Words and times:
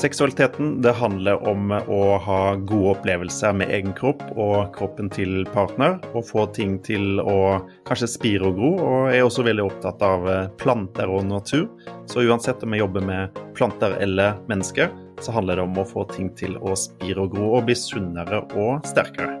Seksualiteten 0.00 0.78
det 0.80 0.94
handler 0.96 1.42
om 1.44 1.74
å 1.76 2.04
ha 2.24 2.54
gode 2.56 2.94
opplevelser 2.94 3.52
med 3.52 3.68
egen 3.68 3.92
kropp 3.92 4.22
og 4.32 4.70
kroppen 4.72 5.10
til 5.12 5.42
partner, 5.52 5.98
og 6.16 6.24
få 6.24 6.46
ting 6.56 6.78
til 6.80 7.18
å 7.20 7.58
kanskje 7.84 8.08
spire 8.08 8.48
og 8.48 8.56
gro. 8.56 8.70
Og 8.80 9.10
jeg 9.10 9.20
er 9.20 9.26
også 9.26 9.44
veldig 9.44 9.66
opptatt 9.66 10.00
av 10.06 10.24
eh, 10.24 10.46
planter 10.62 11.12
og 11.12 11.26
natur. 11.28 11.66
Så 12.08 12.24
uansett 12.24 12.64
om 12.64 12.72
jeg 12.72 12.80
jobber 12.80 13.04
med 13.04 13.36
planter 13.58 13.98
eller 14.00 14.38
mennesker, 14.48 14.88
så 15.20 15.34
handler 15.36 15.60
det 15.60 15.66
om 15.68 15.76
å 15.82 15.84
få 15.90 16.06
ting 16.14 16.30
til 16.38 16.56
å 16.64 16.72
spire 16.80 17.26
og 17.26 17.34
gro 17.34 17.50
og 17.58 17.68
bli 17.68 17.76
sunnere 17.76 18.40
og 18.56 18.88
sterkere. 18.88 19.36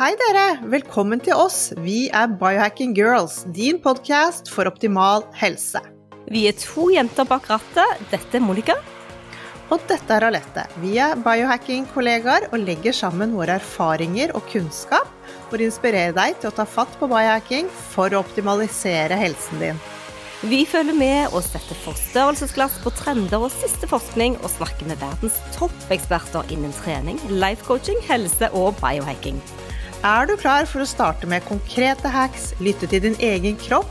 Hei 0.00 0.10
dere, 0.18 0.48
velkommen 0.74 1.22
til 1.22 1.38
oss. 1.38 1.68
Vi 1.86 2.08
er 2.10 2.26
Biohacking 2.42 2.98
Girls, 2.98 3.44
din 3.54 3.78
podkast 3.86 4.50
for 4.50 4.66
optimal 4.66 5.22
helse. 5.38 5.84
Vi 6.28 6.44
er 6.48 6.56
to 6.60 6.90
jenter 6.92 7.24
bak 7.28 7.48
rattet. 7.48 8.00
Dette 8.10 8.36
er 8.36 8.44
Monica. 8.44 8.76
Og 9.72 9.80
dette 9.88 10.12
er 10.12 10.24
Alette. 10.28 10.64
Vi 10.80 10.94
er 11.00 11.16
biohacking-kollegaer 11.24 12.48
og 12.50 12.64
legger 12.64 12.96
sammen 12.96 13.34
våre 13.36 13.58
erfaringer 13.60 14.32
og 14.36 14.44
kunnskap 14.48 15.08
for 15.48 15.56
å 15.56 15.66
inspirere 15.66 16.14
deg 16.16 16.38
til 16.40 16.50
å 16.50 16.56
ta 16.56 16.64
fatt 16.68 16.96
på 17.00 17.08
biohacking 17.08 17.68
for 17.92 18.12
å 18.12 18.22
optimalisere 18.24 19.16
helsen 19.20 19.64
din. 19.64 19.80
Vi 20.38 20.62
følger 20.68 20.94
med 20.94 21.34
og 21.34 21.42
setter 21.42 21.76
forstørrelsesglass 21.82 22.76
på 22.84 22.92
trender 22.94 23.42
og 23.42 23.50
siste 23.50 23.88
forskning, 23.90 24.36
og 24.38 24.52
snakker 24.52 24.86
med 24.86 25.00
verdens 25.02 25.40
toppeksperter 25.56 26.52
innen 26.54 26.72
trening, 26.78 27.18
life 27.28 27.66
coaching, 27.66 27.98
helse 28.06 28.52
og 28.54 28.76
biohacking. 28.78 29.40
Er 30.06 30.28
du 30.30 30.36
klar 30.38 30.68
for 30.70 30.84
å 30.84 30.88
starte 30.88 31.26
med 31.26 31.42
konkrete 31.48 32.12
hacks, 32.14 32.52
lytte 32.62 32.86
til 32.86 33.02
din 33.08 33.18
egen 33.18 33.58
kropp 33.58 33.90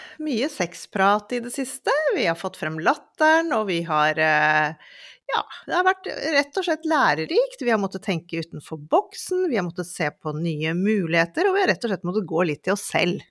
mye 0.23 0.49
sexprat 0.49 1.33
i 1.35 1.41
det 1.43 1.51
siste. 1.53 1.93
Vi 2.15 2.25
har 2.27 2.37
fått 2.39 2.59
frem 2.61 2.79
latteren, 2.83 3.51
og 3.57 3.67
vi 3.71 3.81
har 3.87 4.19
eh, 4.19 4.93
Ja, 5.31 5.41
det 5.67 5.75
har 5.77 5.85
vært 5.87 6.07
rett 6.35 6.57
og 6.59 6.65
slett 6.67 6.87
lærerikt. 6.89 7.61
Vi 7.61 7.71
har 7.71 7.79
måttet 7.79 8.03
tenke 8.07 8.41
utenfor 8.43 8.81
boksen, 8.91 9.47
vi 9.49 9.59
har 9.59 9.67
måttet 9.67 9.87
se 9.87 10.09
på 10.11 10.33
nye 10.35 10.73
muligheter, 10.75 11.47
og 11.47 11.55
vi 11.55 11.63
har 11.63 11.71
rett 11.71 11.85
og 11.87 11.93
slett 11.93 12.07
måttet 12.07 12.27
gå 12.27 12.47
litt 12.49 12.67
i 12.67 12.73
oss 12.75 12.83
selv. 12.91 13.21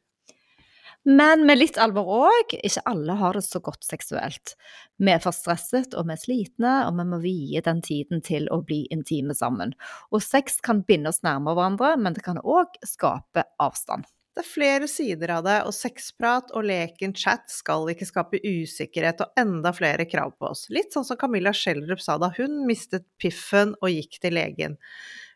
Men 1.09 1.47
med 1.49 1.57
litt 1.57 1.79
alvor 1.81 2.09
òg, 2.29 2.53
ikke 2.61 2.83
alle 2.91 3.15
har 3.17 3.37
det 3.37 3.45
så 3.47 3.61
godt 3.65 3.87
seksuelt. 3.89 4.53
Vi 5.01 5.13
er 5.15 5.23
for 5.25 5.33
stresset 5.33 5.97
og 5.97 6.11
vi 6.11 6.13
er 6.13 6.21
slitne, 6.21 6.75
og 6.89 6.99
vi 6.99 7.07
må 7.09 7.21
vie 7.23 7.63
den 7.65 7.81
tiden 7.85 8.21
til 8.25 8.51
å 8.53 8.61
bli 8.65 8.83
intime 8.93 9.37
sammen. 9.37 9.73
Og 10.13 10.21
sex 10.25 10.61
kan 10.65 10.85
binde 10.85 11.09
oss 11.13 11.23
nærmere 11.25 11.57
hverandre, 11.57 11.95
men 11.97 12.17
det 12.17 12.25
kan 12.27 12.43
òg 12.45 12.77
skape 12.85 13.49
avstand. 13.61 14.05
Det 14.41 14.47
er 14.47 14.55
flere 14.55 14.87
sider 14.89 15.31
av 15.35 15.43
det, 15.45 15.55
og 15.69 15.75
sexprat 15.77 16.55
og 16.57 16.63
leken 16.65 17.13
chat 17.13 17.43
skal 17.53 17.91
ikke 17.93 18.07
skape 18.09 18.39
usikkerhet 18.41 19.21
og 19.21 19.35
enda 19.37 19.69
flere 19.77 20.07
krav 20.09 20.31
på 20.41 20.49
oss. 20.49 20.63
Litt 20.73 20.97
sånn 20.97 21.05
som 21.05 21.19
Camilla 21.21 21.53
Schjelderup 21.53 22.01
sa 22.01 22.17
da 22.17 22.31
hun 22.39 22.63
mistet 22.65 23.05
piffen 23.21 23.75
og 23.83 23.93
gikk 23.93 24.17
til 24.23 24.39
legen. 24.39 24.79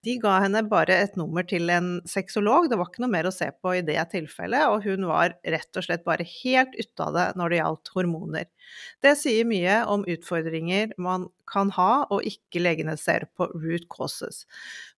De 0.05 0.17
ga 0.21 0.35
henne 0.43 0.61
bare 0.69 0.97
et 1.07 1.15
nummer 1.17 1.47
til 1.49 1.71
en 1.73 1.89
sexolog, 2.09 2.67
det 2.69 2.77
var 2.77 2.91
ikke 2.91 3.05
noe 3.05 3.13
mer 3.15 3.29
å 3.29 3.33
se 3.33 3.49
på 3.63 3.73
i 3.79 3.83
det 3.87 3.97
tilfellet, 4.13 4.67
og 4.69 4.85
hun 4.85 5.07
var 5.09 5.37
rett 5.55 5.81
og 5.81 5.87
slett 5.87 6.05
bare 6.05 6.27
helt 6.29 6.77
ute 6.77 7.07
av 7.07 7.17
det 7.17 7.27
når 7.41 7.55
det 7.55 7.61
gjaldt 7.61 7.93
hormoner. 7.97 8.51
Det 9.05 9.15
sier 9.21 9.49
mye 9.49 9.81
om 9.91 10.05
utfordringer 10.11 10.93
man 11.01 11.29
kan 11.51 11.73
ha 11.79 12.05
og 12.13 12.27
ikke 12.29 12.63
legene 12.65 12.99
ser 13.01 13.29
på 13.37 13.49
root 13.55 13.89
causes. 13.93 14.45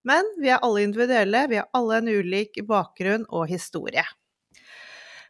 Men 0.06 0.26
vi 0.42 0.50
er 0.50 0.62
alle 0.66 0.86
individuelle, 0.86 1.46
vi 1.50 1.60
har 1.60 1.70
alle 1.76 2.02
en 2.02 2.10
ulik 2.10 2.58
bakgrunn 2.66 3.28
og 3.30 3.46
historie. 3.52 4.06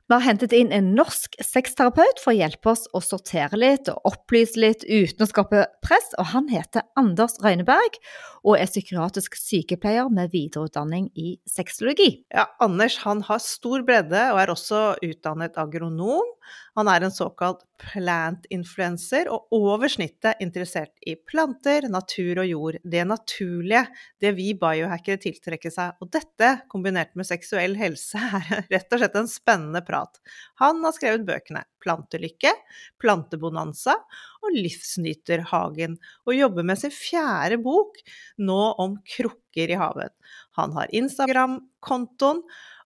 Vi 0.06 0.15
har 0.15 0.22
hentet 0.22 0.53
inn 0.55 0.69
en 0.71 0.93
norsk 0.94 1.33
sexterapeut 1.43 2.21
for 2.22 2.31
å 2.31 2.37
hjelpe 2.37 2.71
oss 2.71 2.84
å 2.94 3.00
sortere 3.03 3.59
litt 3.59 3.89
og 3.91 4.05
opplyse 4.06 4.61
litt 4.62 4.84
uten 4.87 5.25
å 5.25 5.27
skape 5.27 5.65
press, 5.83 6.12
og 6.15 6.28
han 6.31 6.47
heter 6.47 6.84
Anders 6.94 7.34
Røyneberg 7.43 7.99
og 8.47 8.55
er 8.55 8.71
psykiatrisk 8.71 9.34
sykepleier 9.34 10.06
med 10.15 10.31
videreutdanning 10.31 11.09
i 11.19 11.33
sexologi. 11.50 12.21
Ja, 12.31 12.47
Anders 12.62 13.00
han 13.03 13.25
har 13.27 13.43
stor 13.43 13.83
bredde 13.89 14.28
og 14.31 14.39
er 14.44 14.55
også 14.55 14.84
utdannet 15.03 15.59
agronom. 15.59 16.31
Han 16.76 16.91
er 16.92 17.06
en 17.06 17.12
såkalt 17.14 17.62
plant-influencer 17.81 19.31
og 19.32 19.53
over 19.56 19.88
snittet 19.88 20.42
interessert 20.44 20.92
i 21.09 21.14
planter, 21.16 21.87
natur 21.88 22.42
og 22.42 22.50
jord. 22.50 22.76
Det 22.84 23.04
naturlige, 23.09 23.87
det 24.20 24.34
vi 24.37 24.50
biohackere 24.60 25.20
tiltrekker 25.22 25.72
seg. 25.72 25.97
Og 26.04 26.10
dette, 26.12 26.50
kombinert 26.72 27.14
med 27.16 27.28
seksuell 27.28 27.78
helse, 27.81 28.20
er 28.41 28.69
rett 28.69 28.92
og 28.92 29.00
slett 29.00 29.16
en 29.16 29.32
spennende 29.32 29.81
prat. 29.88 30.20
Han 30.60 30.84
har 30.84 30.97
skrevet 30.97 31.25
bøkene 31.28 31.64
Plantelykke, 31.87 32.53
Plantebonanza 33.00 33.97
og 34.44 34.53
Livsnyterhagen, 34.56 35.97
og 36.28 36.37
jobber 36.37 36.66
med 36.66 36.81
sin 36.81 36.93
fjerde 36.93 37.60
bok 37.62 38.00
nå 38.43 38.60
om 38.82 38.98
krukker 39.16 39.72
i 39.72 39.81
havet. 39.81 40.12
Han 40.60 40.76
har 40.76 40.93
Instagram-kontoen 40.93 42.43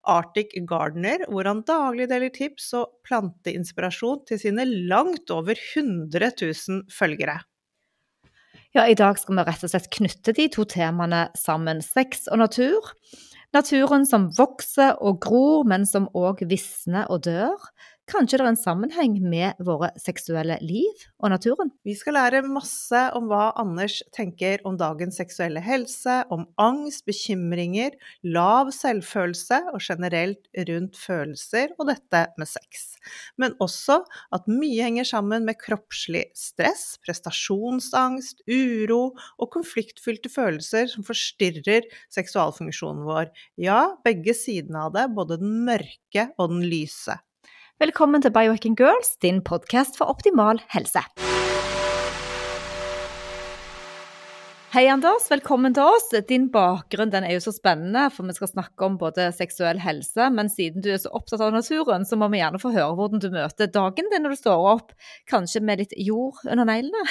Arctic 0.09 0.55
Gardener, 0.67 1.25
hvor 1.29 1.47
han 1.49 1.63
daglig 1.67 2.07
deler 2.11 2.31
tips 2.33 2.71
og 2.77 2.97
planteinspirasjon 3.07 4.25
til 4.29 4.41
sine 4.41 4.65
langt 4.89 5.31
over 5.33 5.53
100 5.53 6.31
000 6.41 6.85
følgere. 6.91 7.39
Ja, 8.71 8.85
i 8.87 8.95
dag 8.95 9.19
skal 9.19 9.35
vi 9.35 9.43
rett 9.43 9.65
og 9.67 9.73
slett 9.73 9.91
knytte 9.91 10.33
de 10.37 10.47
to 10.51 10.63
temaene 10.69 11.25
sammen, 11.35 11.83
sex 11.83 12.29
og 12.31 12.39
natur. 12.39 12.93
Naturen 13.51 14.05
som 14.07 14.29
vokser 14.37 14.95
og 15.03 15.19
gror, 15.25 15.65
men 15.67 15.83
som 15.87 16.07
òg 16.15 16.45
visner 16.47 17.09
og 17.11 17.25
dør. 17.27 17.59
Kanskje 18.11 18.41
det 18.41 18.43
er 18.43 18.49
en 18.51 18.57
sammenheng 18.59 19.13
med 19.23 19.59
våre 19.63 19.87
seksuelle 20.01 20.57
liv 20.65 21.03
og 21.23 21.31
naturen? 21.31 21.69
Vi 21.87 21.93
skal 21.95 22.17
lære 22.17 22.41
masse 22.43 22.99
om 23.15 23.29
hva 23.31 23.53
Anders 23.61 24.01
tenker 24.11 24.59
om 24.67 24.75
dagens 24.75 25.15
seksuelle 25.21 25.61
helse, 25.63 26.17
om 26.27 26.43
angst, 26.59 27.05
bekymringer, 27.07 27.95
lav 28.27 28.73
selvfølelse 28.75 29.61
og 29.71 29.79
generelt 29.85 30.51
rundt 30.67 30.99
følelser 30.99 31.71
og 31.77 31.87
dette 31.93 32.25
med 32.41 32.51
sex. 32.51 32.83
Men 33.39 33.55
også 33.63 34.01
at 34.35 34.51
mye 34.51 34.83
henger 34.83 35.07
sammen 35.07 35.47
med 35.47 35.61
kroppslig 35.63 36.27
stress, 36.35 36.97
prestasjonsangst, 37.07 38.43
uro 38.51 39.01
og 39.39 39.53
konfliktfylte 39.55 40.27
følelser 40.35 40.91
som 40.91 41.07
forstyrrer 41.07 41.87
seksualfunksjonen 42.11 43.07
vår. 43.07 43.31
Ja, 43.55 43.85
begge 44.03 44.35
sidene 44.35 44.89
av 44.89 44.95
det, 44.99 45.09
både 45.15 45.39
den 45.39 45.61
mørke 45.63 46.33
og 46.35 46.57
den 46.57 46.65
lyse. 46.67 47.21
Velkommen 47.81 48.21
til 48.21 48.29
Biohacking 48.29 48.75
Girls, 48.77 49.15
din 49.25 49.39
podkast 49.41 49.95
for 49.97 50.05
optimal 50.11 50.59
helse. 50.69 51.01
Hei, 54.69 54.83
Anders. 54.85 55.25
Velkommen 55.31 55.73
til 55.73 55.89
oss. 55.89 56.11
Din 56.29 56.45
bakgrunn 56.53 57.09
er 57.17 57.31
jo 57.33 57.39
så 57.41 57.55
spennende, 57.55 58.03
for 58.13 58.29
vi 58.29 58.35
skal 58.37 58.51
snakke 58.51 58.85
om 58.85 58.99
både 59.01 59.31
seksuell 59.33 59.81
helse, 59.81 60.27
men 60.29 60.51
siden 60.53 60.85
du 60.85 60.91
er 60.93 61.01
så 61.01 61.09
opptatt 61.09 61.41
av 61.41 61.55
naturen, 61.55 62.05
så 62.05 62.19
må 62.21 62.29
vi 62.29 62.43
gjerne 62.43 62.61
få 62.61 62.69
høre 62.75 62.93
hvordan 62.99 63.23
du 63.23 63.31
møter 63.33 63.73
dagen 63.73 64.13
din 64.13 64.27
når 64.27 64.35
du 64.35 64.41
står 64.43 64.67
opp, 64.75 64.93
kanskje 65.33 65.63
med 65.65 65.81
litt 65.81 65.97
jord 65.97 66.37
under 66.45 66.69
neglene? 66.69 67.01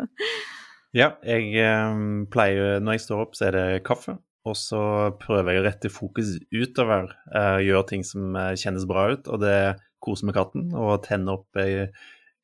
ja, 1.02 1.10
jeg 1.28 1.52
eh, 1.60 2.00
pleier 2.32 2.80
Når 2.80 2.96
jeg 2.96 3.04
står 3.04 3.24
opp, 3.26 3.36
så 3.36 3.50
er 3.50 3.58
det 3.58 3.84
kaffe. 3.84 4.16
Og 4.48 4.56
så 4.56 4.80
prøver 5.20 5.52
jeg 5.52 5.60
å 5.60 5.68
rette 5.68 5.92
fokus 5.92 6.32
utover, 6.48 7.12
eh, 7.36 7.60
gjøre 7.68 7.86
ting 7.92 8.04
som 8.08 8.32
eh, 8.32 8.56
kjennes 8.56 8.88
bra 8.88 9.10
ut. 9.12 9.28
Og 9.28 9.44
det 9.44 9.58
kose 10.02 10.28
med 10.28 10.36
katten 10.36 10.70
og 10.74 11.04
tenne 11.06 11.38
opp 11.38 11.60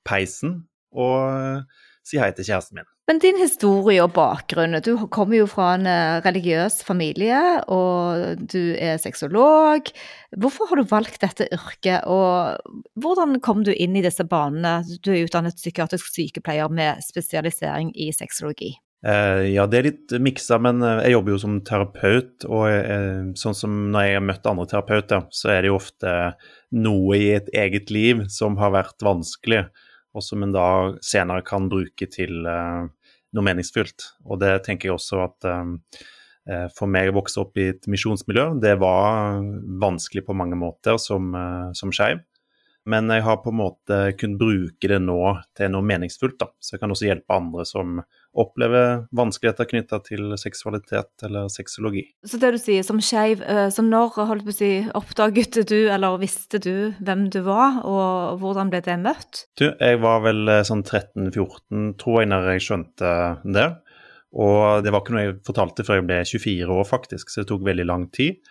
peisen 0.06 0.60
og 0.96 1.64
si 2.06 2.20
hei 2.20 2.30
til 2.34 2.46
kjæresten 2.46 2.78
min. 2.78 2.88
Men 3.06 3.20
din 3.22 3.36
historie 3.38 4.02
og 4.02 4.14
bakgrunn, 4.16 4.78
du 4.82 5.06
kommer 5.14 5.38
jo 5.38 5.46
fra 5.50 5.72
en 5.76 5.86
eh, 5.86 6.18
religiøs 6.24 6.80
familie, 6.86 7.38
og 7.70 8.40
du 8.50 8.74
er 8.74 8.98
sexolog. 9.02 9.92
Hvorfor 10.34 10.70
har 10.70 10.80
du 10.80 10.88
valgt 10.90 11.20
dette 11.22 11.46
yrket, 11.54 12.02
og 12.10 12.58
hvordan 12.98 13.38
kom 13.42 13.62
du 13.66 13.70
inn 13.70 13.94
i 13.94 14.02
disse 14.02 14.26
banene? 14.26 14.80
Du 15.06 15.12
er 15.14 15.22
utdannet 15.26 15.58
psykiatrisk 15.58 16.10
sykepleier 16.16 16.70
med 16.72 17.02
spesialisering 17.06 17.94
i 17.94 18.10
sexologi. 18.14 18.74
Eh, 19.06 19.42
ja, 19.52 19.66
det 19.70 19.78
er 19.78 19.86
litt 19.86 20.14
miksa, 20.18 20.58
men 20.58 20.82
eh, 20.82 21.04
jeg 21.06 21.16
jobber 21.16 21.34
jo 21.34 21.40
som 21.44 21.56
terapeut. 21.66 22.46
Og 22.50 23.36
sånn 23.38 23.58
som 23.58 23.80
når 23.94 24.08
jeg 24.08 24.18
har 24.18 24.28
møtt 24.32 24.50
andre 24.50 24.68
terapeuter, 24.70 25.26
så 25.30 25.54
er 25.54 25.62
det 25.62 25.72
jo 25.72 25.80
ofte 25.80 26.14
noe 26.74 27.18
i 27.18 27.32
et 27.36 27.50
eget 27.54 27.92
liv 27.94 28.26
som 28.32 28.58
har 28.60 28.74
vært 28.74 29.04
vanskelig, 29.06 29.66
og 30.16 30.24
som 30.24 30.42
en 30.42 30.54
da 30.54 30.68
senere 31.04 31.44
kan 31.46 31.68
bruke 31.70 32.08
til 32.10 32.48
noe 33.36 33.46
meningsfylt. 33.46 34.12
Og 34.26 34.40
det 34.42 34.54
tenker 34.66 34.90
jeg 34.90 34.96
også 34.96 35.20
at 35.24 35.48
eh, 35.50 36.68
for 36.76 36.90
meg 36.90 37.10
å 37.10 37.18
vokse 37.18 37.42
opp 37.42 37.58
i 37.60 37.70
et 37.74 37.90
misjonsmiljø, 37.90 38.48
det 38.62 38.76
var 38.82 39.42
vanskelig 39.82 40.26
på 40.26 40.36
mange 40.38 40.58
måter 40.58 41.00
som, 41.02 41.32
eh, 41.34 41.68
som 41.78 41.94
skeiv. 41.94 42.22
Men 42.86 43.10
jeg 43.10 43.24
har 43.26 43.40
på 43.42 43.50
en 43.50 43.58
måte 43.58 43.96
kunnet 44.14 44.38
bruke 44.38 44.90
det 44.92 45.00
nå 45.02 45.18
til 45.58 45.72
noe 45.74 45.82
meningsfullt. 45.82 46.38
da. 46.38 46.52
Så 46.62 46.76
jeg 46.76 46.82
kan 46.84 46.94
også 46.94 47.08
hjelpe 47.08 47.34
andre 47.34 47.64
som 47.66 47.96
opplever 48.36 49.06
vanskeligheter 49.16 49.68
knytta 49.70 50.00
til 50.04 50.34
seksualitet 50.40 51.24
eller 51.26 51.48
sexologi. 51.52 52.04
Så 52.26 52.40
det 52.40 52.52
du 52.54 52.58
sier 52.60 52.84
som 52.86 53.00
skeiv, 53.02 53.42
eh, 53.42 53.68
så 53.72 53.84
når 53.84 54.18
holdt 54.28 54.46
på 54.46 54.52
å 54.52 54.56
si, 54.56 54.70
oppdaget 54.98 55.62
du, 55.68 55.78
eller 55.92 56.18
visste 56.20 56.60
du 56.62 56.92
hvem 57.00 57.26
du 57.32 57.40
var, 57.46 57.80
og 57.88 58.42
hvordan 58.42 58.72
ble 58.72 58.82
det 58.84 58.98
møtt? 59.02 59.46
Du, 59.58 59.70
jeg 59.70 60.02
var 60.04 60.22
vel 60.26 60.44
eh, 60.52 60.64
sånn 60.68 60.84
13-14, 60.84 61.96
tror 62.00 62.20
jeg, 62.22 62.30
når 62.32 62.50
jeg 62.52 62.66
skjønte 62.68 63.14
det. 63.56 63.70
Og 64.36 64.84
det 64.84 64.92
var 64.92 65.02
ikke 65.02 65.16
noe 65.16 65.24
jeg 65.24 65.38
fortalte 65.46 65.86
før 65.86 66.00
jeg 66.00 66.08
ble 66.10 66.20
24 66.28 66.76
år, 66.76 66.84
faktisk, 66.88 67.32
så 67.32 67.42
det 67.42 67.50
tok 67.52 67.64
veldig 67.66 67.88
lang 67.88 68.08
tid. 68.12 68.42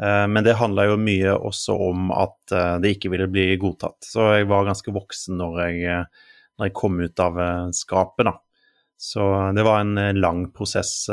Eh, 0.00 0.24
men 0.32 0.46
det 0.46 0.56
handla 0.60 0.88
jo 0.88 0.96
mye 1.00 1.36
også 1.36 1.76
om 1.90 2.08
at 2.14 2.56
det 2.80 2.96
ikke 2.96 3.12
ville 3.12 3.28
bli 3.28 3.50
godtatt. 3.60 4.00
Så 4.06 4.32
jeg 4.38 4.48
var 4.48 4.64
ganske 4.68 4.96
voksen 4.96 5.36
når 5.42 5.62
jeg, 5.66 6.00
når 6.56 6.70
jeg 6.70 6.76
kom 6.80 6.96
ut 7.04 7.24
av 7.26 7.40
skapet, 7.76 8.30
da. 8.30 8.38
Så 8.96 9.52
det 9.56 9.64
var 9.66 9.82
en 9.82 10.20
lang 10.20 10.46
prosess 10.56 11.06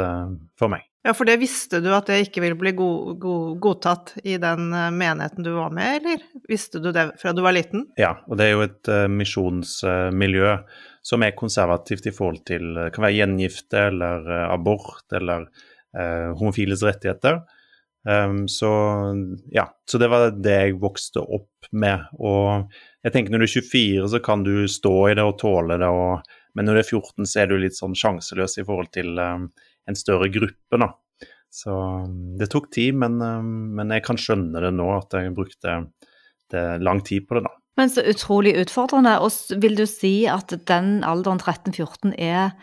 for 0.59 0.71
meg. 0.71 0.85
Ja, 1.03 1.11
for 1.11 1.27
det 1.27 1.35
visste 1.41 1.81
du 1.83 1.89
at 1.91 2.07
det 2.07 2.21
ikke 2.29 2.39
ville 2.45 2.55
bli 2.55 2.71
god, 2.77 3.17
god, 3.19 3.47
godtatt 3.59 4.13
i 4.23 4.37
den 4.39 4.69
menigheten 4.71 5.43
du 5.43 5.49
var 5.57 5.73
med, 5.75 5.97
eller 5.97 6.21
visste 6.47 6.79
du 6.79 6.93
det 6.95 7.09
fra 7.19 7.33
du 7.35 7.41
var 7.43 7.57
liten? 7.57 7.89
Ja, 7.99 8.13
og 8.23 8.39
det 8.39 8.47
er 8.47 8.53
jo 8.53 8.63
et 8.63 8.91
misjonsmiljø 9.11 10.53
som 11.03 11.25
er 11.27 11.35
konservativt 11.35 12.07
i 12.07 12.15
forhold 12.15 12.45
til 12.47 12.71
uh, 12.79 12.87
kan 12.95 13.03
være 13.03 13.17
gjengifte 13.17 13.83
eller 13.89 14.31
abort 14.47 15.19
eller 15.19 15.49
homofiles 16.39 16.81
rettigheter. 16.81 17.43
Um, 18.09 18.47
så 18.47 18.69
ja, 19.51 19.67
så 19.91 19.97
det 19.97 20.09
var 20.11 20.31
det 20.35 20.55
jeg 20.55 20.79
vokste 20.81 21.23
opp 21.23 21.69
med. 21.71 22.07
Og 22.19 22.71
jeg 23.03 23.15
tenker 23.15 23.33
når 23.33 23.43
du 23.43 23.47
er 23.47 23.53
24, 23.53 24.07
så 24.11 24.21
kan 24.23 24.43
du 24.43 24.67
stå 24.67 24.95
i 25.09 25.15
det 25.17 25.25
og 25.27 25.37
tåle 25.39 25.79
det, 25.79 25.87
og, 25.87 26.33
men 26.53 26.67
når 26.67 26.77
du 26.77 26.81
er 26.83 26.89
14, 26.89 27.29
så 27.29 27.43
er 27.43 27.49
du 27.49 27.55
litt 27.61 27.77
sånn 27.77 27.95
sjanseløs 27.97 28.59
i 28.61 28.65
forhold 28.67 28.91
til 28.95 29.17
um, 29.17 29.47
en 29.89 29.97
større 29.97 30.29
gruppe, 30.33 30.79
da. 30.79 30.91
Så 31.53 31.73
um, 31.73 32.35
det 32.39 32.49
tok 32.53 32.69
tid, 32.73 32.97
men, 33.01 33.19
um, 33.21 33.73
men, 33.77 33.93
jeg 33.93 34.05
kan 34.05 34.19
skjønne 34.19 34.61
det 34.63 34.73
nå, 34.77 34.87
at 34.97 35.17
jeg 35.17 35.35
brukte 35.37 35.81
lang 36.53 36.99
tid 37.01 37.25
på 37.25 37.39
det, 37.39 37.47
da. 37.47 37.55
Men 37.79 37.89
så 37.89 38.03
utrolig 38.05 38.53
utfordrende. 38.61 39.15
Og 39.25 39.57
vil 39.63 39.77
du 39.79 39.87
si 39.89 40.27
at 40.29 40.53
den 40.69 40.99
alderen 41.07 41.41
13-14 41.41 42.13
er 42.21 42.53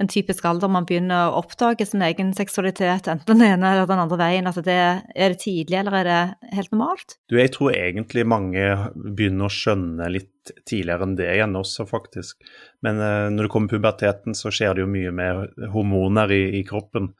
en 0.00 0.08
typisk 0.08 0.44
alder 0.48 0.70
man 0.72 0.86
begynner 0.88 1.28
å 1.28 1.42
oppdage 1.42 1.84
sin 1.88 2.02
egen 2.04 2.32
seksualitet, 2.36 3.10
enten 3.12 3.26
den 3.28 3.44
ene 3.44 3.72
eller 3.74 3.88
den 3.88 4.00
andre 4.00 4.18
veien? 4.20 4.48
Altså 4.48 4.64
det, 4.64 4.78
er 5.12 5.34
det 5.34 5.40
tidlig, 5.42 5.76
eller 5.78 5.98
er 5.98 6.08
det 6.08 6.52
helt 6.56 6.72
normalt? 6.72 7.16
Du, 7.28 7.36
jeg 7.36 7.52
tror 7.52 7.76
egentlig 7.76 8.24
mange 8.28 8.64
begynner 8.96 9.48
å 9.48 9.52
skjønne 9.52 10.08
litt 10.12 10.54
tidligere 10.68 11.06
enn 11.06 11.16
det 11.18 11.28
igjen 11.34 11.58
også, 11.60 11.86
faktisk. 11.90 12.40
Men 12.84 13.00
uh, 13.02 13.28
når 13.32 13.46
det 13.46 13.52
kommer 13.52 13.74
puberteten, 13.74 14.36
så 14.38 14.52
skjer 14.54 14.76
det 14.76 14.86
jo 14.86 14.92
mye 14.94 15.12
med 15.14 15.68
hormoner 15.74 16.32
i, 16.34 16.42
i 16.62 16.64
kroppen, 16.68 17.12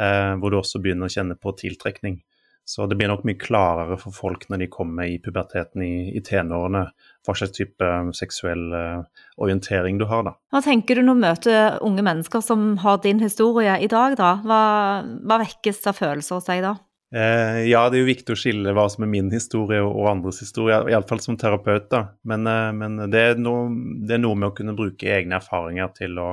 uh, 0.00 0.32
hvor 0.40 0.50
du 0.54 0.62
også 0.62 0.80
begynner 0.82 1.10
å 1.10 1.14
kjenne 1.14 1.36
på 1.36 1.52
tiltrekning. 1.60 2.22
Så 2.64 2.86
det 2.88 2.96
blir 2.96 3.10
nok 3.10 3.26
mye 3.28 3.36
klarere 3.36 3.98
for 4.00 4.16
folk 4.16 4.46
når 4.48 4.62
de 4.62 4.70
kommer 4.72 5.08
i 5.10 5.18
puberteten 5.20 5.82
i, 5.84 6.08
i 6.16 6.22
tenårene, 6.24 6.86
hva 7.24 7.34
slags 7.36 7.52
type 7.52 7.84
um, 7.84 8.08
seksuell 8.16 8.64
uh, 8.72 9.26
orientering 9.44 10.00
du 10.00 10.06
har, 10.08 10.24
da. 10.24 10.32
Hva 10.52 10.62
tenker 10.64 10.96
du 10.96 11.04
når 11.04 11.18
du 11.18 11.24
møter 11.26 11.76
unge 11.84 12.04
mennesker 12.06 12.44
som 12.44 12.72
har 12.80 13.02
din 13.04 13.20
historie 13.20 13.76
i 13.84 13.90
dag, 13.92 14.16
da? 14.20 14.38
Hva, 14.44 14.62
hva 15.04 15.40
vekkes 15.44 15.84
av 15.92 16.00
følelser 16.00 16.40
hos 16.40 16.48
deg 16.48 16.64
da? 16.64 16.74
Eh, 17.14 17.60
ja, 17.68 17.84
det 17.90 17.98
er 17.98 18.02
jo 18.02 18.08
viktig 18.08 18.34
å 18.34 18.38
skille 18.38 18.72
hva 18.74 18.88
som 18.90 19.04
er 19.06 19.10
min 19.12 19.28
historie 19.30 19.78
og 19.84 20.08
andres 20.10 20.40
historie, 20.42 20.80
iallfall 20.90 21.20
som 21.22 21.36
terapeut. 21.38 21.86
da. 21.92 22.16
Men, 22.26 22.46
eh, 22.50 22.72
men 22.74 22.96
det, 23.10 23.20
er 23.20 23.38
noe, 23.38 23.68
det, 24.02 24.16
er 24.16 24.22
noe, 24.24 24.34
med 24.34 24.50
å 24.50 24.56
kunne 24.56 24.74
bruke 24.74 25.12
egne 25.14 25.38
erfaringer 25.38 25.92
til 25.94 26.18
å 26.18 26.30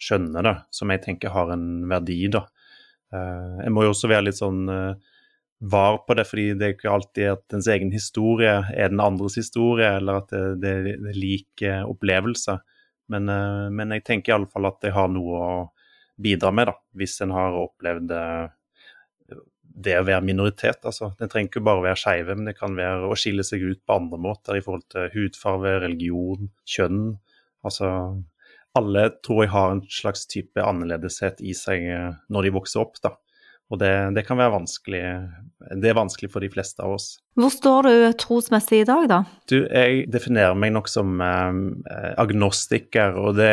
skjønne 0.00 0.42
det, 0.42 0.56
som 0.74 0.90
jeg 0.90 1.04
tenker 1.04 1.30
har 1.36 1.52
en 1.54 1.86
verdi. 1.90 2.26
da. 2.34 2.46
Eh, 3.14 3.62
jeg 3.62 3.74
må 3.76 3.86
jo 3.86 3.92
også 3.94 4.10
være 4.10 4.26
litt 4.26 4.40
sånn 4.40 4.66
eh, 4.68 5.14
var 5.58 5.98
på 6.06 6.14
det, 6.14 6.24
fordi 6.28 6.52
det 6.54 6.66
er 6.66 6.74
ikke 6.76 6.92
alltid 6.94 7.30
at 7.32 7.56
ens 7.56 7.68
egen 7.72 7.90
historie 7.90 8.60
er 8.70 8.92
den 8.92 9.02
andres 9.02 9.38
historie, 9.40 9.88
eller 9.98 10.22
at 10.22 10.30
det, 10.30 10.42
det, 10.62 10.74
er 10.94 11.18
lik 11.18 11.64
opplevelse. 11.82 12.60
Men, 13.12 13.28
eh, 13.32 13.66
men 13.74 13.96
jeg 13.96 14.04
tenker 14.06 14.34
iallfall 14.34 14.68
at 14.70 14.86
jeg 14.86 14.94
har 14.96 15.10
noe 15.10 15.42
å 15.42 15.50
bidra 16.18 16.52
med, 16.54 16.70
da, 16.70 16.76
hvis 16.98 17.18
en 17.24 17.34
har 17.34 17.56
opplevd 17.58 18.14
eh, 18.14 18.46
det 19.78 19.94
å 20.00 20.06
være 20.06 20.26
minoritet. 20.26 20.82
altså. 20.82 21.12
Det 21.18 21.30
trenger 21.30 21.52
ikke 21.52 21.64
bare 21.66 21.82
å 21.82 21.86
være 21.86 22.00
skeive, 22.02 22.34
men 22.36 22.50
det 22.50 22.56
kan 22.58 22.74
være 22.78 23.08
å 23.08 23.18
skille 23.18 23.46
seg 23.46 23.62
ut 23.64 23.80
på 23.86 23.98
andre 24.00 24.18
måter 24.20 24.58
i 24.58 24.64
forhold 24.64 24.88
til 24.92 25.10
hudfarge, 25.14 25.76
religion, 25.84 26.50
kjønn. 26.68 27.04
Altså, 27.66 27.92
alle 28.78 29.04
tror 29.24 29.44
jeg 29.44 29.52
har 29.54 29.72
en 29.74 29.84
slags 29.90 30.26
type 30.30 30.62
annerledeshet 30.62 31.42
i 31.42 31.54
seg 31.56 31.86
eh, 31.94 32.12
når 32.28 32.48
de 32.48 32.54
vokser 32.58 32.84
opp. 32.84 33.00
da. 33.04 33.14
Og 33.68 33.80
det, 33.82 33.92
det, 34.16 34.22
kan 34.24 34.38
være 34.40 34.54
vanskelig 34.54 35.00
Det 35.82 35.90
er 35.90 35.96
vanskelig 35.96 36.30
for 36.32 36.40
de 36.40 36.48
fleste 36.48 36.80
av 36.80 36.94
oss. 36.96 37.08
Hvor 37.36 37.52
står 37.52 37.88
du 37.88 37.94
trosmessig 38.16 38.80
i 38.80 38.86
dag, 38.88 39.04
da? 39.10 39.18
Du, 39.50 39.58
jeg 39.66 40.06
definerer 40.12 40.56
meg 40.56 40.72
nok 40.72 40.88
som 40.88 41.20
eh, 41.20 42.14
agnostiker, 42.16 43.18
og 43.20 43.36
det 43.36 43.52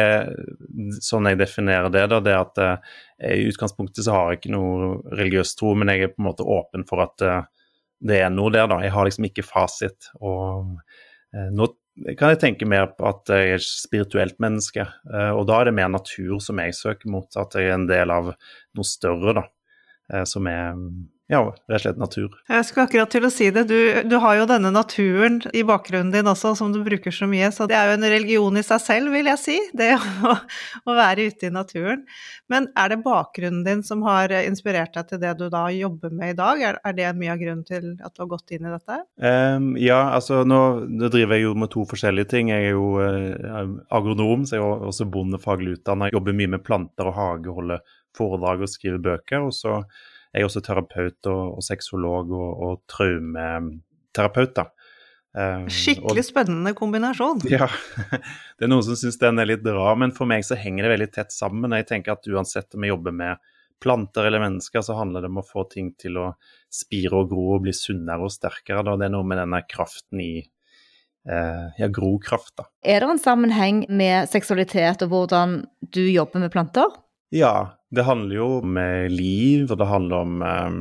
sånn 1.04 1.28
jeg 1.32 1.42
definerer 1.42 1.92
det, 1.92 2.06
da, 2.14 2.22
det 2.24 2.32
er 2.32 2.46
at 2.46 2.64
eh, 2.64 2.96
i 3.36 3.50
utgangspunktet 3.50 4.08
så 4.08 4.16
har 4.16 4.32
jeg 4.32 4.42
ikke 4.42 4.56
noe 4.56 4.96
religiøs 5.12 5.56
tro, 5.60 5.74
men 5.76 5.92
jeg 5.92 6.08
er 6.08 6.16
på 6.16 6.24
en 6.24 6.30
måte 6.30 6.48
åpen 6.48 6.88
for 6.88 7.04
at 7.04 7.26
eh, 7.26 7.44
det 8.06 8.22
er 8.22 8.32
noe 8.32 8.54
der, 8.54 8.70
da. 8.72 8.80
Jeg 8.84 8.94
har 8.96 9.08
liksom 9.08 9.28
ikke 9.28 9.46
fasit. 9.48 10.10
Og 10.22 10.78
eh, 11.36 11.50
nå 11.52 11.70
kan 12.20 12.34
jeg 12.34 12.42
tenke 12.42 12.68
mer 12.68 12.90
på 12.96 13.08
at 13.08 13.32
jeg 13.32 13.52
er 13.52 13.60
et 13.60 13.68
spirituelt 13.68 14.40
menneske, 14.44 14.84
eh, 14.84 15.32
og 15.32 15.46
da 15.50 15.60
er 15.60 15.70
det 15.70 15.78
mer 15.78 15.92
natur 15.94 16.40
som 16.44 16.60
jeg 16.62 16.76
søker 16.76 17.12
mot, 17.12 17.30
at 17.40 17.56
jeg 17.56 17.70
er 17.70 17.78
en 17.78 17.88
del 17.90 18.14
av 18.14 18.34
noe 18.36 18.88
større, 18.88 19.36
da. 19.40 19.46
Eh, 20.14 20.24
som 20.30 20.48
er 20.48 20.74
ja, 21.26 21.40
rett 21.42 21.80
og 21.80 21.82
slett 21.82 21.98
natur. 21.98 22.34
Jeg 22.46 22.66
skulle 22.68 22.84
akkurat 22.86 23.10
til 23.10 23.26
å 23.26 23.32
si 23.34 23.48
det. 23.50 23.64
Du, 23.66 23.78
du, 24.06 24.14
har 24.22 24.36
jo 24.38 24.44
denne 24.46 24.70
naturen 24.70 25.40
i 25.58 25.64
bakgrunnen 25.66 26.12
din 26.14 26.30
også, 26.30 26.52
som 26.60 26.70
du 26.70 26.84
bruker 26.86 27.14
så 27.14 27.26
mye. 27.30 27.50
Så 27.50 27.66
det 27.70 27.74
er 27.80 27.90
jo 27.90 27.96
en 27.96 28.06
religion 28.14 28.60
i 28.62 28.64
seg 28.66 28.84
selv, 28.84 29.10
vil 29.16 29.32
jeg 29.32 29.42
si. 29.42 29.56
Det 29.74 29.96
å, 29.98 30.36
å 30.86 30.98
være 30.98 31.26
ute 31.32 31.50
i 31.50 31.56
naturen. 31.56 32.04
Men 32.54 32.70
er 32.78 32.94
det 32.94 33.00
bakgrunnen 33.08 33.66
din 33.66 33.82
som 33.88 34.06
har 34.06 34.36
inspirert 34.44 34.94
deg 34.94 35.10
til 35.10 35.24
det 35.26 35.34
du 35.42 35.48
da 35.50 35.66
jobber 35.74 36.14
med 36.14 36.36
i 36.36 36.38
dag? 36.38 36.62
Er, 36.62 36.80
er 36.86 36.98
det 37.02 37.10
mye 37.18 37.34
av 37.34 37.42
grunnen 37.42 37.66
til 37.66 37.96
at 38.06 38.14
du 38.14 38.22
har 38.22 38.32
gått 38.38 38.54
inn 38.54 38.70
i 38.70 38.76
dette? 38.76 39.02
Um, 39.18 39.74
ja, 39.82 40.04
altså 40.14 40.44
nå, 40.46 40.62
nå, 40.86 41.10
driver 41.10 41.40
jeg 41.40 41.48
jo 41.48 41.58
med 41.58 41.74
to 41.74 41.90
forskjellige 41.90 42.36
ting. 42.38 42.54
Jeg 42.54 42.70
er 42.70 42.78
jo 42.78 43.02
uh, 43.02 43.74
agronom, 43.90 44.46
så 44.46 44.60
jeg 44.60 44.68
er 44.70 44.90
også 44.94 45.10
bondefaglig 45.10 45.80
utdanna. 45.80 46.14
Jobber 46.14 46.38
mye 46.38 46.54
med 46.54 46.68
planter 46.70 47.10
og 47.10 47.18
hage, 47.18 47.58
holder 47.58 47.82
foredrag 48.16 48.64
og 48.66 48.72
skriver 48.72 49.04
bøker. 49.04 49.46
Og 49.48 49.54
så 49.56 49.82
er 49.82 50.44
jeg 50.44 50.50
også 50.50 50.64
terapeut 50.66 51.32
og, 51.32 51.60
og 51.60 51.66
sexolog 51.66 52.34
og, 52.36 52.50
og 52.68 52.82
traumeterapeut. 52.92 54.56
da. 54.58 54.70
Um, 55.36 55.66
Skikkelig 55.68 56.22
og, 56.24 56.30
spennende 56.30 56.72
kombinasjon. 56.78 57.44
Ja. 57.52 57.68
Det 58.56 58.68
er 58.68 58.72
noen 58.72 58.86
som 58.88 58.96
syns 59.00 59.20
den 59.20 59.42
er 59.42 59.50
litt 59.50 59.68
rar, 59.68 59.98
men 60.00 60.16
for 60.16 60.30
meg 60.32 60.46
så 60.48 60.56
henger 60.60 60.88
det 60.88 60.94
veldig 60.94 61.12
tett 61.18 61.36
sammen. 61.36 61.76
Jeg 61.76 61.90
tenker 61.92 62.16
at 62.16 62.32
uansett 62.32 62.76
om 62.78 62.86
vi 62.86 62.92
jobber 62.94 63.16
med 63.16 63.52
planter 63.84 64.30
eller 64.30 64.40
mennesker, 64.40 64.82
så 64.82 64.96
handler 64.96 65.26
det 65.26 65.32
om 65.34 65.42
å 65.42 65.46
få 65.46 65.66
ting 65.72 65.92
til 66.00 66.20
å 66.22 66.30
spire 66.72 67.20
og 67.20 67.32
gro 67.34 67.50
og 67.58 67.66
bli 67.66 67.74
sunnere 67.76 68.24
og 68.24 68.32
sterkere. 68.32 68.86
Da. 68.88 68.96
Det 69.00 69.10
er 69.10 69.16
noe 69.18 69.28
med 69.28 69.42
denne 69.42 69.60
kraften 69.68 70.24
i 70.24 70.34
eh, 70.40 71.66
ja, 71.82 71.90
grokraft. 71.92 72.56
da. 72.56 72.70
Er 72.88 73.04
det 73.04 73.12
en 73.18 73.22
sammenheng 73.22 73.84
med 73.90 74.32
seksualitet 74.32 75.04
og 75.04 75.12
hvordan 75.12 75.58
du 75.96 76.04
jobber 76.08 76.46
med 76.46 76.54
planter? 76.56 76.96
Ja, 77.36 77.76
det 77.96 78.06
handler 78.08 78.36
jo 78.38 78.48
om 78.60 78.80
liv, 79.12 79.70
og 79.72 79.80
det 79.80 79.88
handler 79.90 80.26
om 80.26 80.42
ehm, 80.46 80.80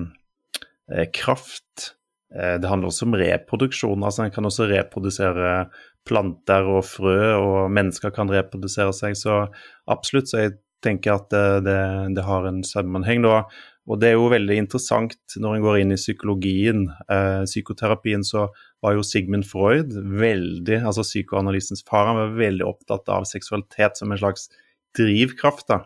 eh, 0.93 1.07
kraft. 1.15 1.95
Eh, 2.35 2.57
det 2.61 2.69
handler 2.69 2.91
også 2.91 3.09
om 3.09 3.17
reproduksjon. 3.19 4.05
altså 4.05 4.25
En 4.25 4.35
kan 4.35 4.45
også 4.45 4.69
reprodusere 4.71 5.69
planter 6.05 6.67
og 6.69 6.85
frø, 6.85 7.35
og 7.39 7.71
mennesker 7.73 8.13
kan 8.15 8.31
reprodusere 8.31 8.93
seg. 8.93 9.17
Så 9.17 9.47
absolutt, 9.91 10.29
så 10.29 10.45
jeg 10.45 10.59
tenker 10.85 11.17
at 11.17 11.31
det, 11.33 11.65
det, 11.69 11.79
det 12.17 12.27
har 12.27 12.49
en 12.49 12.63
sammenheng. 12.67 13.23
da. 13.25 13.45
Og 13.85 14.01
det 14.01 14.11
er 14.11 14.17
jo 14.17 14.33
veldig 14.33 14.57
interessant 14.57 15.17
når 15.41 15.57
en 15.57 15.65
går 15.65 15.79
inn 15.83 15.93
i 15.93 16.01
psykologien, 16.01 16.87
eh, 17.13 17.45
psykoterapien, 17.45 18.25
så 18.25 18.49
var 18.85 18.97
jo 18.97 19.05
Sigmund 19.05 19.45
Freud 19.49 19.93
veldig, 19.93 20.81
altså 20.85 21.05
psykoanalysens 21.05 21.85
far, 21.89 22.09
han 22.09 22.21
var 22.21 22.39
veldig 22.39 22.65
opptatt 22.65 23.09
av 23.13 23.29
seksualitet 23.29 24.01
som 24.01 24.13
en 24.13 24.21
slags 24.21 24.49
drivkraft. 24.97 25.69
da. 25.69 25.85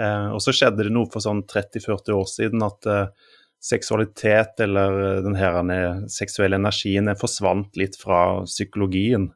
Eh, 0.00 0.28
og 0.34 0.42
så 0.42 0.54
skjedde 0.54 0.86
det 0.86 0.92
noe 0.94 1.08
for 1.10 1.22
sånn 1.22 1.44
30-40 1.46 2.16
år 2.16 2.28
siden 2.30 2.66
at 2.66 2.88
eh, 2.90 3.30
seksualitet 3.64 4.60
eller 4.64 4.98
eh, 5.04 5.20
den 5.24 5.38
her 5.38 5.60
seksuelle 6.10 6.58
energien 6.58 7.12
forsvant 7.20 7.78
litt 7.80 7.98
fra 8.00 8.42
psykologien. 8.48 9.32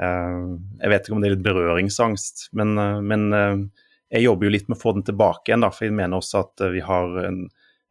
jeg 0.00 0.88
vet 0.88 1.04
ikke 1.04 1.12
om 1.12 1.20
det 1.20 1.28
er 1.28 1.34
litt 1.34 1.44
berøringsangst, 1.44 2.46
men, 2.56 2.70
men 3.04 3.24
jeg 4.08 4.22
jobber 4.22 4.46
jo 4.46 4.52
litt 4.54 4.70
med 4.70 4.78
å 4.78 4.80
få 4.80 4.94
den 4.96 5.04
tilbake 5.04 5.50
igjen, 5.50 5.66
for 5.68 5.84
jeg 5.84 5.92
mener 5.98 6.16
også 6.16 6.40
at 6.40 6.62
vi 6.72 6.80
har 6.80 7.18
en, 7.26 7.42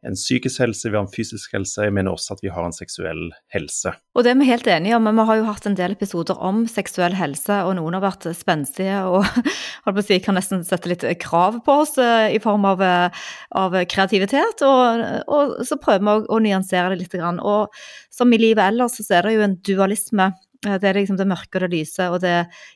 en 0.06 0.16
psykisk 0.16 0.62
helse, 0.62 0.88
vi 0.88 0.96
har 0.96 1.04
en 1.04 1.12
fysisk 1.12 1.52
helse, 1.52 1.84
jeg 1.84 1.92
mener 1.92 2.14
også 2.14 2.36
at 2.36 2.42
vi 2.44 2.50
har 2.52 2.64
en 2.64 2.74
seksuell 2.74 3.26
helse. 3.52 3.92
Og 4.16 4.24
det 4.24 4.32
er 4.32 4.38
vi 4.40 4.48
helt 4.48 4.68
enige 4.72 4.96
om, 4.96 5.04
men 5.04 5.18
vi 5.18 5.26
har 5.28 5.40
jo 5.40 5.48
hatt 5.50 5.68
en 5.68 5.76
del 5.76 5.96
episoder 5.96 6.40
om 6.40 6.62
seksuell 6.70 7.16
helse, 7.18 7.60
og 7.66 7.74
noen 7.76 7.98
har 7.98 8.04
vært 8.06 8.28
spenstige 8.38 9.02
og 9.10 9.26
holdt 9.84 9.98
på 9.98 10.04
å 10.04 10.06
si, 10.08 10.20
kan 10.24 10.38
nesten 10.40 10.64
sette 10.66 10.88
litt 10.92 11.04
krav 11.20 11.60
på 11.66 11.80
oss 11.84 11.96
eh, 12.00 12.30
i 12.32 12.40
form 12.42 12.64
av, 12.70 12.84
eh, 12.84 13.24
av 13.60 13.76
kreativitet, 13.92 14.64
og, 14.64 15.04
og, 15.28 15.58
så 15.68 15.80
prøver 15.80 16.06
vi 16.06 16.14
å, 16.14 16.28
å 16.32 16.42
nyansere 16.48 16.94
det 16.94 17.02
litt. 17.02 17.18
Og 17.20 17.82
som 18.14 18.32
i 18.32 18.40
livet 18.40 18.70
ellers, 18.70 18.96
så 18.96 19.18
er 19.18 19.28
det 19.28 19.36
jo 19.36 19.44
en 19.44 19.58
dualisme 19.66 20.30
det 20.60 20.84
er 20.84 20.96
liksom 20.98 21.16
det 21.16 21.28
mørke 21.28 21.56
og 21.56 21.64
det 21.64 21.70
lyse, 21.72 22.06
og 22.12 22.18
det 22.20 22.34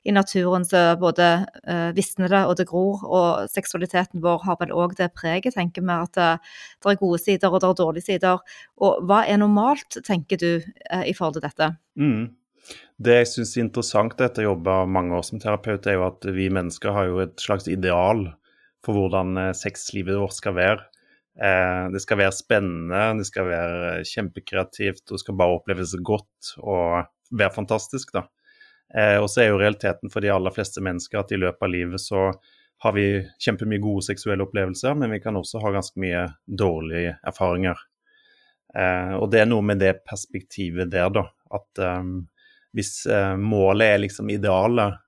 i 0.09 0.13
naturen 0.15 0.65
så 0.65 0.95
både 1.01 1.27
uh, 1.69 1.91
visner 1.97 2.33
det 2.33 2.43
og 2.49 2.57
det 2.57 2.69
gror. 2.71 3.03
Og 3.05 3.51
seksualiteten 3.53 4.23
vår 4.25 4.41
har 4.47 4.57
vel 4.63 4.73
òg 4.73 4.97
det 5.01 5.11
preget, 5.17 5.57
tenker 5.57 5.85
vi, 5.85 5.93
at 5.93 6.15
det, 6.17 6.31
det, 6.81 6.95
er 6.95 7.03
gode 7.03 7.21
sider 7.21 7.53
og 7.53 7.61
det 7.61 7.69
er 7.69 7.83
dårlige 7.83 8.09
sider. 8.09 8.41
Og 8.81 9.05
hva 9.05 9.25
er 9.29 9.43
normalt, 9.43 10.01
tenker 10.07 10.41
du, 10.41 10.49
uh, 10.65 11.05
i 11.05 11.13
forhold 11.13 11.39
til 11.39 11.47
dette? 11.49 11.71
Mm. 12.01 12.33
Det 13.05 13.19
jeg 13.19 13.29
syns 13.29 13.53
er 13.57 13.67
interessant 13.67 14.21
etter 14.23 14.47
å 14.47 14.55
jobbe 14.55 14.79
mange 14.89 15.19
år 15.19 15.29
som 15.29 15.43
terapeut, 15.43 15.85
er 15.85 15.99
jo 15.99 16.09
at 16.09 16.25
vi 16.33 16.49
mennesker 16.49 16.95
har 16.97 17.11
jo 17.11 17.21
et 17.27 17.37
slags 17.43 17.69
ideal 17.69 18.31
for 18.85 18.97
hvordan 18.97 19.51
sexlivet 19.57 20.17
vårt 20.21 20.37
skal 20.37 20.57
være. 20.57 20.89
Eh, 21.35 21.85
det 21.91 22.01
skal 22.05 22.21
være 22.21 22.35
spennende, 22.37 23.01
det 23.19 23.27
skal 23.27 23.49
være 23.49 24.05
kjempekreativt, 24.07 25.03
og 25.09 25.17
det 25.17 25.23
skal 25.25 25.39
bare 25.39 25.57
oppleves 25.59 25.97
godt. 26.07 26.55
og 26.63 27.11
være 27.31 27.55
fantastisk, 27.55 28.13
da. 28.15 28.27
Eh, 28.95 29.17
og 29.19 29.31
så 29.31 29.45
er 29.45 29.53
jo 29.53 29.61
realiteten 29.63 30.13
for 30.13 30.25
de 30.25 30.33
aller 30.35 30.55
fleste 30.55 30.83
mennesker 30.85 31.23
at 31.23 31.33
i 31.33 31.41
løpet 31.41 31.67
av 31.67 31.73
livet 31.73 32.03
så 32.03 32.29
har 32.85 32.93
vi 32.97 33.07
kjempemye 33.41 33.81
gode 33.83 34.05
seksuelle 34.07 34.45
opplevelser, 34.45 34.97
men 34.99 35.15
vi 35.15 35.23
kan 35.25 35.39
også 35.39 35.63
ha 35.63 35.73
ganske 35.75 36.01
mye 36.03 36.27
dårlige 36.45 37.17
erfaringer. 37.25 37.79
Eh, 38.77 39.15
og 39.17 39.31
det 39.33 39.45
er 39.45 39.51
noe 39.51 39.65
med 39.65 39.81
det 39.83 39.97
perspektivet 40.05 40.91
der, 40.93 41.09
da. 41.15 41.29
At 41.55 41.81
um, 42.03 42.25
hvis 42.75 43.05
uh, 43.07 43.37
målet 43.39 43.93
er 43.95 44.01
liksom 44.03 44.33
idealet, 44.35 44.99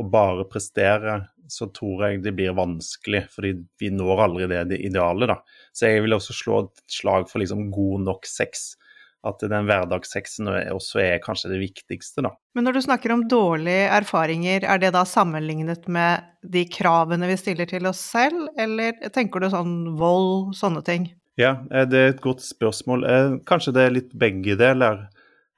og 0.00 0.08
bare 0.10 0.46
prestere, 0.48 1.18
så 1.52 1.68
tror 1.74 2.06
jeg 2.06 2.22
det 2.24 2.32
blir 2.36 2.54
vanskelig, 2.56 3.26
fordi 3.32 3.52
vi 3.80 3.90
når 3.92 4.22
aldri 4.24 4.48
det, 4.50 4.62
det 4.70 4.78
idealet, 4.88 5.28
da. 5.30 5.36
Så 5.76 5.90
jeg 5.90 6.04
vil 6.06 6.16
også 6.16 6.36
slå 6.36 6.60
et 6.64 6.82
slag 6.90 7.28
for 7.30 7.42
liksom 7.42 7.68
god 7.74 8.06
nok 8.08 8.28
sex 8.28 8.72
at 9.22 9.42
den 9.46 9.68
hverdagssexen 9.68 10.50
også 10.72 11.00
er 11.04 11.22
kanskje 11.22 11.52
det 11.52 11.60
viktigste, 11.62 12.24
da. 12.26 12.32
Men 12.56 12.66
når 12.66 12.76
du 12.76 12.82
snakker 12.88 13.14
om 13.14 13.24
dårlige 13.30 13.86
erfaringer, 13.94 14.66
er 14.66 14.82
det 14.82 14.92
da 14.96 15.04
sammenlignet 15.06 15.86
med 15.92 16.26
de 16.42 16.64
kravene 16.66 17.30
vi 17.30 17.38
stiller 17.38 17.70
til 17.70 17.86
oss 17.90 18.02
selv, 18.12 18.48
eller 18.58 18.98
tenker 19.14 19.44
du 19.44 19.50
sånn 19.52 19.76
vold, 20.00 20.56
sånne 20.58 20.82
ting? 20.86 21.12
Ja, 21.40 21.56
eh, 21.70 21.86
det 21.88 21.98
er 21.98 22.12
et 22.12 22.24
godt 22.24 22.42
spørsmål. 22.44 23.06
Eh, 23.08 23.38
kanskje 23.48 23.74
det 23.76 23.86
er 23.86 23.96
litt 23.96 24.12
begge 24.18 24.58
deler. 24.58 25.06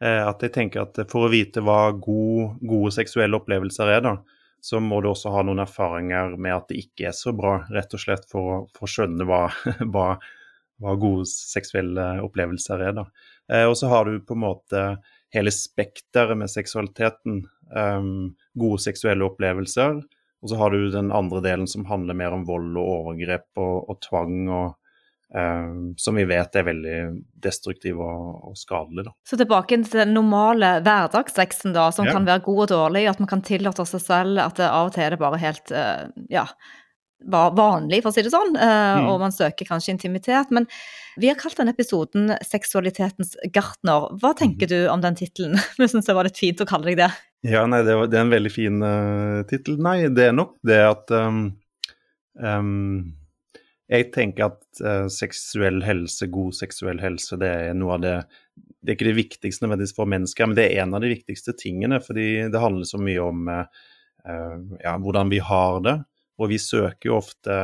Eh, 0.04 0.20
at 0.28 0.42
jeg 0.42 0.52
tenker 0.54 0.84
at 0.84 1.00
for 1.10 1.26
å 1.26 1.32
vite 1.32 1.62
hva 1.64 1.88
gode, 1.96 2.54
gode 2.60 2.92
seksuelle 2.94 3.38
opplevelser 3.40 3.96
er, 3.96 4.04
da, 4.04 4.16
så 4.64 4.80
må 4.80 5.00
du 5.02 5.10
også 5.10 5.32
ha 5.34 5.42
noen 5.44 5.62
erfaringer 5.64 6.36
med 6.40 6.54
at 6.56 6.70
det 6.70 6.80
ikke 6.84 7.10
er 7.10 7.16
så 7.16 7.34
bra, 7.36 7.58
rett 7.72 7.94
og 7.94 8.02
slett 8.02 8.24
for 8.30 8.66
å 8.68 8.88
skjønne 8.88 9.26
hva, 9.28 9.46
hva, 9.94 10.08
hva 10.82 10.96
gode 11.00 11.28
seksuelle 11.30 12.08
opplevelser 12.24 12.86
er. 12.88 12.98
da. 13.00 13.08
Eh, 13.52 13.64
og 13.64 13.76
så 13.78 13.90
har 13.92 14.08
du 14.08 14.20
på 14.24 14.36
en 14.36 14.44
måte 14.44 14.84
hele 15.34 15.52
spekteret 15.52 16.38
med 16.38 16.50
seksualiteten. 16.50 17.44
Um, 17.74 18.34
gode 18.54 18.78
seksuelle 18.84 19.24
opplevelser. 19.26 19.98
Og 20.44 20.50
så 20.50 20.56
har 20.60 20.70
du 20.70 20.90
den 20.92 21.10
andre 21.12 21.40
delen 21.44 21.66
som 21.66 21.86
handler 21.88 22.16
mer 22.16 22.34
om 22.36 22.44
vold 22.46 22.76
og 22.76 22.90
overgrep 22.98 23.46
og, 23.56 23.88
og 23.90 23.98
tvang, 24.04 24.34
og, 24.52 24.74
um, 25.32 25.94
som 25.98 26.20
vi 26.20 26.26
vet 26.28 26.58
er 26.60 26.66
veldig 26.68 26.98
destruktiv 27.46 28.02
og, 28.04 28.50
og 28.50 28.58
skadelig. 28.60 29.06
Da. 29.08 29.14
Så 29.26 29.40
tilbake 29.40 29.80
til 29.88 30.04
den 30.04 30.14
normale 30.14 30.76
hverdagssexen, 30.84 31.74
da, 31.74 31.88
som 31.96 32.06
ja. 32.06 32.14
kan 32.14 32.28
være 32.28 32.44
god 32.44 32.66
og 32.66 32.70
dårlig. 32.76 33.06
At 33.10 33.24
man 33.24 33.32
kan 33.32 33.42
tillate 33.46 33.88
seg 33.88 34.04
selv 34.04 34.44
at 34.44 34.60
det 34.60 34.68
av 34.68 34.92
og 34.92 34.94
til 34.94 35.08
er 35.08 35.16
det 35.16 35.22
bare 35.24 35.42
helt 35.42 35.74
uh, 35.74 36.06
ja, 36.30 36.46
vanlig, 37.30 38.02
for 38.02 38.12
å 38.12 38.14
si 38.14 38.24
det 38.24 38.32
sånn, 38.34 38.54
uh, 38.58 39.00
mm. 39.00 39.08
og 39.12 39.22
man 39.22 39.34
søker 39.34 39.68
kanskje 39.68 39.94
intimitet. 39.94 40.52
Men 40.54 40.68
vi 41.20 41.30
har 41.30 41.38
kalt 41.38 41.56
denne 41.58 41.74
episoden 41.74 42.32
'Seksualitetens 42.42 43.36
gartner'. 43.54 44.08
Hva 44.20 44.34
tenker 44.36 44.66
mhm. 44.66 44.72
du 44.72 44.88
om 44.90 45.02
den 45.04 45.18
tittelen? 45.18 45.58
Vi 45.78 45.88
syns 45.88 46.08
det 46.08 46.16
var 46.16 46.26
litt 46.26 46.40
fint 46.40 46.60
å 46.60 46.68
kalle 46.68 46.90
deg 46.90 47.04
det. 47.04 47.10
Ja, 47.46 47.66
nei, 47.68 47.82
det, 47.84 47.94
var, 47.94 48.08
det 48.08 48.18
er 48.18 48.24
en 48.24 48.32
veldig 48.32 48.52
fin 48.52 48.80
uh, 48.82 49.42
tittel. 49.48 49.76
Nei, 49.82 50.08
det 50.08 50.30
er 50.30 50.34
nok 50.34 50.56
det 50.66 50.80
at 50.80 51.12
um, 51.12 51.44
um, 52.40 53.12
Jeg 53.92 54.08
tenker 54.14 54.48
at 54.48 54.64
uh, 54.80 55.06
seksuell 55.12 55.82
helse, 55.84 56.26
god 56.32 56.56
seksuell 56.56 57.02
helse, 57.02 57.36
det 57.38 57.52
er 57.68 57.76
noe 57.76 57.98
av 57.98 58.02
det 58.02 58.14
Det 58.80 58.94
er 58.94 58.96
ikke 58.96 59.10
det 59.10 59.18
viktigste 59.20 59.66
nødvendigvis 59.66 59.96
for 59.96 60.08
mennesker, 60.08 60.48
men 60.48 60.56
det 60.56 60.66
er 60.70 60.82
en 60.82 60.96
av 60.96 61.04
de 61.04 61.12
viktigste 61.12 61.54
tingene. 61.60 62.00
Fordi 62.02 62.48
det 62.50 62.64
handler 62.64 62.88
så 62.88 62.98
mye 63.00 63.22
om 63.22 63.46
uh, 63.48 63.84
ja, 64.80 64.96
hvordan 64.98 65.30
vi 65.30 65.38
har 65.44 65.78
det. 65.84 65.98
Og 66.40 66.50
vi 66.50 66.58
søker 66.60 67.10
jo 67.10 67.18
ofte 67.20 67.58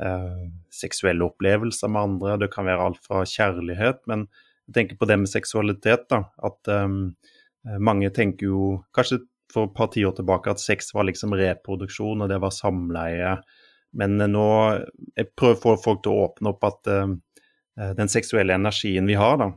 eh, 0.00 0.42
seksuelle 0.72 1.24
opplevelser 1.26 1.92
med 1.92 2.02
andre. 2.02 2.36
Det 2.42 2.50
kan 2.52 2.68
være 2.68 2.90
alt 2.90 3.00
fra 3.04 3.24
kjærlighet, 3.28 4.02
men 4.10 4.26
jeg 4.66 4.78
tenker 4.78 5.00
på 5.00 5.08
det 5.08 5.18
med 5.22 5.32
seksualitet. 5.32 6.08
da, 6.12 6.24
At 6.44 6.72
eh, 6.72 7.78
mange 7.78 8.12
tenker 8.14 8.50
jo 8.50 8.62
kanskje 8.96 9.22
for 9.52 9.68
et 9.68 9.76
par 9.76 9.92
tiår 9.94 10.16
tilbake 10.18 10.52
at 10.52 10.60
sex 10.60 10.92
var 10.94 11.06
liksom 11.08 11.34
reproduksjon, 11.38 12.22
og 12.22 12.30
det 12.30 12.40
var 12.42 12.54
samleie. 12.54 13.36
Men 13.96 14.18
nå 14.18 14.48
jeg 15.16 15.30
prøver 15.38 15.56
å 15.56 15.62
få 15.62 15.76
folk 15.80 16.02
til 16.04 16.12
å 16.12 16.26
åpne 16.26 16.52
opp 16.52 16.66
at 16.66 16.90
uh, 16.90 17.14
den 17.96 18.10
seksuelle 18.12 18.56
energien 18.58 19.06
vi 19.08 19.16
har, 19.16 19.38
da, 19.40 19.52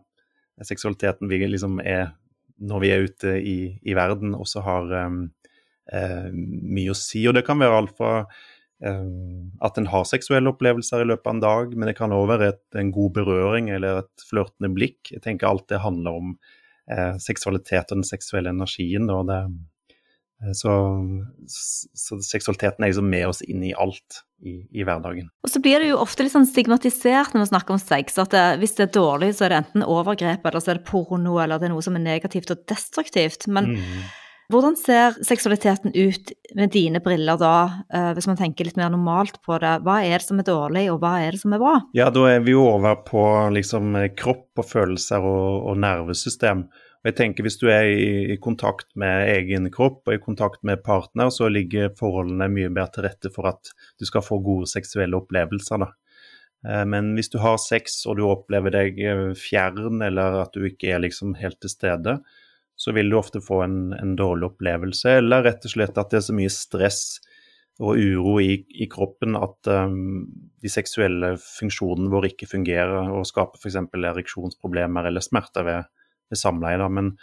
seksualiteten 0.63 1.27
vi 1.31 1.41
liksom 1.47 1.81
er 1.83 2.13
når 2.59 2.81
vi 2.83 2.91
er 2.91 3.05
ute 3.07 3.35
i, 3.39 3.57
i 3.87 3.95
verden, 3.95 4.35
også 4.35 4.63
har 4.65 4.89
um, 5.07 5.21
uh, 5.93 6.29
mye 6.33 6.93
å 6.93 6.97
si. 6.97 7.25
Og 7.29 7.35
det 7.37 7.45
kan 7.47 7.59
være 7.61 7.81
alt 7.81 7.95
fra 7.97 8.13
eh, 8.83 9.09
at 9.65 9.79
en 9.79 9.89
har 9.91 10.07
seksuelle 10.07 10.51
opplevelser 10.53 11.03
i 11.03 11.09
løpet 11.09 11.27
av 11.27 11.35
en 11.35 11.43
dag, 11.43 11.75
men 11.75 11.91
det 11.91 11.97
kan 11.99 12.15
òg 12.15 12.29
være 12.33 12.53
et, 12.53 12.63
en 12.79 12.93
god 12.95 13.15
berøring 13.17 13.71
eller 13.75 14.03
et 14.03 14.29
flørtende 14.29 14.71
blikk. 14.75 15.13
Jeg 15.13 15.23
tenker 15.25 15.49
alt 15.49 15.67
det 15.71 15.83
handler 15.83 16.21
om 16.21 16.37
eh, 16.91 17.17
seksualitet 17.21 17.91
og 17.91 18.01
den 18.01 18.07
seksuelle 18.07 18.53
energien. 18.53 19.09
Og 19.13 19.27
det, 19.29 19.41
eh, 20.43 20.55
så, 20.57 20.73
så, 21.49 22.19
seksualiteten 22.23 22.83
er 22.83 22.93
liksom 22.93 23.11
med 23.11 23.27
oss 23.31 23.43
inn 23.45 23.65
i 23.67 23.75
alt 23.75 24.23
i, 24.39 24.61
i, 24.71 24.85
hverdagen. 24.87 25.27
Og 25.43 25.51
så 25.51 25.59
blir 25.63 25.83
det 25.83 25.91
jo 25.91 25.99
ofte 25.99 26.23
litt 26.23 26.31
sånn 26.31 26.47
stigmatisert 26.47 27.35
når 27.35 27.43
vi 27.43 27.51
snakker 27.51 27.75
om 27.75 27.81
sex. 27.81 28.15
At 28.21 28.31
det, 28.35 28.45
hvis 28.61 28.77
det 28.77 28.87
er 28.87 28.95
dårlig, 29.01 29.33
så 29.35 29.47
er 29.47 29.53
det 29.53 29.61
enten 29.65 29.87
overgrep, 29.87 30.45
eller 30.45 30.63
så 30.63 30.73
er 30.73 30.79
det 30.79 30.87
porno, 30.87 31.35
eller 31.43 31.59
det 31.59 31.67
er 31.67 31.75
noe 31.75 31.83
som 31.85 31.99
er 31.99 32.05
negativt 32.05 32.55
og 32.55 32.63
destruktivt. 32.71 33.49
Men 33.51 33.73
mm. 33.75 33.99
Hvordan 34.49 34.73
ser 34.79 35.13
seksualiteten 35.21 35.91
ut 35.93 36.31
med 36.57 36.71
dine 36.73 36.97
briller 37.05 37.37
da, 37.37 37.83
eh, 37.93 38.11
hvis 38.17 38.25
man 38.25 38.37
tenker 38.39 38.65
litt 38.65 38.79
mer 38.79 38.89
normalt 38.89 39.37
på 39.45 39.59
det? 39.61 39.75
Hva 39.85 39.99
er 40.01 40.17
det 40.17 40.25
som 40.25 40.41
er 40.41 40.47
dårlig, 40.47 40.87
og 40.89 41.03
hva 41.03 41.19
er 41.21 41.35
det 41.35 41.41
som 41.43 41.53
er 41.53 41.61
bra? 41.61 41.75
Ja, 41.93 42.07
da 42.09 42.23
er 42.31 42.41
vi 42.41 42.55
jo 42.55 42.63
over 42.65 42.97
på 43.05 43.21
liksom 43.53 43.93
kropp 44.17 44.63
og 44.63 44.65
følelser 44.65 45.21
og, 45.21 45.69
og 45.69 45.77
nervesystem. 45.85 46.65
Og 46.99 47.11
jeg 47.11 47.15
tenker 47.15 47.45
Hvis 47.45 47.59
du 47.61 47.69
er 47.69 47.87
i, 47.93 48.33
i, 48.33 48.39
kontakt 48.41 48.89
med 48.97 49.29
egen 49.37 49.69
kropp 49.71 50.09
og 50.09 50.17
i 50.17 50.23
kontakt 50.23 50.65
med 50.65 50.81
partner, 50.83 51.29
så 51.29 51.47
ligger 51.47 51.93
forholdene 51.99 52.49
mye 52.49 52.73
bedre 52.73 52.91
til 52.95 53.05
rette 53.05 53.31
for 53.31 53.53
at 53.53 53.69
du 54.01 54.09
skal 54.09 54.25
få 54.25 54.41
gode 54.41 54.67
seksuelle 54.67 55.21
opplevelser. 55.21 55.85
da. 55.85 55.93
Eh, 56.67 56.85
men 56.89 57.13
hvis 57.13 57.29
du 57.29 57.37
har 57.39 57.61
sex 57.61 58.01
og 58.09 58.17
du 58.17 58.25
opplever 58.27 58.73
deg 58.73 58.99
eh, 58.99 59.25
fjern, 59.37 60.01
eller 60.01 60.41
at 60.41 60.57
du 60.57 60.65
ikke 60.65 60.89
er 60.95 61.05
liksom 61.05 61.37
helt 61.39 61.61
til 61.61 61.77
stede, 61.77 62.17
så 62.79 62.93
vil 62.95 63.09
du 63.11 63.17
ofte 63.19 63.41
få 63.43 63.63
en, 63.65 63.79
en, 63.93 64.15
dårlig 64.15 64.53
opplevelse, 64.53 65.17
eller 65.19 65.43
rett 65.43 65.65
og 65.67 65.73
slett 65.73 65.97
at 65.99 66.13
det 66.13 66.21
er 66.21 66.27
så 66.29 66.35
mye 66.37 66.51
stress 66.53 67.01
og 67.79 67.99
uro 67.99 68.37
i, 68.43 68.53
i 68.75 68.87
kroppen 68.91 69.35
at 69.39 69.69
um, 69.71 70.23
de 70.59 70.71
seksuelle 70.71 71.33
funksjonene 71.39 72.11
våre 72.11 72.31
ikke 72.31 72.47
fungerer 72.51 73.11
og 73.11 73.27
skaper 73.27 73.59
f.eks. 73.59 73.77
ereksjonsproblemer 73.79 75.07
eller 75.07 75.23
smerter 75.23 75.67
ved, 75.67 75.91
ved 76.31 76.39
samleie. 76.39 76.89
Men 76.91 77.13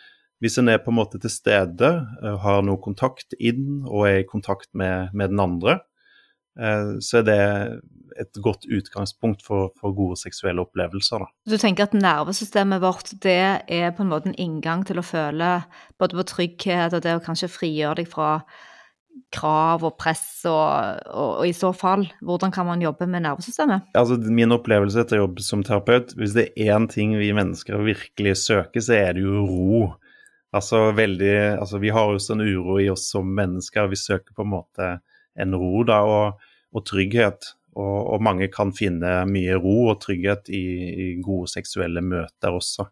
hvis 0.45 0.57
en 0.61 0.73
er 0.73 0.81
på 0.85 0.93
en 0.93 0.99
måte 1.01 1.21
til 1.21 1.33
stede, 1.33 1.91
uh, 2.21 2.37
har 2.45 2.65
noe 2.65 2.81
kontakt 2.85 3.37
inn 3.37 3.83
og 3.85 4.09
er 4.09 4.23
i 4.23 4.29
kontakt 4.29 4.71
med, 4.77 5.13
med 5.17 5.33
den 5.33 5.45
andre, 5.45 5.81
så 6.57 7.19
er 7.21 7.25
det 7.27 7.41
et 8.21 8.39
godt 8.43 8.65
utgangspunkt 8.73 9.43
for, 9.45 9.73
for 9.81 9.95
gode 9.97 10.17
seksuelle 10.21 10.63
opplevelser. 10.65 11.25
Da. 11.25 11.29
Du 11.53 11.59
tenker 11.61 11.87
at 11.87 11.97
nervesystemet 11.97 12.81
vårt 12.85 13.13
det 13.25 13.43
er 13.69 13.93
på 13.97 14.05
en 14.05 14.13
måte 14.13 14.31
en 14.31 14.39
inngang 14.41 14.87
til 14.89 15.01
å 15.01 15.05
føle 15.07 15.59
både 16.01 16.17
på 16.21 16.27
trygghet 16.33 16.97
og 16.97 17.05
det 17.05 17.17
å 17.17 17.25
kanskje 17.25 17.53
frigjøre 17.53 18.01
deg 18.01 18.11
fra 18.13 18.31
krav 19.33 19.85
og 19.87 19.95
press, 19.97 20.45
og, 20.45 21.01
og, 21.09 21.31
og, 21.39 21.45
i 21.49 21.55
så 21.57 21.71
fall, 21.77 22.05
hvordan 22.25 22.53
kan 22.53 22.67
man 22.69 22.83
jobbe 22.85 23.09
med 23.09 23.25
nervesystemet? 23.25 23.89
Altså, 23.97 24.19
Min 24.21 24.53
opplevelse 24.55 25.01
etter 25.03 25.23
jobb 25.23 25.41
som 25.45 25.65
terapeut, 25.67 26.13
hvis 26.21 26.35
det 26.37 26.51
er 26.53 26.75
én 26.77 26.89
ting 26.93 27.15
vi 27.17 27.33
mennesker 27.37 27.81
virkelig 27.87 28.37
søker, 28.45 28.85
så 28.85 28.99
er 28.99 29.17
det 29.17 29.25
jo 29.25 29.47
ro. 29.49 29.81
Altså, 30.57 30.91
veldig, 30.97 31.33
altså 31.63 31.81
Vi 31.83 31.93
har 31.93 32.13
jo 32.13 32.23
sånn 32.23 32.45
uro 32.45 32.79
i 32.81 32.91
oss 32.93 33.09
som 33.13 33.33
mennesker, 33.39 33.89
vi 33.93 34.01
søker 34.01 34.37
på 34.37 34.45
en 34.45 34.53
måte 34.53 34.93
en 35.37 35.57
ro, 35.57 35.83
da. 35.89 36.03
og 36.05 36.46
og 36.77 36.85
trygghet. 36.89 37.53
Og, 37.77 37.97
og, 38.15 38.23
mange 38.25 38.49
kan 38.53 38.73
finne 38.73 39.19
mye 39.29 39.57
ro 39.61 39.91
og 39.91 39.99
trygghet 40.01 40.49
i, 40.49 40.65
i, 40.89 41.09
gode 41.25 41.51
seksuelle 41.53 42.01
møter 42.05 42.55
også. 42.57 42.87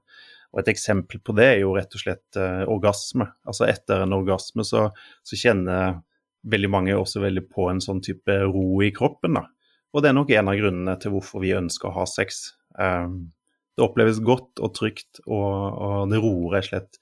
Og 0.53 0.61
Et 0.61 0.71
eksempel 0.75 1.23
på 1.25 1.35
det 1.35 1.47
er 1.55 1.61
jo 1.63 1.73
rett 1.75 1.97
og 1.97 2.03
slett 2.03 2.39
eh, 2.39 2.65
orgasme. 2.71 3.27
Altså 3.49 3.67
Etter 3.67 4.05
en 4.05 4.15
orgasme 4.15 4.67
så, 4.67 4.87
så, 5.25 5.39
kjenner 5.41 6.03
veldig 6.45 6.71
mange 6.71 6.99
også 6.99 7.25
veldig 7.25 7.47
på 7.49 7.71
en 7.73 7.81
sånn 7.83 8.03
type 8.05 8.37
ro 8.45 8.83
i 8.85 8.93
kroppen. 8.95 9.41
da. 9.41 9.47
Og 9.95 10.05
det 10.05 10.11
er 10.11 10.19
nok 10.19 10.31
en 10.35 10.53
av 10.53 10.61
grunnene 10.61 10.99
til 11.01 11.15
hvorfor 11.15 11.43
vi 11.43 11.57
ønsker 11.57 11.89
å 11.89 11.97
ha 11.97 12.07
sex. 12.11 12.45
Um, 12.77 13.33
det 13.75 13.83
oppleves 13.83 14.21
godt 14.23 14.61
og 14.63 14.75
trygt, 14.77 15.25
og, 15.25 15.49
og 15.49 16.13
det 16.13 16.21
roer 16.23 16.59
rett 16.59 16.69
og 16.69 16.71
slett 16.71 17.01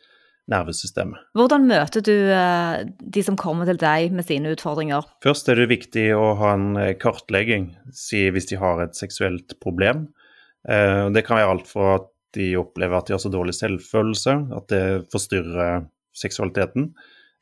nervesystemet. 0.51 1.21
Hvordan 1.39 1.67
møter 1.71 2.05
du 2.05 2.15
uh, 2.33 2.83
de 2.83 3.23
som 3.25 3.39
kommer 3.39 3.69
til 3.69 3.79
deg 3.81 4.15
med 4.15 4.27
sine 4.27 4.55
utfordringer? 4.57 5.07
Først 5.25 5.49
er 5.51 5.61
det 5.61 5.71
viktig 5.71 6.09
å 6.17 6.33
ha 6.41 6.55
en 6.57 6.73
eh, 6.81 6.95
kartlegging, 6.99 7.71
hvis 7.93 8.51
de 8.51 8.59
har 8.61 8.83
et 8.83 8.99
seksuelt 8.99 9.57
problem. 9.63 10.09
Uh, 10.67 11.09
det 11.15 11.25
kan 11.27 11.39
være 11.39 11.55
alt 11.57 11.71
fra 11.71 11.97
at 12.01 12.11
de 12.37 12.55
opplever 12.57 12.97
at 12.97 13.09
de 13.09 13.15
har 13.17 13.23
så 13.23 13.33
dårlig 13.33 13.55
selvfølelse, 13.59 14.37
at 14.57 14.69
det 14.73 14.85
forstyrrer 15.13 15.85
seksualiteten, 16.17 16.93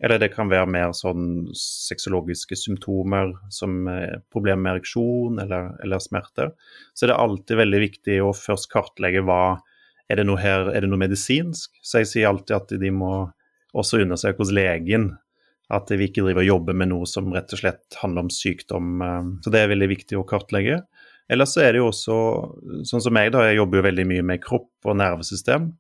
eller 0.03 0.21
det 0.21 0.31
kan 0.33 0.49
være 0.51 0.69
mer 0.71 0.95
sånn 0.97 1.51
sexologiske 1.57 2.57
symptomer 2.57 3.35
som 3.53 3.85
problemer 4.33 4.63
med 4.63 4.73
ereksjon 4.73 5.43
eller, 5.43 5.75
eller 5.85 6.01
smerter. 6.01 6.55
Så 6.97 7.05
det 7.05 7.13
er 7.13 7.21
alltid 7.21 7.61
veldig 7.61 7.81
viktig 7.83 8.17
å 8.25 8.31
først 8.35 8.71
kartlegge 8.73 9.21
hva 9.29 9.59
er 10.11 10.19
det 10.19 10.27
noe 10.27 10.41
her, 10.41 10.71
er 10.75 10.83
det 10.83 10.91
noe 10.91 11.01
medisinsk. 11.01 11.77
Så 11.83 12.03
jeg 12.03 12.11
sier 12.11 12.31
alltid 12.31 12.57
at 12.57 12.73
de 12.83 12.93
må 12.95 13.13
også 13.77 14.03
undersøke 14.03 14.43
hos 14.43 14.55
legen. 14.55 15.13
At 15.71 15.91
vi 15.95 16.09
ikke 16.09 16.25
driver 16.25 16.43
og 16.43 16.49
jobber 16.49 16.79
med 16.81 16.91
noe 16.91 17.07
som 17.07 17.31
rett 17.35 17.53
og 17.55 17.61
slett 17.63 18.01
handler 18.01 18.27
om 18.27 18.33
sykdom. 18.35 18.97
Eh, 19.07 19.29
så 19.45 19.53
det 19.55 19.63
er 19.63 19.71
veldig 19.71 19.91
viktig 19.93 20.19
å 20.19 20.27
kartlegge. 20.27 20.81
Ellers 21.31 21.55
så 21.55 21.63
er 21.63 21.75
det 21.75 21.83
jo 21.83 21.93
også, 21.93 22.17
sånn 22.91 23.05
som 23.05 23.15
meg, 23.15 23.31
da, 23.31 23.45
jeg 23.47 23.61
jobber 23.61 23.79
jo 23.79 23.87
veldig 23.87 24.07
mye 24.11 24.27
med 24.33 24.43
kropp 24.43 24.91
og 24.91 24.99
nervesystem. 24.99 25.71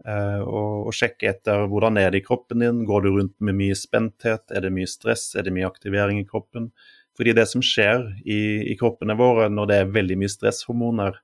Uh, 0.00 0.40
og, 0.40 0.86
og, 0.88 0.94
sjekke 0.96 1.28
etter 1.28 1.66
hvordan 1.68 1.98
er 2.00 2.12
det 2.12 2.22
i 2.22 2.24
kroppen 2.24 2.62
din. 2.64 2.84
Går 2.88 3.04
du 3.04 3.10
rundt 3.14 3.34
med 3.44 3.56
mye 3.56 3.76
spenthet? 3.76 4.46
Er 4.52 4.64
det 4.64 4.72
mye 4.76 4.88
stress? 4.88 5.30
Er 5.36 5.44
det 5.44 5.52
mye 5.56 5.68
aktivering 5.68 6.20
i 6.20 6.26
kroppen? 6.28 6.70
Fordi 7.16 7.34
det 7.36 7.46
som 7.50 7.64
skjer 7.64 8.06
i, 8.24 8.40
i 8.72 8.76
kroppene 8.80 9.16
våre 9.18 9.50
når 9.52 9.68
det 9.68 9.80
er 9.80 9.92
veldig 9.96 10.20
mye 10.22 10.32
stresshormoner, 10.32 11.18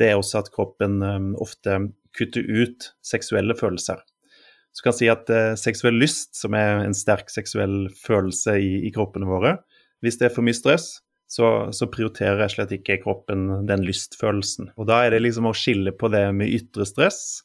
det 0.00 0.10
er 0.10 0.18
også 0.18 0.42
at 0.42 0.52
kroppen 0.54 1.00
um, 1.02 1.32
ofte 1.42 1.78
kutter 2.16 2.44
ut 2.44 2.90
seksuelle 3.04 3.56
følelser. 3.58 4.02
Så 4.76 4.84
kan 4.84 4.96
si 4.96 5.08
at 5.12 5.30
uh, 5.32 5.54
seksuell 5.58 5.96
lyst, 6.00 6.34
som 6.38 6.56
er 6.58 6.84
en 6.84 6.96
sterk 6.96 7.32
seksuell 7.32 7.86
følelse 7.96 8.58
i, 8.60 8.72
i 8.88 8.92
kroppene 8.94 9.28
våre, 9.28 9.56
hvis 10.04 10.20
det 10.20 10.28
er 10.28 10.36
for 10.36 10.46
mye 10.46 10.56
stress, 10.56 10.98
så, 11.26 11.72
så 11.74 11.88
prioriterer 11.90 12.44
jeg 12.44 12.54
slett 12.54 12.76
ikke 12.76 13.00
kroppen 13.02 13.48
den 13.66 13.82
lystfølelsen. 13.82 14.70
Og 14.78 14.86
da 14.90 15.02
er 15.04 15.16
det 15.16 15.24
liksom 15.24 15.48
å 15.48 15.56
skille 15.56 15.90
på 15.96 16.10
det 16.12 16.28
med 16.36 16.52
ytre 16.54 16.86
stress 16.86 17.40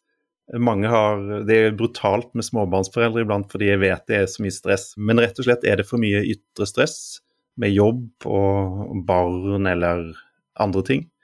mange 0.59 0.87
har, 0.87 1.45
Det 1.47 1.55
er 1.55 1.77
brutalt 1.77 2.33
med 2.35 2.45
småbarnsforeldre 2.45 3.23
iblant 3.23 3.51
fordi 3.51 3.69
jeg 3.69 3.81
vet 3.83 4.07
det 4.09 4.17
er 4.17 4.27
så 4.27 4.43
mye 4.43 4.55
stress. 4.55 4.91
Men 4.97 5.21
rett 5.21 5.39
og 5.39 5.47
slett 5.47 5.63
er 5.67 5.79
det 5.79 5.87
for 5.87 6.01
mye 6.01 6.23
ytre 6.33 6.67
stress 6.67 7.21
med 7.61 7.71
jobb 7.75 8.27
og 8.27 9.05
barn 9.07 9.67
eller 9.67 10.11
andre 10.59 10.83
ting, 10.83 11.01
eh, 11.03 11.20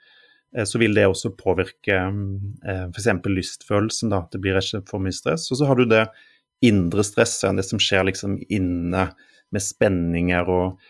så 0.64 0.80
vil 0.80 0.96
det 0.96 1.04
også 1.08 1.34
påvirke 1.36 1.98
eh, 1.98 2.84
f.eks. 2.88 3.10
lystfølelsen. 3.26 4.12
da, 4.14 4.24
Det 4.32 4.40
blir 4.42 4.58
ikke 4.60 4.84
for 4.88 5.04
mye 5.04 5.16
stress. 5.16 5.50
Og 5.52 5.60
så 5.60 5.68
har 5.68 5.78
du 5.78 5.84
det 5.88 6.06
indre 6.64 7.04
stresset, 7.06 7.56
det 7.56 7.66
som 7.68 7.80
skjer 7.82 8.08
liksom 8.08 8.38
inne 8.48 9.10
med 9.54 9.64
spenninger 9.64 10.48
og 10.50 10.80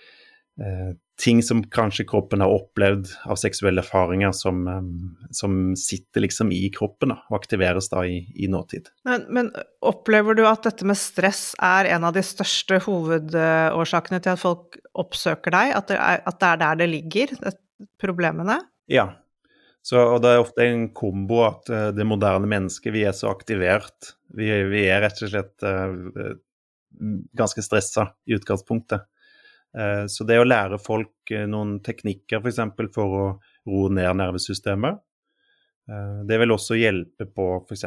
eh, 0.62 0.94
ting 1.18 1.42
som 1.42 1.60
kanskje 1.74 2.06
kroppen 2.08 2.42
har 2.42 2.52
opplevd 2.54 3.10
av 3.26 3.38
seksuelle 3.40 3.82
erfaringer 3.82 4.32
som, 4.36 4.62
eh, 4.70 4.88
som 5.34 5.58
sitter 5.76 6.24
liksom 6.24 6.52
i 6.54 6.70
kroppen 6.74 7.12
da, 7.12 7.18
og 7.28 7.40
aktiveres 7.40 7.90
da 7.92 8.04
i, 8.06 8.22
i 8.38 8.48
nåtid. 8.50 8.90
Men, 9.08 9.26
men, 9.34 9.52
opplever 9.84 10.38
du 10.38 10.44
at 10.48 10.66
dette 10.66 10.86
med 10.88 10.98
stress 10.98 11.52
er 11.62 11.90
en 11.92 12.06
av 12.06 12.16
de 12.16 12.24
største 12.26 12.80
hovedårsakene 12.86 14.22
til 14.22 14.34
at 14.34 14.42
folk 14.42 14.78
oppsøker 14.98 15.54
deg? 15.54 15.76
At 15.78 15.90
det 15.90 15.98
er, 15.98 16.22
at 16.26 16.40
det 16.40 16.52
er 16.52 16.62
der 16.64 16.82
det 16.82 16.92
ligger, 16.94 17.38
det, 17.42 17.56
problemene? 18.00 18.62
Ja. 18.90 19.10
Så, 19.82 20.00
og 20.00 20.20
det 20.22 20.34
er 20.34 20.42
ofte 20.42 20.66
en 20.66 20.88
kombo 20.96 21.42
at 21.46 21.70
uh, 21.72 21.88
det 21.96 22.06
moderne 22.08 22.48
mennesket, 22.50 22.92
vi 22.94 23.06
er 23.08 23.16
så 23.16 23.30
aktivert. 23.32 24.12
Vi, 24.36 24.50
vi 24.68 24.84
er 24.88 25.02
rett 25.04 25.22
og 25.24 25.32
slett 25.32 25.64
uh, 25.64 26.34
ganske 27.38 27.64
stressa 27.64 28.10
i 28.28 28.36
utgangspunktet. 28.36 29.06
Uh, 29.76 30.04
så 30.10 30.26
det 30.28 30.40
å 30.40 30.46
lære 30.48 30.80
folk 30.82 31.34
noen 31.48 31.78
teknikker 31.84 32.42
f.eks. 32.42 32.62
For, 32.76 32.94
for 32.94 33.18
å 33.18 33.26
roe 33.68 33.92
ned 33.92 34.20
nervesystemet, 34.22 35.04
det 36.28 36.36
vil 36.36 36.52
også 36.52 36.76
hjelpe 36.76 37.24
på 37.32 37.44
f.eks. 37.62 37.86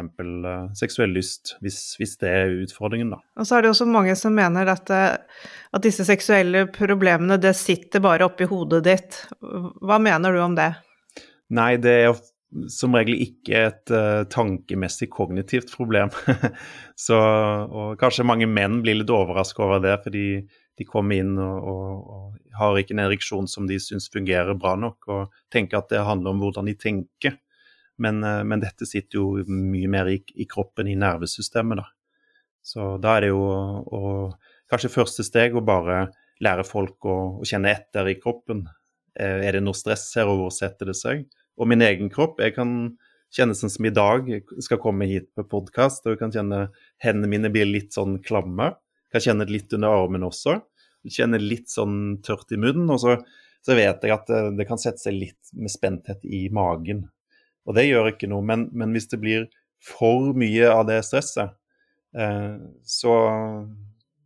seksuell 0.80 1.12
lyst, 1.14 1.52
hvis, 1.62 1.76
hvis, 2.00 2.16
det 2.18 2.32
er 2.34 2.54
utfordringen. 2.64 3.12
da. 3.14 3.20
Og 3.38 3.46
så 3.46 3.60
er 3.60 3.62
det 3.62 3.70
også 3.76 3.86
mange 3.86 4.16
som 4.18 4.34
mener 4.34 4.72
at, 4.74 4.90
at 4.90 5.86
disse 5.86 6.08
seksuelle 6.08 6.64
problemene 6.74 7.38
det 7.38 7.54
sitter 7.60 8.02
bare 8.02 8.26
oppi 8.26 8.48
hodet 8.50 8.82
ditt. 8.88 9.20
Hva 9.38 10.00
mener 10.02 10.34
du 10.34 10.42
om 10.42 10.58
det? 10.58 10.72
Nei, 11.52 11.76
det 11.84 11.96
er 12.06 12.22
som 12.72 12.96
regel 12.96 13.22
ikke 13.24 13.60
et 13.70 13.92
uh, 13.96 14.24
tankemessig 14.32 15.08
kognitivt 15.12 15.72
problem. 15.76 16.12
så, 17.06 17.18
og 17.68 18.00
kanskje 18.00 18.28
mange 18.28 18.50
menn 18.50 18.82
blir 18.84 19.00
litt 19.00 19.14
overraska 19.14 19.64
over 19.64 19.84
det, 19.84 19.96
fordi 20.04 20.26
de 20.80 20.88
kommer 20.88 21.22
inn 21.22 21.38
og, 21.40 21.70
og, 21.72 22.12
og 22.12 22.58
har 22.58 22.80
ikke 22.80 22.96
en 22.98 23.06
ereksjon 23.06 23.48
som 23.52 23.70
de 23.70 23.80
syns 23.80 24.10
fungerer 24.12 24.58
bra 24.60 24.76
nok, 24.80 25.08
og 25.08 25.42
tenker 25.54 25.80
at 25.80 25.92
det 25.94 26.04
handler 26.08 26.36
om 26.36 26.44
hvordan 26.44 26.68
de 26.68 26.76
tenker. 26.80 27.40
Men, 28.02 28.20
uh, 28.26 28.42
men 28.48 28.64
dette 28.64 28.88
sitter 28.90 29.22
jo 29.22 29.46
mye 29.48 29.92
mer 29.92 30.12
i, 30.12 30.20
i, 30.36 30.48
kroppen, 30.50 30.92
i 30.92 31.00
nervesystemet, 31.00 31.84
da. 31.84 31.88
Så 32.62 32.96
da 33.02 33.16
er 33.18 33.24
det 33.26 33.32
jo 33.32 33.42
å, 33.42 34.02
kanskje 34.70 34.94
første 34.94 35.24
steg 35.26 35.56
å 35.58 35.64
bare 35.66 36.04
lære 36.44 36.66
folk 36.68 37.08
å, 37.10 37.18
å, 37.40 37.48
kjenne 37.48 37.72
etter 37.74 38.10
i 38.12 38.20
kroppen. 38.22 38.68
Eh, 39.18 39.42
er 39.48 39.58
det 39.58 39.64
noe 39.66 39.78
stress 39.78 40.04
her, 40.18 40.30
og 40.30 40.44
hvor 40.44 40.54
setter 40.54 40.92
det 40.92 40.98
seg? 41.00 41.24
Og 41.62 41.70
min 41.70 41.84
egen 41.86 42.10
kropp, 42.10 42.40
jeg 42.42 42.56
kan 42.56 42.72
kjenne 43.32 43.56
sånn 43.56 43.72
som 43.72 43.86
i 43.86 43.94
dag, 43.94 44.26
jeg 44.28 44.66
skal 44.66 44.80
komme 44.82 45.06
hit 45.08 45.30
på 45.38 45.46
podkast, 45.52 46.04
og 46.06 46.16
jeg 46.16 46.22
kan 46.24 46.34
kjenne 46.34 46.62
hendene 47.04 47.30
mine 47.30 47.52
blir 47.54 47.70
litt 47.70 47.94
sånn 47.96 48.18
klamme. 48.26 48.74
Jeg 49.08 49.16
kan 49.16 49.26
kjenne 49.28 49.48
det 49.48 49.56
litt 49.56 49.76
under 49.76 50.02
armen 50.02 50.24
også 50.24 50.62
Jeg 51.06 51.16
kjenner 51.18 51.42
litt 51.42 51.70
sånn 51.70 52.22
tørt 52.26 52.52
i 52.54 52.60
munnen. 52.62 52.90
Og 52.94 53.00
så, 53.02 53.16
så, 53.66 53.76
vet 53.78 54.04
jeg 54.04 54.14
at 54.14 54.28
det, 54.30 54.42
det, 54.58 54.68
kan 54.70 54.82
sette 54.82 55.02
seg 55.02 55.18
litt 55.18 55.54
med 55.54 55.74
spenthet 55.74 56.26
i 56.26 56.48
magen. 56.54 57.08
Og 57.66 57.78
det 57.78 57.88
gjør 57.88 58.12
ikke 58.12 58.30
noe, 58.30 58.46
men, 58.46 58.68
men 58.74 58.94
hvis 58.94 59.10
det 59.14 59.22
blir 59.22 59.48
for 59.82 60.34
mye 60.38 60.70
av 60.70 60.86
det 60.90 61.00
stresset, 61.06 61.54
eh, 62.18 62.58
så, 62.86 63.16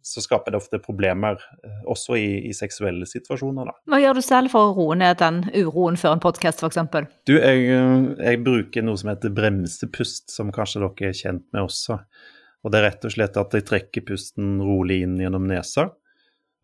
så, 0.05 0.21
skaper 0.21 0.53
det 0.53 0.59
ofte 0.59 0.79
problemer, 0.79 1.41
eh, 1.65 1.81
også 1.89 2.17
i, 2.19 2.27
i, 2.49 2.53
seksuelle 2.53 3.07
situasjoner. 3.09 3.71
Da. 3.71 3.73
Hva 3.89 3.99
gjør 4.03 4.19
du 4.19 4.21
selv 4.25 4.53
for 4.53 4.69
å 4.69 4.75
roe 4.77 4.97
ned 4.99 5.17
den 5.17 5.41
uroen 5.55 5.97
før 5.97 6.13
en 6.15 6.21
podkast, 6.21 6.61
f.eks.? 6.61 7.09
Du, 7.25 7.33
jeg, 7.39 7.65
jeg 8.21 8.41
bruker 8.45 8.85
noe 8.85 9.01
som 9.01 9.09
heter 9.09 9.33
bremsepust, 9.33 10.29
som 10.33 10.53
kanskje 10.53 10.83
dere 10.83 11.09
er 11.09 11.17
kjent 11.17 11.45
med 11.55 11.65
også. 11.65 11.97
Og 12.65 12.73
det 12.73 12.79
er 12.79 12.87
rett 12.91 13.07
og 13.07 13.13
slett 13.13 13.39
at 13.41 13.57
jeg 13.57 13.65
trekker 13.65 14.05
pusten 14.05 14.59
rolig 14.61 15.01
inn 15.05 15.17
gjennom 15.21 15.47
nesa. 15.49 15.87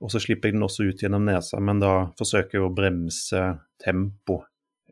Og 0.02 0.14
så 0.14 0.22
slipper 0.22 0.50
jeg 0.50 0.58
den 0.58 0.66
også 0.66 0.86
ut 0.90 1.02
gjennom 1.02 1.26
nesa, 1.26 1.60
men 1.62 1.82
da 1.82 1.94
forsøker 2.18 2.58
jeg 2.58 2.66
å 2.66 2.74
bremse 2.74 3.42
tempo. 3.82 4.40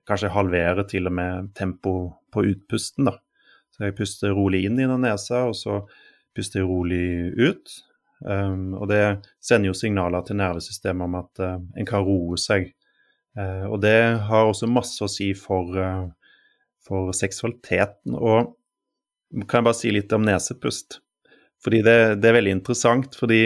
Kanskje 0.09 0.33
halvere 0.33 0.85
til 0.89 1.09
og 1.09 1.15
med 1.17 1.51
tempo 1.57 1.93
på 2.33 2.45
utpusten, 2.49 3.09
da. 3.09 3.15
Så 3.73 3.85
jeg 3.87 3.97
puster 3.97 4.33
rolig 4.37 4.63
inn 4.65 4.77
gjennom 4.81 5.01
nesa, 5.05 5.45
og 5.49 5.57
så 5.57 5.83
puster 6.37 6.61
jeg 6.61 6.69
rolig 6.69 7.05
ut. 7.37 7.77
Um, 8.19 8.73
og 8.75 8.89
det 8.91 9.01
sender 9.43 9.71
jo 9.71 9.77
signaler 9.77 10.25
til 10.27 10.39
nervesystemet 10.39 11.05
om 11.05 11.17
at 11.21 11.43
uh, 11.43 11.57
en 11.79 11.87
kan 11.87 12.03
roe 12.03 12.39
seg. 12.39 12.71
Uh, 13.37 13.69
og 13.69 13.79
det 13.83 13.99
har 14.27 14.47
også 14.47 14.67
masse 14.67 14.99
å 15.03 15.11
si 15.11 15.31
for, 15.37 15.71
uh, 15.79 16.09
for 16.85 17.13
seksualiteten. 17.15 18.17
Og 18.17 18.55
kan 19.45 19.61
jeg 19.61 19.69
bare 19.69 19.77
si 19.77 19.93
litt 19.93 20.15
om 20.15 20.25
nesepust? 20.27 20.99
Fordi 21.63 21.79
det, 21.85 21.99
det 22.19 22.31
er 22.31 22.39
veldig 22.39 22.57
interessant. 22.59 23.15
fordi 23.19 23.45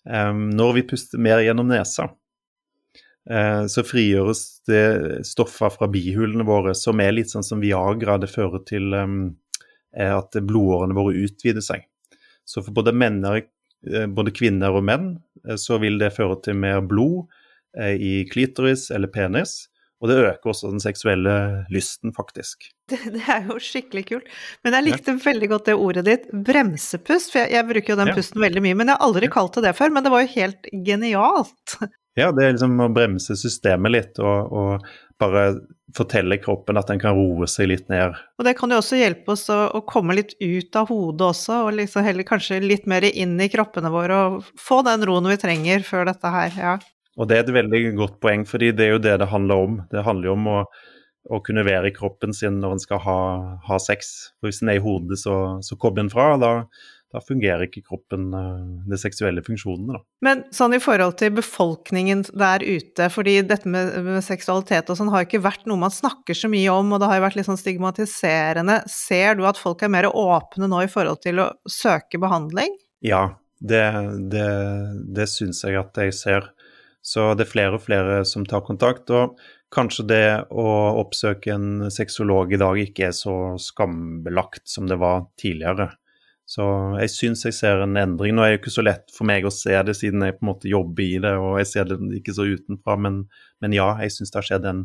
Um, 0.00 0.46
når 0.56 0.78
vi 0.78 0.82
puster 0.88 1.20
mer 1.20 1.42
gjennom 1.44 1.68
nesa, 1.68 2.06
så 3.68 3.82
frigjøres 3.84 4.38
det 4.66 5.26
stoffer 5.28 5.68
fra 5.74 5.86
bihulene 5.92 6.42
våre 6.48 6.72
som 6.74 6.98
er 7.04 7.12
litt 7.12 7.28
sånn 7.30 7.44
som 7.44 7.60
Viagra. 7.60 8.16
Det 8.18 8.30
fører 8.32 8.62
til 8.66 8.96
um, 8.96 9.18
at 9.92 10.38
blodårene 10.40 10.96
våre 10.96 11.20
utvider 11.28 11.62
seg. 11.62 11.84
Så 12.48 12.64
for 12.64 12.74
både, 12.74 12.96
menn 12.96 13.20
uh, 13.22 13.36
både 14.12 14.32
kvinner 14.36 14.74
og 14.76 14.84
menn 14.84 15.12
uh, 15.48 15.56
så 15.56 15.78
vil 15.80 15.96
det 16.00 16.14
føre 16.16 16.36
til 16.44 16.58
mer 16.60 16.82
blod 16.84 17.30
i 17.80 18.24
klitoris 18.26 18.88
eller 18.90 19.06
penis. 19.14 19.70
Og 20.00 20.08
det 20.08 20.16
øker 20.16 20.50
også 20.50 20.70
den 20.72 20.80
seksuelle 20.80 21.34
lysten, 21.72 22.14
faktisk. 22.16 22.70
Det, 22.90 22.98
det 23.14 23.20
er 23.30 23.44
jo 23.46 23.54
skikkelig 23.62 24.02
kult. 24.08 24.30
Men 24.66 24.74
jeg 24.74 24.86
likte 24.88 25.12
ja. 25.12 25.20
veldig 25.22 25.48
godt 25.52 25.68
det 25.68 25.74
ordet 25.78 26.02
ditt, 26.08 26.24
bremsepust. 26.48 27.30
For 27.30 27.44
jeg, 27.44 27.52
jeg 27.54 27.66
bruker 27.68 27.92
jo 27.92 27.98
den 28.00 28.10
ja. 28.10 28.16
pusten 28.16 28.42
veldig 28.42 28.62
mye, 28.64 28.78
men 28.80 28.90
jeg 28.90 28.98
har 28.98 29.06
aldri 29.06 29.28
kalt 29.30 29.54
det 29.54 29.62
det 29.68 29.74
før. 29.78 29.92
Men 29.94 30.02
det 30.02 30.10
var 30.10 30.24
jo 30.24 30.32
helt 30.32 30.70
genialt. 30.88 31.76
Ja, 32.18 32.32
det 32.34 32.42
er 32.42 32.56
liksom 32.56 32.82
å 32.82 32.88
bremse 32.90 33.36
systemet 33.38 33.94
litt 33.94 34.18
og, 34.18 34.50
og 34.50 34.88
bare 35.22 35.44
fortelle 35.96 36.38
kroppen 36.42 36.78
at 36.80 36.90
den 36.90 37.00
kan 37.02 37.16
roe 37.16 37.48
seg 37.50 37.70
litt 37.70 37.88
ned. 37.92 38.16
Og 38.38 38.46
det 38.46 38.54
kan 38.58 38.72
jo 38.72 38.78
også 38.80 39.00
hjelpe 39.00 39.34
oss 39.34 39.46
å, 39.52 39.58
å 39.76 39.82
komme 39.88 40.16
litt 40.18 40.36
ut 40.40 40.78
av 40.78 40.90
hodet 40.90 41.26
også, 41.32 41.64
og 41.66 41.76
liksom 41.78 42.06
heller 42.06 42.26
kanskje 42.28 42.60
litt 42.64 42.88
mer 42.90 43.06
inn 43.10 43.36
i 43.40 43.50
kroppene 43.52 43.92
våre 43.92 44.22
og 44.26 44.54
få 44.60 44.80
den 44.86 45.04
roen 45.08 45.30
vi 45.30 45.38
trenger 45.40 45.84
før 45.86 46.08
dette 46.10 46.34
her, 46.34 46.56
ja. 46.58 46.78
Og 47.20 47.28
det 47.28 47.36
er 47.36 47.44
et 47.44 47.52
veldig 47.52 47.82
godt 47.98 48.20
poeng, 48.22 48.46
fordi 48.48 48.70
det 48.76 48.86
er 48.86 48.94
jo 48.94 49.02
det 49.02 49.18
det 49.20 49.28
handler 49.32 49.66
om. 49.66 49.80
Det 49.92 50.06
handler 50.06 50.30
jo 50.30 50.36
om 50.38 50.46
å, 50.48 50.60
å 51.36 51.40
kunne 51.44 51.66
være 51.66 51.90
i 51.90 51.96
kroppen 51.96 52.32
sin 52.36 52.60
når 52.62 52.76
en 52.76 52.82
skal 52.84 53.02
ha, 53.04 53.18
ha 53.66 53.78
sex. 53.82 54.30
For 54.38 54.48
hvis 54.48 54.62
en 54.62 54.70
er 54.72 54.78
i 54.78 54.84
hodet, 54.84 55.18
så, 55.20 55.36
så 55.66 55.76
kobler 55.80 56.06
en 56.06 56.12
fra. 56.12 56.30
Da, 56.40 56.52
da 57.10 57.20
fungerer 57.24 57.66
ikke 57.66 57.82
kroppen 57.88 58.28
eh, 58.36 58.66
de 58.90 58.98
seksuelle 59.00 59.42
funksjonene. 59.46 59.98
Da. 59.98 60.02
Men 60.26 60.44
sånn 60.54 60.76
i 60.76 60.82
forhold 60.82 61.16
til 61.20 61.32
befolkningen 61.34 62.22
der 62.30 62.62
ute, 62.62 63.08
fordi 63.12 63.40
dette 63.46 63.70
med, 63.70 63.92
med 64.06 64.22
seksualitet 64.26 64.92
og 64.92 65.00
sånn 65.00 65.10
har 65.14 65.26
ikke 65.26 65.42
vært 65.42 65.66
noe 65.70 65.80
man 65.80 65.94
snakker 65.94 66.38
så 66.38 66.50
mye 66.52 66.70
om, 66.74 66.94
og 66.94 67.02
det 67.02 67.10
har 67.10 67.20
jo 67.20 67.26
vært 67.26 67.40
litt 67.40 67.50
sånn 67.50 67.60
stigmatiserende. 67.60 68.80
Ser 68.90 69.38
du 69.40 69.46
at 69.50 69.60
folk 69.60 69.82
er 69.82 69.92
mer 69.92 70.10
åpne 70.10 70.70
nå 70.70 70.84
i 70.86 70.90
forhold 70.92 71.22
til 71.26 71.42
å 71.42 71.50
søke 71.70 72.22
behandling? 72.22 72.78
Ja, 73.04 73.26
det, 73.60 73.84
det, 74.32 74.48
det 75.16 75.28
syns 75.30 75.64
jeg 75.66 75.80
at 75.80 75.98
jeg 75.98 76.16
ser. 76.16 76.52
Så 77.02 77.32
det 77.34 77.46
er 77.46 77.54
flere 77.54 77.78
og 77.78 77.84
flere 77.84 78.20
som 78.28 78.44
tar 78.46 78.62
kontakt. 78.64 79.10
og 79.10 79.38
Kanskje 79.70 80.04
det 80.10 80.24
å 80.50 80.66
oppsøke 80.98 81.54
en 81.54 81.90
sexolog 81.94 82.52
i 82.52 82.58
dag 82.60 82.78
ikke 82.82 83.08
er 83.08 83.14
så 83.16 83.54
skambelagt 83.62 84.66
som 84.68 84.88
det 84.90 84.98
var 85.00 85.28
tidligere. 85.40 85.92
Så 86.50 86.64
jeg 86.98 87.12
syns 87.14 87.44
jeg 87.46 87.54
ser 87.54 87.84
en 87.84 87.98
endring. 88.00 88.34
Nå 88.34 88.42
er 88.42 88.50
det 88.50 88.56
jo 88.56 88.60
ikke 88.64 88.72
så 88.74 88.82
lett 88.82 89.12
for 89.14 89.28
meg 89.30 89.44
å 89.46 89.52
se 89.54 89.76
det, 89.86 89.94
siden 89.94 90.24
jeg 90.26 90.34
på 90.38 90.42
en 90.42 90.50
måte 90.50 90.70
jobber 90.70 91.04
i 91.04 91.20
det 91.22 91.36
og 91.38 91.60
jeg 91.60 91.68
ser 91.70 91.86
det 91.86 92.00
ikke 92.18 92.34
så 92.34 92.48
utenfra, 92.50 92.96
men, 92.98 93.20
men 93.62 93.76
ja, 93.76 93.92
jeg 94.02 94.16
syns 94.16 94.34
det 94.34 94.40
har 94.40 94.48
skjedd 94.48 94.66
en, 94.66 94.80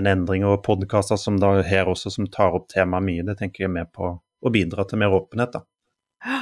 en 0.00 0.08
endring. 0.08 0.46
Og 0.48 0.62
podkaster 0.64 1.20
som 1.20 1.36
da 1.42 1.58
her 1.66 1.90
også, 1.92 2.14
som 2.14 2.30
tar 2.32 2.56
opp 2.56 2.70
temaet 2.72 3.04
mye, 3.04 3.26
det 3.28 3.36
tenker 3.42 3.66
jeg 3.66 3.72
er 3.72 3.76
med 3.82 3.92
på 3.92 4.14
å 4.16 4.52
bidra 4.52 4.88
til 4.88 5.02
mer 5.02 5.12
åpenhet, 5.16 5.58
da. 5.58 6.40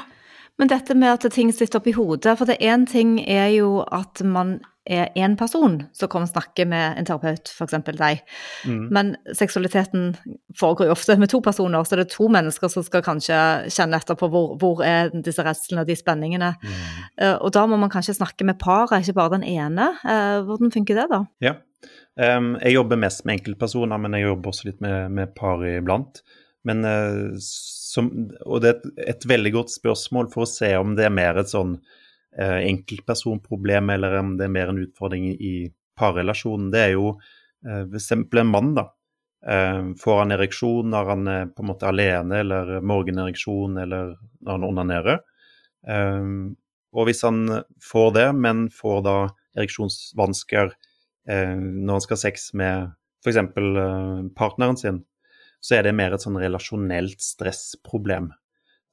Men 0.61 0.71
dette 0.71 0.95
med 0.95 1.11
at 1.11 1.27
ting 1.35 1.51
sitter 1.51 1.81
oppi 1.81 1.97
hodet, 1.97 2.37
for 2.39 2.47
det 2.47 2.61
én 2.63 2.85
ting 2.87 3.17
er 3.25 3.49
jo 3.57 3.81
at 3.83 4.23
man 4.23 4.61
er 4.85 5.13
én 5.15 5.37
person 5.39 5.77
som 5.95 6.11
kommer 6.11 6.27
og 6.27 6.33
snakker 6.33 6.67
med 6.67 6.99
en 6.99 7.07
terapeut, 7.07 7.51
f.eks. 7.55 7.77
deg. 7.87 8.23
Mm. 8.67 8.85
Men 8.95 9.13
seksualiteten 9.39 10.13
foregår 10.59 10.89
jo 10.89 10.97
ofte 10.97 11.17
med 11.21 11.31
to 11.31 11.43
personer, 11.45 11.85
så 11.87 11.99
det 11.99 12.07
er 12.07 12.15
to 12.15 12.29
mennesker 12.33 12.73
som 12.73 12.87
skal 12.87 13.05
kanskje 13.07 13.39
kjenne 13.71 14.01
etter 14.01 14.19
på 14.19 14.29
hvor, 14.33 14.57
hvor 14.59 14.83
er 14.87 15.13
disse 15.15 15.45
redslene 15.47 15.85
og 15.85 15.91
de 15.91 15.99
spenningene. 15.99 16.53
Mm. 16.59 16.81
Uh, 17.23 17.37
og 17.37 17.53
da 17.55 17.67
må 17.71 17.79
man 17.79 17.93
kanskje 17.93 18.19
snakke 18.19 18.47
med 18.49 18.59
paret, 18.63 19.03
ikke 19.03 19.19
bare 19.21 19.37
den 19.39 19.47
ene. 19.55 19.93
Uh, 20.03 20.43
hvordan 20.49 20.75
funker 20.75 20.99
det, 20.99 21.09
da? 21.15 21.23
Ja, 21.45 21.57
um, 22.19 22.55
jeg 22.59 22.79
jobber 22.79 23.03
mest 23.07 23.27
med 23.27 23.39
enkeltpersoner, 23.39 24.03
men 24.03 24.19
jeg 24.19 24.27
jobber 24.27 24.55
også 24.55 24.71
litt 24.73 24.83
med, 24.83 25.15
med 25.15 25.37
par 25.39 25.63
iblant. 25.69 26.25
Men 26.67 26.87
uh, 26.87 27.39
som, 27.93 28.11
og 28.47 28.63
det 28.65 28.71
er 28.71 28.79
et, 28.79 28.87
et 29.15 29.27
veldig 29.29 29.53
godt 29.61 29.75
spørsmål 29.75 30.31
for 30.33 30.47
å 30.47 30.51
se 30.51 30.71
om 30.79 30.97
det 30.99 31.07
er 31.07 31.15
mer 31.15 31.41
et 31.41 31.51
sånn 31.53 31.77
eh, 31.77 31.99
enkeltpersonproblem, 32.41 33.91
eller 33.93 34.19
om 34.21 34.37
det 34.39 34.47
er 34.47 34.55
mer 34.55 34.71
en 34.73 34.81
utfordring 34.81 35.27
i 35.33 35.55
parrelasjonen. 35.99 36.71
Det 36.73 36.83
er 36.87 36.95
jo 36.95 37.13
eh, 37.67 37.85
f.eks. 37.85 38.11
en 38.13 38.51
mann, 38.51 38.73
da. 38.79 38.89
Eh, 39.43 39.93
får 40.01 40.19
han 40.21 40.35
ereksjon 40.37 40.93
når 40.93 41.13
han 41.13 41.29
er 41.29 41.53
på 41.53 41.65
en 41.65 41.71
måte 41.73 41.91
alene, 41.91 42.41
eller 42.45 42.81
morgenereksjon, 42.81 43.79
eller 43.85 44.17
når 44.41 44.59
han 44.59 44.67
onanerer? 44.71 45.23
Eh, 45.89 46.33
og 46.93 47.09
hvis 47.09 47.23
han 47.25 47.45
får 47.83 48.11
det, 48.19 48.27
men 48.37 48.67
får 48.73 49.07
da 49.07 49.17
ereksjonsvansker 49.59 50.73
eh, 51.29 51.57
når 51.57 51.97
han 51.97 52.05
skal 52.05 52.19
ha 52.19 52.25
sex 52.27 52.53
med 52.59 52.93
f.eks. 53.23 53.39
Eh, 53.39 54.29
partneren 54.39 54.79
sin, 54.81 55.03
så 55.63 55.79
er 55.79 55.87
det 55.87 55.95
mer 55.95 56.15
et 56.15 56.25
sånn 56.25 56.41
relasjonelt 56.43 57.23
stressproblem. 57.23 58.33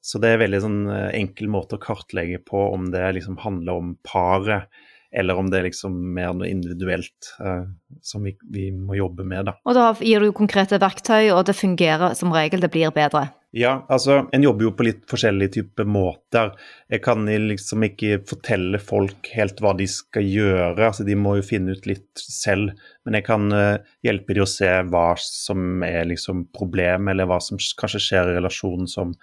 Så 0.02 0.20
det 0.22 0.30
er 0.30 0.38
en 0.38 0.44
veldig 0.46 0.62
sånn 0.64 0.80
eh, 0.94 1.10
enkel 1.20 1.50
måte 1.52 1.78
å 1.78 1.84
kartlegge 1.84 2.40
på 2.48 2.70
om 2.72 2.88
det 2.94 3.04
liksom 3.18 3.40
handler 3.44 3.82
om 3.82 3.98
paret, 4.06 4.70
eller 5.12 5.40
om 5.42 5.50
det 5.50 5.60
er 5.60 5.66
liksom 5.66 5.96
mer 6.14 6.36
noe 6.38 6.50
individuelt 6.52 7.32
uh, 7.42 7.66
som 8.06 8.22
vi, 8.28 8.36
vi, 8.54 8.68
må 8.70 8.94
jobbe 9.00 9.26
med. 9.26 9.48
Da. 9.48 9.56
Og 9.66 9.74
da 9.74 9.88
gir 10.06 10.22
du 10.22 10.30
konkrete 10.38 10.78
verktøy, 10.82 11.32
og 11.34 11.48
det 11.50 11.58
fungerer 11.58 12.14
som 12.18 12.30
regel, 12.36 12.62
det 12.62 12.70
blir 12.70 12.94
bedre? 12.94 13.32
Ja, 13.58 13.88
altså 13.90 14.28
en 14.30 14.44
jobber 14.46 14.68
jo 14.68 14.72
på 14.78 14.86
litt 14.86 15.02
forskjellige 15.10 15.56
typer 15.56 15.88
måter. 15.90 16.52
Jeg 16.94 17.02
kan 17.02 17.26
liksom 17.26 17.88
ikke 17.88 18.20
fortelle 18.30 18.78
folk 18.78 19.32
helt 19.34 19.64
hva 19.66 19.74
de 19.80 19.88
skal 19.90 20.30
gjøre, 20.30 20.92
altså 20.92 21.08
de 21.08 21.18
må 21.18 21.40
jo 21.40 21.48
finne 21.48 21.74
ut 21.74 21.90
litt 21.90 22.22
selv. 22.22 22.78
Men 23.02 23.18
jeg 23.18 23.26
kan 23.32 23.50
uh, 23.50 23.82
hjelpe 24.06 24.38
de 24.38 24.46
å 24.46 24.50
se 24.50 24.70
hva 24.94 25.08
som 25.26 25.82
er 25.88 26.06
liksom 26.12 26.46
problemet, 26.54 27.16
eller 27.16 27.34
hva 27.34 27.42
som 27.42 27.58
kanskje 27.58 28.06
skjer 28.12 28.30
i 28.30 28.38
relasjonen 28.38 28.86
som 28.92 29.18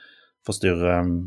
forstyrre 0.47 1.01
um, 1.03 1.19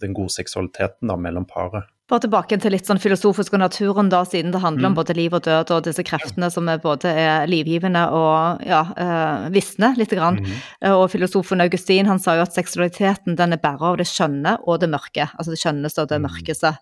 den 0.00 0.14
gode 0.16 0.32
seksualiteten 0.34 1.10
da, 1.10 1.16
mellom 1.20 1.46
paret. 1.48 1.88
Bare 2.10 2.24
tilbake 2.24 2.56
til 2.58 2.72
litt 2.74 2.88
sånn 2.88 2.98
filosofisk 2.98 3.54
og 3.54 3.60
naturen, 3.62 4.08
da, 4.10 4.24
siden 4.26 4.50
det 4.50 4.62
handler 4.64 4.88
mm. 4.88 4.90
om 4.90 4.96
både 4.98 5.14
liv 5.14 5.34
og 5.36 5.44
død 5.46 5.70
og 5.76 5.84
disse 5.86 6.02
kreftene 6.06 6.48
som 6.50 6.66
er 6.72 6.80
både 6.82 7.12
er 7.12 7.44
livgivende 7.50 8.02
og 8.16 8.64
ja, 8.66 8.80
eh, 8.98 9.44
visne 9.54 9.92
litt. 9.98 10.10
Grann. 10.10 10.40
Mm. 10.42 10.56
Og 10.96 11.04
filosofen 11.12 11.62
Augustin 11.62 12.08
han 12.10 12.18
sa 12.18 12.34
jo 12.34 12.42
at 12.42 12.56
seksualiteten 12.56 13.36
den 13.38 13.54
er 13.54 13.62
bærer 13.62 13.92
av 13.92 14.00
det 14.00 14.08
skjønne 14.10 14.56
og 14.66 14.80
det 14.82 14.90
mørke. 14.90 15.28
Altså 15.36 15.54
det 15.54 15.60
skjønneste 15.62 16.02
og 16.02 16.10
det 16.10 16.18
mm. 16.18 16.26
mørkeste. 16.26 16.72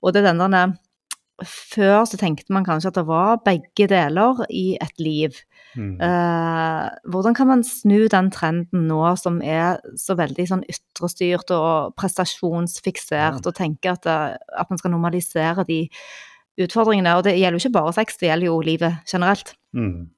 Og 0.00 0.14
det 0.14 0.22
er 0.22 0.30
denne 0.30 0.62
Før 1.42 2.06
så 2.06 2.16
tenkte 2.20 2.54
man 2.54 2.64
kanskje 2.64 2.92
at 2.92 2.98
det 3.00 3.04
var 3.08 3.42
begge 3.44 3.90
deler 3.90 4.40
i 4.48 4.78
et 4.80 4.96
liv. 5.02 5.36
Mm. 5.76 5.96
Uh, 5.96 6.88
hvordan 7.12 7.36
kan 7.36 7.48
man 7.48 7.64
snu 7.64 8.04
den 8.12 8.30
trenden 8.34 8.86
nå 8.90 9.00
som 9.20 9.40
er 9.40 9.80
så 9.98 10.16
veldig 10.18 10.46
sånn 10.50 10.64
ytrestyrt 10.68 11.52
og 11.56 11.94
prestasjonsfiksert, 11.98 13.40
ja. 13.40 13.44
og 13.44 13.56
tenke 13.56 13.94
at, 13.94 14.08
eh, 14.08 14.34
at, 14.36 14.68
man 14.70 14.80
skal 14.80 14.92
normalisere 14.94 15.64
de 15.68 15.84
utfordringene? 16.60 17.16
Og 17.16 17.24
det 17.28 17.38
gjelder 17.38 17.58
jo 17.58 17.64
ikke 17.64 17.78
bare 17.78 17.94
sex, 17.96 18.18
det 18.20 18.28
gjelder 18.28 18.50
jo 18.50 18.58
livet 18.64 19.14
generelt. 19.14 19.54
Mm. 19.76 20.10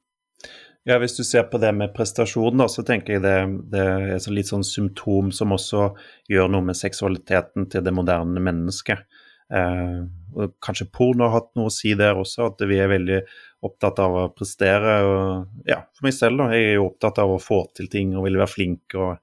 Ja, 0.84 0.98
Hvis 1.00 1.16
du 1.16 1.24
ser 1.24 1.46
på 1.48 1.58
det 1.62 1.70
med 1.72 1.94
prestasjon, 1.96 2.58
da, 2.60 2.66
så 2.68 2.82
tenker 2.84 3.16
jeg 3.16 3.22
det, 3.24 3.36
det 3.72 3.84
er 3.84 4.32
litt 4.34 4.50
sånn 4.50 4.66
symptom 4.68 5.30
som 5.32 5.54
også 5.56 5.94
gjør 6.28 6.50
noe 6.52 6.66
med 6.66 6.76
seksualiteten 6.76 7.70
til 7.72 7.86
det 7.86 7.94
moderne 7.96 8.42
mennesket. 8.44 9.06
Eh, 9.52 10.04
og 10.34 10.54
kanskje 10.64 10.88
porno 10.90 11.28
har 11.28 11.36
hatt 11.36 11.52
noe 11.58 11.70
å 11.70 11.74
si 11.74 11.92
der 11.98 12.16
også, 12.18 12.48
at 12.50 12.62
vi 12.66 12.78
er 12.80 12.90
veldig 12.90 13.20
opptatt 13.64 14.00
av 14.02 14.16
å 14.18 14.24
prestere. 14.34 14.96
Og, 15.06 15.60
ja, 15.68 15.80
for 15.94 16.08
meg 16.08 16.16
selv, 16.16 16.40
da. 16.40 16.50
Jeg 16.54 16.70
er 16.70 16.76
jo 16.78 16.88
opptatt 16.88 17.20
av 17.22 17.34
å 17.34 17.42
få 17.42 17.64
til 17.76 17.90
ting 17.92 18.14
og 18.16 18.26
vil 18.28 18.40
være 18.40 18.50
flink. 18.50 18.96
Og, 18.98 19.14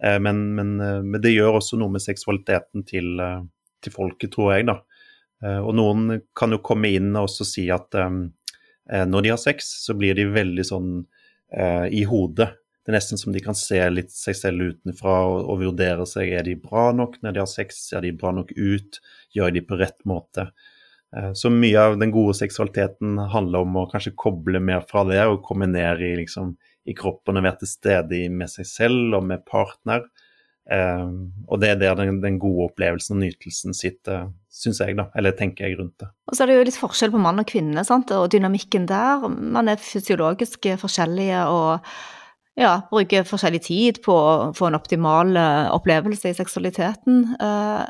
eh, 0.00 0.18
men, 0.22 0.46
men, 0.56 0.74
eh, 0.80 1.00
men, 1.02 1.20
det 1.22 1.34
gjør 1.34 1.60
også 1.60 1.80
noe 1.80 1.96
med 1.96 2.04
seksualiteten 2.04 2.86
til, 2.88 3.14
til, 3.84 3.94
folket, 3.94 4.32
tror 4.34 4.54
jeg, 4.56 4.68
da. 4.72 4.80
Og 5.44 5.74
noen 5.76 6.22
kan 6.32 6.54
jo 6.54 6.62
komme 6.64 6.88
inn 6.96 7.10
og 7.10 7.26
også 7.26 7.44
si 7.44 7.66
at 7.74 7.92
eh, 8.00 9.02
når 9.04 9.26
de 9.26 9.32
har 9.34 9.40
sex, 9.42 9.66
så 9.84 9.92
blir 9.98 10.16
de 10.16 10.30
veldig 10.32 10.64
sånn 10.64 10.94
i 11.92 12.00
hodet. 12.08 12.48
Det 12.84 12.92
er 12.92 12.98
nesten 12.98 13.20
som 13.20 13.32
de 13.32 13.40
kan 13.40 13.56
se 13.56 13.78
litt 13.88 14.12
seg 14.12 14.36
selv 14.36 14.74
utenfra 14.74 15.16
og, 15.24 15.38
og 15.48 15.62
vurdere 15.62 16.04
seg. 16.08 16.34
Er 16.36 16.44
de 16.44 16.58
bra 16.60 16.90
nok 16.92 17.16
når 17.24 17.32
de 17.32 17.40
har 17.40 17.48
sex? 17.48 17.80
Ser 17.88 18.04
de 18.04 18.12
bra 18.12 18.34
nok 18.36 18.52
ut? 18.52 19.00
Gjør 19.32 19.54
de 19.56 19.64
på 19.64 19.78
rett 19.80 20.02
måte? 20.08 20.50
Eh, 21.16 21.30
så 21.32 21.50
mye 21.52 21.80
av 21.80 21.96
den 22.00 22.12
gode 22.12 22.36
seksualiteten 22.36 23.16
handler 23.32 23.64
om 23.64 23.80
å 23.80 23.86
kanskje 23.90 24.12
koble 24.20 24.60
mer 24.60 24.84
fra 24.88 25.06
det 25.08 25.22
og 25.24 25.42
komme 25.46 25.68
ned 25.70 26.02
i, 26.04 26.12
liksom, 26.20 26.52
i 26.84 26.96
kroppen 26.98 27.40
og 27.40 27.46
være 27.46 27.62
til 27.62 27.72
stede 27.72 28.20
med 28.28 28.52
seg 28.52 28.68
selv 28.68 29.20
og 29.20 29.26
med 29.32 29.46
partner. 29.48 30.04
Um, 30.64 31.34
og 31.44 31.60
det 31.60 31.74
er 31.74 31.76
der 31.76 31.98
den, 31.98 32.22
den, 32.22 32.38
gode 32.40 32.70
opplevelsen 32.70 33.18
og 33.18 33.20
nytelsen 33.20 33.74
sitter, 33.76 34.30
syns 34.48 34.78
jeg, 34.80 34.96
da. 34.96 35.10
Eller 35.12 35.34
tenker 35.36 35.66
jeg 35.68 35.76
rundt 35.76 35.98
det. 36.00 36.08
Og 36.24 36.36
så 36.36 36.44
er 36.44 36.50
det 36.50 36.56
jo 36.56 36.66
litt 36.70 36.78
forskjell 36.80 37.12
på 37.12 37.20
mann 37.20 37.42
og 37.42 37.48
kvinne, 37.50 37.84
sant? 37.84 38.12
og 38.16 38.30
dynamikken 38.32 38.88
der. 38.88 39.26
Man 39.28 39.68
er 39.68 39.80
fysiologisk 39.80 40.70
forskjellige 40.80 41.42
og 41.52 41.90
ja, 42.58 42.74
bruker 42.90 43.26
forskjellig 43.26 43.62
tid 43.66 44.02
på 44.04 44.14
å 44.14 44.52
få 44.54 44.68
en 44.68 44.78
optimal 44.78 45.32
opplevelse 45.74 46.30
i 46.30 46.36
seksualiteten. 46.38 47.24
Uh, 47.40 47.82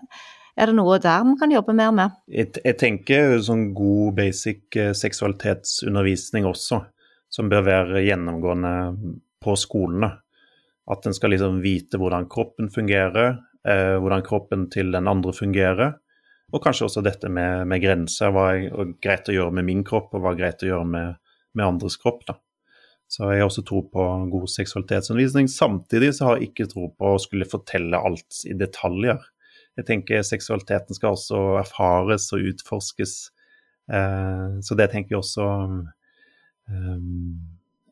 er 0.54 0.70
det 0.70 0.76
noe 0.78 1.00
der 1.02 1.24
man 1.26 1.38
kan 1.38 1.50
jobbe 1.50 1.74
mer 1.74 1.90
med? 1.94 2.14
Jeg, 2.30 2.76
tenker 2.78 3.40
sånn 3.42 3.72
god 3.74 4.14
basic 4.20 4.76
eh, 4.78 4.92
seksualitetsundervisning 4.94 6.46
også, 6.46 6.78
som 7.32 7.50
bør 7.50 7.66
være 7.66 8.04
gjennomgående 8.06 8.74
på 9.42 9.56
skolene. 9.58 10.12
At 10.90 11.08
en 11.08 11.16
skal 11.16 11.34
liksom 11.34 11.58
vite 11.64 11.98
hvordan 11.98 12.28
kroppen 12.30 12.70
fungerer, 12.70 13.40
eh, 13.66 13.96
hvordan 13.98 14.22
kroppen 14.26 14.68
til 14.70 14.94
den 14.94 15.10
andre 15.10 15.34
fungerer. 15.34 15.96
Og 16.54 16.62
kanskje 16.62 16.86
også 16.86 17.02
dette 17.02 17.26
med, 17.32 17.66
med 17.66 17.82
grenser. 17.82 18.30
Hva 18.30 18.52
er 18.54 18.94
greit 19.02 19.26
å 19.26 19.34
gjøre 19.34 19.58
med 19.58 19.66
min 19.66 19.82
kropp, 19.86 20.12
og 20.14 20.22
hva 20.22 20.36
er 20.36 20.42
greit 20.44 20.62
å 20.62 20.70
gjøre 20.70 20.86
med, 20.86 21.22
med 21.58 21.66
andres 21.66 21.98
kropp. 21.98 22.22
da. 22.28 22.38
Så 23.10 23.28
jeg 23.30 23.42
har 23.42 23.50
også 23.50 23.62
tro 23.66 23.82
på 23.92 24.04
god 24.32 24.48
seksualitetsundervisning. 24.50 25.48
Samtidig 25.50 26.14
så 26.16 26.30
har 26.30 26.40
jeg 26.40 26.50
ikke 26.50 26.70
tro 26.72 26.88
på 26.96 27.14
å 27.14 27.20
skulle 27.22 27.46
fortelle 27.46 28.00
alt 28.00 28.40
i 28.48 28.56
detaljer. 28.58 29.20
Jeg 29.78 29.86
tenker 29.88 30.26
seksualiteten 30.26 30.96
skal 30.96 31.14
også 31.14 31.40
erfares 31.60 32.30
og 32.34 32.48
utforskes 32.54 33.16
Eh, 33.92 34.60
så 34.62 34.76
det 34.78 34.88
tenker 34.92 35.14
jeg 35.14 35.20
også 35.20 35.46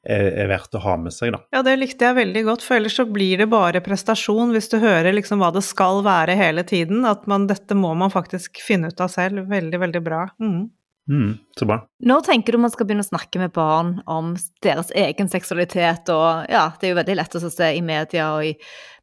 er, 0.02 0.26
er, 0.32 0.46
verdt 0.50 0.78
å 0.78 0.82
ha 0.82 0.96
med 1.00 1.14
seg, 1.14 1.34
da. 1.34 1.42
Ja, 1.52 1.62
det 1.66 1.76
likte 1.78 2.08
jeg 2.08 2.18
veldig 2.18 2.44
godt, 2.48 2.64
for 2.66 2.78
ellers 2.78 2.96
så 2.98 3.06
blir 3.08 3.42
det 3.42 3.50
bare 3.52 3.82
prestasjon 3.84 4.54
hvis 4.54 4.70
du 4.72 4.78
hører 4.82 5.12
liksom 5.14 5.42
hva 5.42 5.52
det 5.54 5.64
skal 5.66 6.00
være 6.06 6.38
hele 6.38 6.64
tiden. 6.68 7.04
At 7.08 7.28
man, 7.30 7.46
dette 7.50 7.76
må 7.78 7.92
man 7.98 8.12
faktisk 8.14 8.62
finne 8.64 8.92
ut 8.92 9.04
av 9.04 9.12
selv. 9.12 9.44
Veldig, 9.52 9.82
veldig 9.84 10.04
bra. 10.04 10.24
Mm. 10.42 10.70
Mm, 11.10 11.34
så 11.58 11.66
bra. 11.66 11.80
Når 12.06 12.20
tenker 12.28 12.54
du 12.54 12.60
man 12.62 12.70
skal 12.70 12.86
begynne 12.86 13.02
å 13.02 13.08
snakke 13.08 13.40
med 13.42 13.50
barn 13.56 13.96
om 14.10 14.32
deres 14.62 14.92
egen 14.94 15.30
seksualitet? 15.30 16.10
Og 16.14 16.46
ja, 16.52 16.68
det 16.78 16.88
er 16.88 16.92
jo 16.92 16.98
veldig 17.00 17.16
lett 17.18 17.36
å 17.36 17.42
se 17.42 17.70
i 17.74 17.82
media 17.82 18.28
og 18.36 18.46
i 18.46 18.52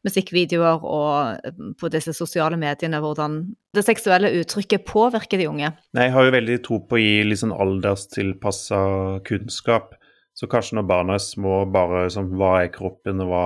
musikkvideoer 0.07 0.85
og 0.87 1.43
eh, 1.43 1.63
på 1.79 1.91
disse 1.91 2.13
sosiale 2.15 2.55
mediene 2.59 3.01
hvordan 3.03 3.41
det 3.75 3.83
seksuelle 3.83 4.31
uttrykket 4.39 4.87
påvirker 4.87 5.41
de 5.41 5.49
unge. 5.51 5.73
Nei, 5.97 6.07
jeg 6.07 6.15
har 6.15 6.27
jo 6.27 6.35
veldig 6.37 6.59
tro 6.65 6.79
på 6.87 6.97
å 6.97 7.03
gi 7.03 7.17
litt 7.27 7.43
sånn 7.43 7.55
alderstilpassa 7.55 8.79
kunnskap. 9.27 9.97
Så 10.39 10.47
kanskje 10.47 10.79
når 10.79 10.87
barna 10.87 11.17
er 11.19 11.23
små, 11.23 11.65
bare 11.67 12.05
liksom, 12.07 12.31
hva 12.39 12.61
er 12.63 12.71
kroppen, 12.71 13.19
og 13.25 13.33
hva, 13.33 13.45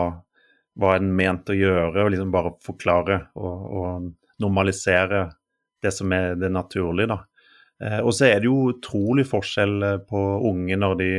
hva 0.77 0.93
er 0.93 1.01
den 1.01 1.15
ment 1.17 1.49
å 1.49 1.57
gjøre, 1.57 2.03
og 2.03 2.13
liksom 2.13 2.33
bare 2.33 2.53
forklare 2.61 3.23
og, 3.33 3.63
og 3.81 4.11
normalisere 4.43 5.25
det 5.83 5.91
som 5.91 6.13
er 6.13 6.37
det 6.39 6.51
naturlige, 6.53 7.09
da. 7.09 7.23
Eh, 7.81 7.99
og 7.99 8.13
så 8.15 8.29
er 8.29 8.41
det 8.41 8.49
jo 8.49 8.71
utrolig 8.73 9.25
forskjell 9.29 9.75
eh, 9.83 9.99
på 10.09 10.23
unge 10.49 10.77
når 10.79 10.97
de 10.99 11.11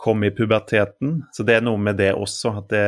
kommer 0.00 0.30
i 0.30 0.32
puberteten. 0.32 1.18
Så 1.36 1.44
det 1.44 1.58
er 1.58 1.64
noe 1.66 1.80
med 1.80 1.98
det 2.00 2.14
også, 2.16 2.54
at 2.62 2.70
det, 2.72 2.84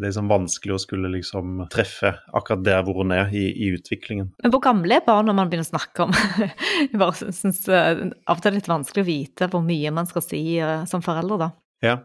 det 0.00 0.08
er 0.08 0.16
sånn 0.16 0.30
vanskelig 0.30 0.74
å 0.74 0.80
skulle 0.82 1.10
liksom 1.12 1.62
treffe 1.70 2.16
akkurat 2.34 2.64
der 2.66 2.82
hvor 2.86 2.98
hun 2.98 3.14
er 3.14 3.30
i, 3.30 3.44
i 3.52 3.70
utviklingen. 3.76 4.32
Men 4.42 4.54
hvor 4.54 4.64
gamle 4.64 4.98
er 4.98 5.06
barn 5.06 5.30
når 5.30 5.38
man 5.38 5.52
begynner 5.52 5.68
å 5.68 5.70
snakke 5.70 6.08
om 6.08 6.16
Jeg 6.88 6.98
bare 6.98 7.30
syns 7.30 7.62
eh, 7.70 8.02
av 8.26 8.40
og 8.40 8.42
til 8.42 8.48
det 8.48 8.50
er 8.50 8.58
litt 8.58 8.74
vanskelig 8.74 9.06
å 9.06 9.10
vite 9.12 9.50
hvor 9.52 9.62
mye 9.62 9.94
man 9.94 10.10
skal 10.10 10.24
si 10.24 10.42
som 10.90 11.04
forelder, 11.04 11.46
da. 11.46 11.50
Ja. 11.84 12.00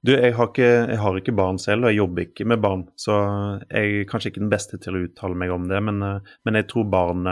Du, 0.00 0.14
jeg 0.14 0.32
har, 0.38 0.48
ikke, 0.48 0.68
jeg 0.88 0.98
har, 1.02 1.16
ikke, 1.20 1.34
barn 1.36 1.58
selv, 1.60 1.84
og 1.84 1.92
jeg 1.92 1.98
jobber 1.98 2.24
ikke 2.24 2.46
med 2.48 2.62
barn. 2.64 2.86
Så 2.96 3.12
jeg 3.66 3.98
er 3.98 4.08
kanskje 4.08 4.32
ikke 4.32 4.46
den 4.46 4.52
beste 4.52 4.80
til 4.80 4.96
å 4.96 5.02
uttale 5.04 5.36
meg 5.36 5.52
om 5.52 5.66
det, 5.68 5.82
men, 5.84 6.00
men 6.48 6.58
jeg 6.62 6.68
tror 6.70 6.88
barn 6.88 7.28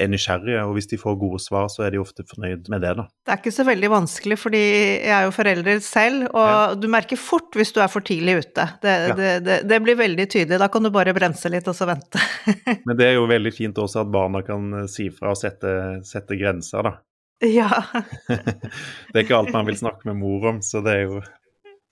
er 0.00 0.08
nysgjerrige, 0.10 0.62
og 0.64 0.76
hvis 0.76 0.88
de 0.90 0.98
får 1.00 1.16
gode 1.20 1.40
svar, 1.42 1.68
så 1.72 1.84
er 1.86 1.94
de 1.94 2.00
ofte 2.00 2.24
fornøyd 2.28 2.70
med 2.72 2.82
det, 2.84 2.92
da. 2.98 3.04
Det 3.26 3.34
er 3.34 3.40
ikke 3.40 3.54
så 3.54 3.66
veldig 3.68 3.90
vanskelig, 3.92 4.38
fordi 4.40 4.62
jeg 4.62 5.12
er 5.16 5.26
jo 5.26 5.34
forelder 5.36 5.82
selv, 5.84 6.24
og 6.30 6.48
ja. 6.48 6.62
du 6.78 6.88
merker 6.92 7.20
fort 7.20 7.58
hvis 7.58 7.74
du 7.74 7.82
er 7.84 7.92
for 7.92 8.04
tidlig 8.06 8.38
ute. 8.40 8.66
Det, 8.82 8.96
ja. 9.10 9.16
det, 9.18 9.30
det, 9.46 9.58
det, 9.68 9.80
blir 9.84 9.98
veldig 10.00 10.26
tydelig, 10.26 10.60
da 10.62 10.70
kan 10.72 10.86
du 10.86 10.92
bare 10.94 11.14
bremse 11.16 11.52
litt 11.52 11.68
og 11.68 11.76
så 11.76 11.88
vente. 11.90 12.22
Men 12.88 12.98
det 12.98 13.10
er 13.10 13.16
jo 13.18 13.28
veldig 13.30 13.54
fint 13.54 13.80
også 13.82 14.04
at 14.06 14.12
barna 14.14 14.44
kan 14.46 14.82
eh, 14.82 14.88
si 14.90 15.10
fra 15.14 15.34
og 15.34 15.40
sette, 15.40 15.74
sette 16.08 16.38
grenser, 16.40 16.88
da. 16.88 16.96
Ja. 17.42 17.68
det 18.28 19.16
er 19.16 19.24
ikke 19.24 19.38
alt 19.40 19.54
man 19.54 19.66
vil 19.68 19.80
snakke 19.80 20.08
med 20.10 20.20
mor 20.22 20.52
om, 20.54 20.62
så 20.64 20.80
det 20.84 20.98
er 21.00 21.06
jo 21.08 21.22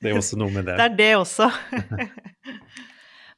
det 0.01 0.15
er 0.15 0.17
også 0.17 0.39
noe 0.41 0.53
med 0.55 0.65
det. 0.65 0.79
Det 0.81 0.87
er 0.87 0.95
det 0.97 1.11
også. 1.19 1.51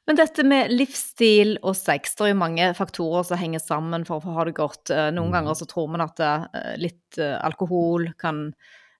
Men 0.07 0.19
dette 0.19 0.43
med 0.43 0.71
livsstil 0.73 1.55
og 1.63 1.77
sex, 1.79 2.17
det 2.17 2.25
er 2.25 2.31
jo 2.33 2.39
mange 2.41 2.69
faktorer 2.75 3.23
som 3.27 3.39
henger 3.39 3.61
sammen 3.63 4.03
for 4.07 4.19
å 4.19 4.35
ha 4.35 4.45
det 4.47 4.55
godt. 4.57 4.91
Eh, 4.91 5.09
noen 5.15 5.31
mm. 5.31 5.35
ganger 5.37 5.59
så 5.59 5.67
tror 5.69 5.91
man 5.93 6.03
at 6.03 6.19
eh, 6.19 6.73
litt 6.81 7.19
eh, 7.21 7.37
alkohol 7.39 8.09
kan 8.19 8.49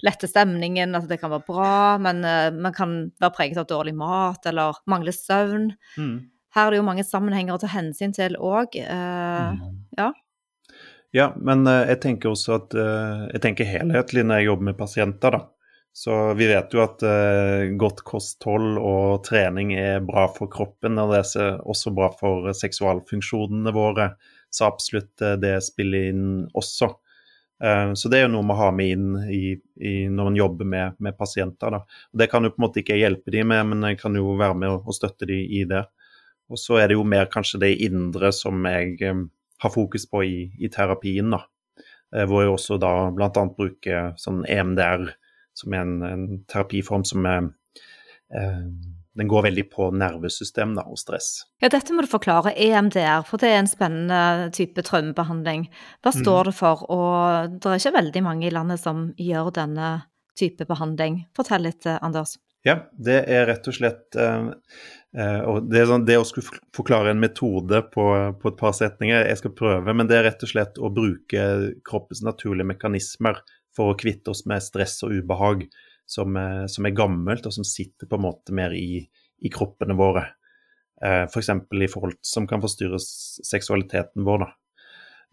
lette 0.03 0.27
stemningen, 0.27 0.95
at 0.95 1.07
det 1.07 1.19
kan 1.19 1.31
være 1.31 1.47
bra, 1.47 1.75
men 2.03 2.17
man 2.59 2.73
kan 2.75 2.95
være 3.23 3.35
preget 3.37 3.59
av 3.61 3.69
dårlig 3.69 3.93
mat 3.95 4.43
eller 4.51 4.75
mangle 4.91 5.13
søvn. 5.15 5.69
Mm. 5.95 6.17
Her 6.55 6.65
er 6.65 6.73
det 6.73 6.79
jo 6.81 6.85
mange 6.89 7.05
sammenhenger 7.07 7.55
å 7.55 7.61
ta 7.61 7.69
hensyn 7.71 8.11
til 8.11 8.35
òg. 8.35 8.75
Mm. 8.75 9.61
Ja. 9.95 10.09
Ja, 11.15 11.29
men 11.39 11.63
jeg 11.71 12.01
tenker 12.03 12.33
også 12.33 12.57
at 12.57 12.75
jeg 12.75 13.43
tenker 13.45 13.69
helhetlig 13.69 14.25
når 14.27 14.41
jeg 14.41 14.49
jobber 14.49 14.67
med 14.73 14.79
pasienter, 14.81 15.37
da. 15.37 15.41
Så 15.95 16.33
vi 16.33 16.47
vet 16.49 16.73
jo 16.73 16.81
at 16.81 17.03
uh, 17.05 17.69
godt 17.77 18.01
kosthold 18.01 18.79
og 18.81 19.21
trening 19.27 19.75
er 19.77 20.01
bra 20.01 20.25
for 20.33 20.49
kroppen, 20.49 20.97
og 20.97 21.13
det 21.13 21.21
er 21.21 21.59
også 21.69 21.93
bra 21.93 22.09
for 22.17 22.49
seksualfunksjonene 22.57 23.73
våre. 23.75 24.15
Så 24.49 24.65
absolutt 24.65 25.21
uh, 25.21 25.35
det 25.37 25.59
spiller 25.61 26.09
inn 26.09 26.25
også. 26.57 26.89
Uh, 27.61 27.93
så 27.93 28.09
det 28.09 28.19
er 28.19 28.25
jo 28.25 28.33
noe 28.33 28.49
vi 28.49 28.57
har 28.63 28.73
med 28.73 28.95
inn 28.95 29.13
i, 29.29 29.43
i 29.85 29.93
når 30.09 30.31
man 30.31 30.41
jobber 30.41 30.71
med, 30.73 30.97
med 30.97 31.17
pasienter. 31.19 31.77
Det 32.09 32.31
kan 32.31 32.49
jo 32.49 32.55
på 32.55 32.63
en 32.63 32.67
måte 32.67 32.81
ikke 32.81 32.97
hjelpe 32.97 33.37
de 33.37 33.45
med, 33.53 33.61
men 33.69 33.91
jeg 33.91 34.01
kan 34.01 34.17
jo 34.17 34.33
være 34.41 34.57
med 34.65 34.79
og, 34.81 34.93
støtte 34.97 35.29
de 35.29 35.43
i 35.45 35.61
det. 35.69 35.85
Og 36.49 36.57
så 36.57 36.81
er 36.81 36.89
det 36.89 36.97
jo 36.97 37.05
mer 37.05 37.29
kanskje 37.29 37.61
det 37.67 37.75
indre 37.85 38.33
som 38.33 38.65
jeg 38.65 38.97
um, 39.13 39.27
har 39.61 39.77
fokus 39.77 40.09
på 40.09 40.25
i, 40.25 40.37
i 40.57 40.73
terapien, 40.73 41.37
da. 41.37 41.45
hvor 42.25 42.41
jeg 42.41 42.57
også 42.57 42.81
da 42.81 42.95
bl.a. 43.13 43.29
bruker 43.53 44.17
sånn 44.21 44.41
EMDR 44.49 45.13
som 45.57 45.73
er 45.75 45.85
en, 45.85 45.95
en 46.07 46.27
terapiform 46.49 47.05
som 47.07 47.25
er 47.29 47.47
eh, 48.33 48.67
den 49.13 49.29
går 49.29 49.43
veldig 49.45 49.65
på 49.69 49.89
nervesystem 49.93 50.73
da, 50.77 50.87
og 50.89 50.97
stress. 50.97 51.43
Ja, 51.61 51.69
Dette 51.69 51.93
må 51.93 52.01
du 52.01 52.09
forklare. 52.09 52.55
EMDR, 52.57 53.21
for 53.27 53.41
det 53.41 53.51
er 53.51 53.59
en 53.61 53.69
spennende 53.69 54.49
type 54.57 54.81
traumebehandling. 54.85 55.67
Hva 56.01 56.13
mm. 56.13 56.17
står 56.23 56.39
mm. 56.39 56.49
det 56.49 56.55
for? 56.57 56.81
Og 56.89 57.59
det 57.59 57.69
er 57.69 57.83
ikke 57.83 57.99
veldig 57.99 58.23
mange 58.25 58.49
i 58.49 58.53
landet 58.53 58.81
som 58.81 59.11
gjør 59.21 59.51
denne 59.53 59.91
type 60.39 60.65
behandling. 60.65 61.23
Fortell 61.37 61.67
litt, 61.67 61.85
eh, 61.85 62.01
Anders. 62.01 62.39
Ja, 62.65 62.77
det 62.95 63.19
er 63.27 63.45
rett 63.49 63.67
og 63.67 63.75
slett 63.75 64.15
eh, 64.15 64.45
uh, 65.19 65.41
og 65.51 65.65
det, 65.67 65.81
sånn, 65.89 66.05
det, 66.07 66.15
å 66.15 66.23
skulle 66.25 66.61
forklare 66.73 67.11
en 67.11 67.19
metode 67.19 67.81
på, 67.91 68.05
på, 68.39 68.53
et 68.53 68.59
par 68.59 68.71
setninger, 68.77 69.27
jeg 69.27 69.41
skal 69.41 69.53
prøve, 69.57 69.93
men 69.93 70.07
det 70.07 70.15
er 70.15 70.25
rett 70.29 70.45
og 70.47 70.53
slett 70.53 70.79
å 70.79 70.89
bruke 70.95 71.43
kroppens 71.83 72.23
naturlige 72.23 72.69
mekanismer 72.71 73.43
for 73.75 73.91
å 73.91 73.97
kvitte 73.99 74.33
oss 74.33 74.45
med 74.49 74.63
stress 74.63 74.99
og 75.05 75.15
ubehag 75.17 75.65
som, 76.05 76.37
eh, 76.37 76.65
som 76.67 76.85
er 76.85 76.95
gammelt, 76.95 77.45
og 77.45 77.53
som 77.53 77.67
sitter 77.67 78.09
på 78.09 78.19
en 78.19 78.27
måte 78.27 78.55
mer 78.55 78.75
i, 78.77 79.03
i 79.41 79.51
kroppene 79.53 79.95
våre. 79.97 80.27
Eh, 81.03 81.23
F.eks. 81.27 81.51
For 81.69 81.83
i 81.83 81.91
forhold 81.91 82.19
som 82.25 82.47
kan 82.49 82.63
forstyrre 82.63 82.99
seksualiteten 82.99 84.27
vår. 84.27 84.45
da. 84.45 84.51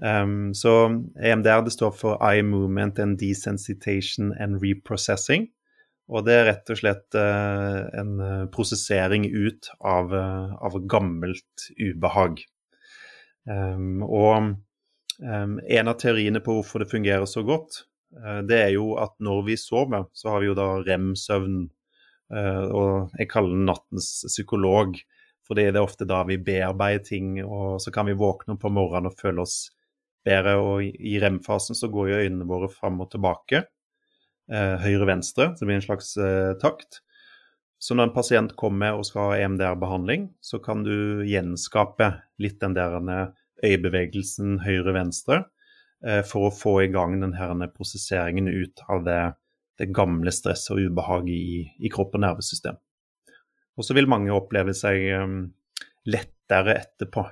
Um, 0.00 0.54
så 0.56 0.88
EMDR 1.20 1.66
det 1.66 1.74
står 1.74 1.90
for 1.92 2.22
Eye 2.24 2.40
Movement 2.42 2.98
and 2.98 3.18
Desensitation 3.20 4.32
and 4.40 4.62
Reprocessing. 4.62 5.50
Og 6.08 6.24
det 6.24 6.34
er 6.34 6.46
rett 6.48 6.72
og 6.72 6.78
slett 6.80 7.18
uh, 7.20 7.84
en 8.00 8.48
prosessering 8.50 9.28
ut 9.28 9.68
av, 9.84 10.14
av 10.16 10.78
gammelt 10.90 11.68
ubehag. 11.76 12.40
Um, 13.44 14.00
og 14.02 14.56
um, 15.20 15.60
en 15.60 15.92
av 15.92 16.00
teoriene 16.00 16.40
på 16.42 16.56
hvorfor 16.56 16.82
det 16.82 16.90
fungerer 16.90 17.28
så 17.28 17.44
godt, 17.46 17.84
Eh, 17.84 17.89
det 18.10 18.58
er 18.58 18.72
jo 18.74 18.94
at 18.98 19.14
når 19.22 19.44
vi 19.46 19.56
sover, 19.60 20.08
så 20.12 20.34
har 20.34 20.42
vi 20.42 20.50
jo 20.50 20.56
da 20.58 20.68
rem-søvn. 20.82 21.62
Eh, 22.34 22.64
og 22.66 23.18
jeg 23.18 23.30
kaller 23.30 23.54
den 23.54 23.68
nattens 23.68 24.08
psykolog, 24.28 24.98
fordi 25.46 25.66
det 25.70 25.80
er 25.80 25.86
ofte 25.86 26.06
da 26.08 26.22
vi 26.28 26.38
bearbeider 26.42 27.04
ting, 27.06 27.36
og 27.42 27.80
så 27.82 27.92
kan 27.94 28.06
vi 28.10 28.18
våkne 28.18 28.58
på 28.60 28.70
morgenen 28.70 29.10
og 29.10 29.18
føle 29.18 29.44
oss 29.44 29.70
bedre. 30.26 30.56
Og 30.62 30.82
i 30.86 31.18
rem-fasen 31.22 31.78
så 31.78 31.90
går 31.90 32.10
jo 32.10 32.24
øynene 32.24 32.48
våre 32.50 32.70
fram 32.72 33.00
og 33.02 33.12
tilbake, 33.14 33.64
eh, 34.50 34.74
høyre-venstre, 34.82 35.52
så 35.54 35.62
det 35.62 35.70
blir 35.70 35.80
en 35.80 35.86
slags 35.86 36.16
takt. 36.62 37.02
Så 37.80 37.96
når 37.96 38.10
en 38.10 38.14
pasient 38.14 38.50
kommer 38.60 38.98
og 38.98 39.06
skal 39.08 39.30
ha 39.30 39.38
EMDR-behandling, 39.40 40.28
så 40.44 40.60
kan 40.60 40.82
du 40.84 41.22
gjenskape 41.24 42.10
litt 42.42 42.58
den 42.60 42.74
der 42.76 42.98
øyebevegelsen 43.64 44.58
høyre-venstre 44.66 45.46
Eh, 45.46 45.59
for 46.24 46.48
å 46.48 46.54
få 46.54 46.74
i 46.84 46.90
gang 46.92 47.18
denne 47.20 47.66
prosesseringen 47.74 48.46
ut 48.48 48.80
av 48.88 49.02
det, 49.04 49.18
det 49.80 49.90
gamle 49.96 50.32
stresset 50.32 50.72
og 50.72 50.90
ubehaget 50.90 51.34
i, 51.34 51.58
i, 51.80 51.90
kropp 51.92 52.16
og 52.16 52.24
nervesystem. 52.24 52.78
Og 53.76 53.84
så 53.84 53.96
vil 53.96 54.08
mange 54.08 54.32
oppleve 54.32 54.72
seg 54.76 55.04
um, 55.20 55.42
lettere 56.08 56.78
etterpå. 56.82 57.26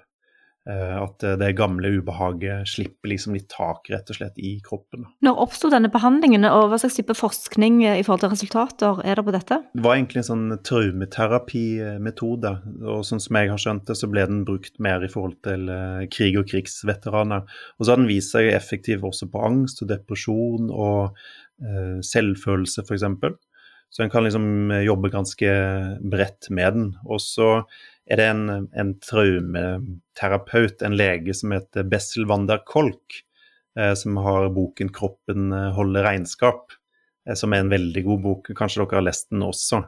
Uh, 0.68 0.98
at 1.00 1.24
det 1.40 1.54
gamle 1.56 1.88
ubehaget 1.96 2.68
slipper 2.68 3.08
liksom 3.08 3.32
litt 3.32 3.46
tak 3.48 3.86
rett 3.88 4.10
og 4.12 4.18
slett 4.18 4.36
i 4.36 4.58
kroppen. 4.60 5.06
Når 5.24 5.40
oppsto 5.40 5.70
denne 5.72 5.88
behandlingen, 5.88 6.44
og 6.44 6.68
hva 6.68 6.78
slags 6.82 6.98
type 6.98 7.16
forskning 7.16 7.80
i 7.86 8.02
forhold 8.04 8.26
til 8.26 8.32
resultater 8.34 9.00
er 9.00 9.16
det 9.16 9.24
på 9.24 9.32
dette? 9.32 9.60
Det 9.72 9.84
var 9.86 9.96
egentlig 9.96 10.20
en 10.20 10.28
sånn 10.28 10.52
traumeterapimetode, 10.68 12.52
og 12.84 13.00
sånn 13.08 13.24
som 13.24 13.40
jeg 13.40 13.52
har 13.54 13.64
skjønt 13.64 13.88
det, 13.88 13.96
så 13.96 14.10
ble 14.12 14.26
den 14.28 14.44
brukt 14.48 14.76
mer 14.84 15.00
i 15.06 15.10
forhold 15.12 15.38
til 15.48 15.72
krig 16.12 16.36
og 16.36 16.52
krigsveteraner. 16.52 17.48
Og 17.78 17.86
så 17.86 17.94
har 17.94 18.02
den 18.02 18.12
vist 18.12 18.36
seg 18.36 18.52
effektiv 18.52 19.08
også 19.08 19.30
på 19.32 19.44
angst 19.48 19.80
og 19.80 19.88
depresjon 19.94 20.68
og 20.68 21.16
selvfølelse, 22.04 22.84
f.eks. 22.84 23.08
Så 23.88 24.04
en 24.04 24.10
kan 24.12 24.26
liksom 24.26 24.68
jobbe 24.84 25.08
ganske 25.12 25.52
bredt 26.12 26.50
med 26.52 26.74
den. 26.76 26.90
Og 27.08 27.22
så 27.24 27.62
er 28.08 28.16
det 28.16 28.26
en, 28.32 28.68
en 28.72 28.92
traumeterapeut, 29.04 30.82
en 30.82 30.96
lege 30.96 31.34
som 31.36 31.52
heter 31.52 31.86
Bessel 31.88 32.26
van 32.28 32.46
der 32.48 32.62
Kolk, 32.66 33.20
eh, 33.78 33.92
som 33.94 34.16
har 34.24 34.48
boken 34.56 34.92
'Kroppen 34.94 35.52
eh, 35.52 35.70
holder 35.76 36.06
regnskap', 36.08 36.72
eh, 37.28 37.36
som 37.36 37.52
er 37.52 37.64
en 37.64 37.72
veldig 37.72 38.04
god 38.04 38.22
bok. 38.24 38.50
Kanskje 38.56 38.84
dere 38.84 39.00
har 39.00 39.08
lest 39.10 39.30
den 39.30 39.44
også. 39.46 39.84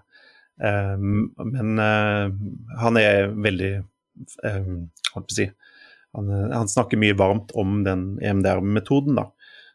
Men 0.61 1.79
han 1.81 2.97
er 3.01 3.31
veldig 3.33 3.71
Hva 3.81 5.23
skal 5.23 5.23
jeg 5.31 5.37
si 5.39 5.47
han, 6.13 6.29
han, 6.53 6.69
snakker 6.69 7.01
mye 7.01 7.17
varmt 7.17 7.55
om 7.57 7.79
den 7.87 8.19
EMDR-metoden, 8.21 9.17
da. 9.17 9.25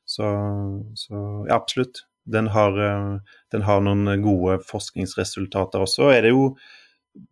Så, 0.06 0.28
så 0.94 1.16
ja, 1.48 1.56
absolutt. 1.56 2.04
Den 2.30 2.52
har, 2.54 2.78
den 3.50 3.66
har, 3.66 3.82
noen 3.82 4.22
gode 4.22 4.60
forskningsresultater 4.70 5.88
også. 5.88 6.12
Er 6.14 6.28
det 6.28 6.36
jo, 6.36 6.52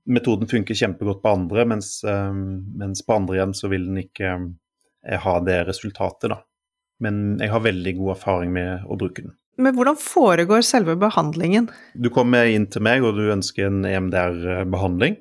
metoden 0.05 0.49
funker 0.49 0.77
kjempegodt 0.77 1.21
på 1.23 1.33
andre, 1.35 1.65
mens, 1.69 1.95
eh, 2.03 2.33
mens, 2.33 3.03
på 3.05 3.15
andre 3.15 3.39
igjen 3.39 3.55
så 3.57 3.69
vil 3.71 3.87
den 3.89 4.01
ikke 4.03 4.35
ha 5.23 5.37
det 5.43 5.63
resultatet, 5.67 6.31
da. 6.31 6.43
Men 7.03 7.39
jeg 7.41 7.51
har 7.51 7.65
veldig 7.65 7.97
god 7.97 8.13
erfaring 8.15 8.53
med 8.55 8.85
å 8.87 8.97
bruke 8.99 9.25
den. 9.25 9.33
Men 9.61 9.75
hvordan 9.77 9.97
foregår 9.99 10.63
selve 10.65 10.95
behandlingen? 10.97 11.67
Du 11.93 12.09
kommer 12.13 12.47
inn 12.49 12.65
til 12.73 12.85
meg 12.85 13.03
og 13.05 13.19
du 13.19 13.27
ønsker 13.33 13.67
en 13.67 13.83
EMDR-behandling. 13.85 15.19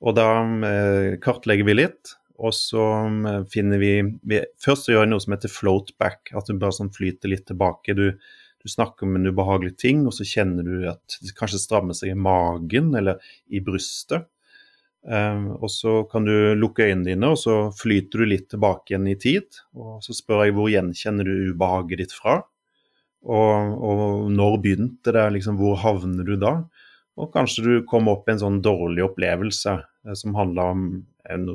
Og 0.00 0.16
da 0.16 0.26
eh, 0.66 1.18
kartlegger 1.22 1.68
vi 1.68 1.76
litt, 1.76 2.14
og 2.40 2.54
så 2.56 2.86
eh, 3.28 3.42
finner 3.52 3.82
vi, 3.82 3.92
vi 4.26 4.40
Først 4.64 4.88
så 4.88 4.94
gjør 4.94 5.04
vi 5.04 5.12
noe 5.12 5.22
som 5.22 5.36
heter 5.36 5.52
float 5.52 5.92
back, 6.00 6.32
at 6.32 6.48
du 6.48 6.56
bare 6.56 6.76
sånn 6.76 6.92
flyter 6.94 7.32
litt 7.32 7.46
tilbake. 7.50 7.94
Du, 7.98 8.06
du 8.60 8.68
snakker 8.68 9.06
om 9.06 9.16
en 9.16 9.30
ubehagelig 9.30 9.76
ting, 9.80 10.04
og 10.08 10.14
så 10.16 10.26
kjenner 10.28 10.66
du 10.66 10.84
at 10.90 11.16
det 11.24 11.32
kanskje 11.38 11.62
strammer 11.62 11.96
seg 11.96 12.12
i 12.12 12.18
magen 12.18 12.92
eller 12.98 13.22
i 13.48 13.62
brystet. 13.64 14.28
Um, 15.00 15.54
og 15.56 15.70
så 15.72 16.02
kan 16.12 16.26
du 16.28 16.52
lukke 16.60 16.84
øynene 16.84 17.06
dine, 17.08 17.30
og 17.32 17.38
så 17.40 17.54
flyter 17.72 18.20
du 18.20 18.28
litt 18.28 18.50
tilbake 18.52 18.92
igjen 18.92 19.08
i 19.08 19.16
tid. 19.20 19.62
Og 19.72 20.02
så 20.04 20.12
spør 20.16 20.44
jeg 20.44 20.56
hvor 20.58 20.68
gjenkjenner 20.68 21.24
du 21.24 21.52
ubehaget 21.54 22.02
ditt 22.02 22.12
fra? 22.12 22.42
Og, 23.24 23.80
og 23.80 24.28
når 24.32 24.60
begynte 24.64 25.12
det, 25.16 25.24
liksom, 25.36 25.56
hvor 25.60 25.80
havner 25.80 26.28
du 26.28 26.36
da? 26.40 26.54
Og 27.20 27.32
kanskje 27.34 27.64
du 27.64 27.72
kommer 27.88 28.16
opp 28.16 28.28
i 28.28 28.34
en 28.34 28.42
sånn 28.42 28.60
dårlig 28.64 29.04
opplevelse 29.08 29.76
eh, 29.80 30.16
som 30.16 30.36
handler 30.38 30.74
om 30.74 30.86
en, 31.32 31.48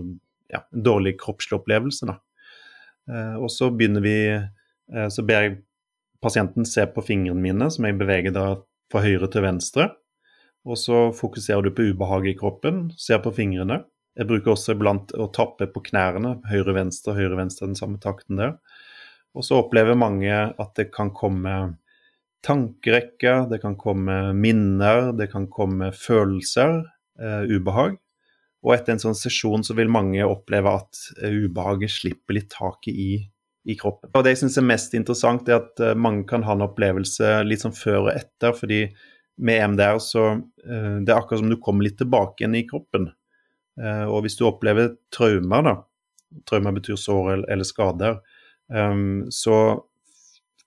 ja, 0.54 0.62
en, 0.62 0.84
dårlig 0.86 1.16
kroppslig 1.22 1.58
opplevelse. 1.60 2.10
Da. 2.10 2.20
Eh, 3.10 3.36
og 3.40 3.50
så 3.54 3.72
begynner 3.74 4.06
vi 4.06 4.18
eh, 4.34 5.08
Så 5.14 5.26
ber 5.26 5.48
jeg 5.48 5.58
pasienten 6.26 6.66
ser 6.66 6.90
på 6.94 7.04
fingrene 7.06 7.42
mine, 7.42 7.70
som 7.72 7.86
jeg 7.88 8.00
beveger 8.00 8.34
da 8.36 8.48
fra 8.92 9.04
høyre 9.06 9.30
til 9.32 9.46
venstre. 9.46 9.90
Og 10.66 10.80
så 10.82 11.10
fokuserer 11.14 11.66
du 11.66 11.74
på 11.76 11.86
ubehaget 11.92 12.34
i 12.34 12.40
kroppen, 12.40 12.88
ser 12.98 13.22
på 13.22 13.34
fingrene. 13.38 13.84
Jeg 14.18 14.30
bruker 14.30 14.56
også 14.56 14.74
iblant 14.74 15.12
å 15.20 15.28
tappe 15.36 15.68
på 15.70 15.84
knærne, 15.92 16.40
høyre-venstre, 16.50 17.14
høyre-venstre, 17.18 17.70
den 17.70 17.78
samme 17.78 18.00
takten 18.02 18.40
der. 18.40 18.56
Og 19.36 19.44
så 19.44 19.60
opplever 19.60 19.98
mange 20.00 20.32
at 20.32 20.72
det 20.80 20.88
kan 20.96 21.12
komme 21.14 21.76
tankerekker, 22.46 23.50
det 23.52 23.60
kan 23.64 23.76
komme 23.78 24.32
minner, 24.38 25.12
det 25.18 25.28
kan 25.34 25.50
komme 25.52 25.92
følelser, 25.96 26.84
eh, 27.20 27.44
ubehag. 27.52 27.98
Og 28.66 28.74
etter 28.74 28.96
en 28.96 29.04
sånn 29.04 29.18
sesjon 29.18 29.66
så 29.66 29.76
vil 29.78 29.92
mange 29.92 30.26
oppleve 30.26 30.74
at 30.80 31.02
eh, 31.20 31.36
ubehaget 31.46 31.94
slipper 31.94 32.40
litt 32.40 32.50
taket 32.54 32.94
i, 32.94 33.12
i, 33.66 33.76
kroppen. 33.76 34.12
Og 34.14 34.24
Det 34.24 34.36
jeg 34.36 34.44
syns 34.44 34.60
er 34.62 34.68
mest 34.70 34.96
interessant, 34.98 35.50
er 35.50 35.62
at 35.64 35.82
eh, 35.84 35.98
mange 35.98 36.26
kan 36.30 36.46
ha 36.46 36.56
en 36.56 36.66
opplevelse 36.68 37.40
litt 37.48 37.64
sånn 37.66 37.76
før 37.76 38.06
og 38.06 38.14
etter. 38.14 38.54
fordi 38.54 38.86
med 39.36 39.60
EMDR 39.60 40.00
så 40.00 40.26
eh, 40.32 41.02
Det 41.04 41.12
er 41.12 41.18
akkurat 41.18 41.42
som 41.42 41.52
du 41.52 41.58
kommer 41.60 41.88
litt 41.88 41.98
tilbake 42.00 42.44
igjen 42.44 42.56
i 42.56 42.68
kroppen. 42.70 43.10
Eh, 43.82 44.06
og 44.06 44.24
hvis 44.24 44.38
du 44.40 44.46
opplever 44.48 44.96
traumer, 45.14 45.66
da, 45.66 45.76
traumer 46.48 46.78
betyr 46.78 47.00
sår 47.00 47.34
eller, 47.44 47.68
skader, 47.68 48.22
så 49.30 49.56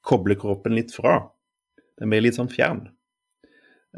kobler 0.07 0.37
kroppen 0.39 0.77
litt 0.77 0.93
fra. 0.95 1.17
Den 1.99 2.13
blir 2.13 2.23
litt 2.23 2.37
sånn 2.37 2.51
fjern. 2.53 2.85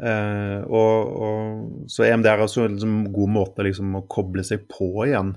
Og, 0.01 1.11
og, 1.21 1.67
så 1.85 2.07
EMDR 2.07 2.31
er 2.31 2.41
også 2.47 2.63
en 2.65 2.79
liksom, 2.79 2.95
god 3.13 3.33
måte 3.35 3.67
liksom, 3.67 3.93
å 3.99 4.01
koble 4.09 4.41
seg 4.47 4.65
på 4.73 4.89
igjen. 5.05 5.35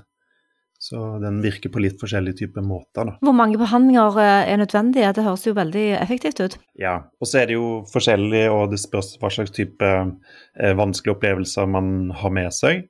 Så 0.85 1.01
den 1.16 1.38
virker 1.40 1.70
på 1.73 1.81
litt 1.81 1.97
forskjellige 1.97 2.42
typer 2.42 2.64
måter. 2.64 3.07
Da. 3.09 3.14
Hvor 3.25 3.33
mange 3.37 3.57
behandlinger 3.57 4.18
eh, 4.20 4.51
er 4.53 4.59
nødvendige? 4.61 5.14
Det 5.16 5.25
høres 5.25 5.47
jo 5.49 5.55
veldig 5.57 5.85
effektivt 5.97 6.42
ut. 6.44 6.57
Ja, 6.77 6.99
og 7.16 7.31
så 7.31 7.40
er 7.40 7.49
det 7.49 7.57
jo 7.57 7.68
forskjellig, 7.88 8.42
og 8.53 8.75
det 8.75 8.83
spørs 8.83 9.14
hva 9.23 9.31
slags 9.33 9.55
type 9.57 9.88
eh, 9.88 10.75
vanskelige 10.77 11.16
opplevelser 11.16 11.73
man 11.73 12.12
har 12.20 12.37
med 12.37 12.53
seg. 12.53 12.85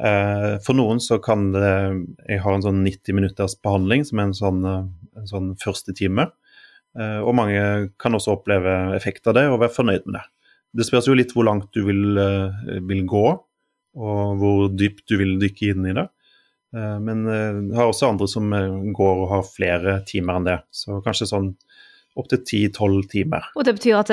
Eh, 0.00 0.56
for 0.66 0.74
noen 0.74 0.98
så 1.02 1.20
kan 1.22 1.50
det 1.52 1.70
Jeg 2.30 2.40
har 2.42 2.54
en 2.56 2.62
sånn 2.64 2.82
90 2.82 3.14
minutters 3.20 3.54
behandling 3.62 4.06
som 4.08 4.18
er 4.18 4.30
en 4.30 4.38
sånn 4.38 4.60
en 4.66 5.30
sånn 5.30 5.54
første 5.62 5.94
time. 5.94 6.32
Eh, 6.98 7.18
og 7.22 7.36
mange 7.38 7.62
kan 8.02 8.16
også 8.16 8.40
oppleve 8.40 8.96
effekt 8.98 9.30
av 9.30 9.38
det 9.38 9.46
og 9.52 9.60
være 9.62 9.76
fornøyd 9.76 10.08
med 10.08 10.18
det. 10.18 10.26
Det 10.80 10.90
spørs 10.90 11.06
jo 11.06 11.14
litt 11.18 11.30
hvor 11.36 11.46
langt 11.46 11.70
du 11.74 11.84
vil, 11.86 12.18
vil 12.86 13.06
gå, 13.10 13.26
og 13.98 14.38
hvor 14.38 14.68
dypt 14.70 15.06
du 15.10 15.16
vil 15.18 15.38
dykke 15.42 15.70
inn 15.74 15.86
i 15.90 15.94
det. 15.98 16.10
Eh, 16.76 16.98
men 17.02 17.24
jeg 17.26 17.76
har 17.76 17.90
også 17.90 18.12
andre 18.12 18.28
som 18.30 18.52
går 18.96 19.24
og 19.24 19.30
har 19.34 19.48
flere 19.48 20.00
timer 20.08 20.40
enn 20.40 20.48
det. 20.48 20.58
Så 20.74 21.00
kanskje 21.04 21.30
sånn 21.30 21.52
opptil 22.18 22.40
10-12 22.42 23.02
timer. 23.12 23.44
Og 23.54 23.64
det 23.66 23.76
betyr 23.76 24.00
at 24.00 24.10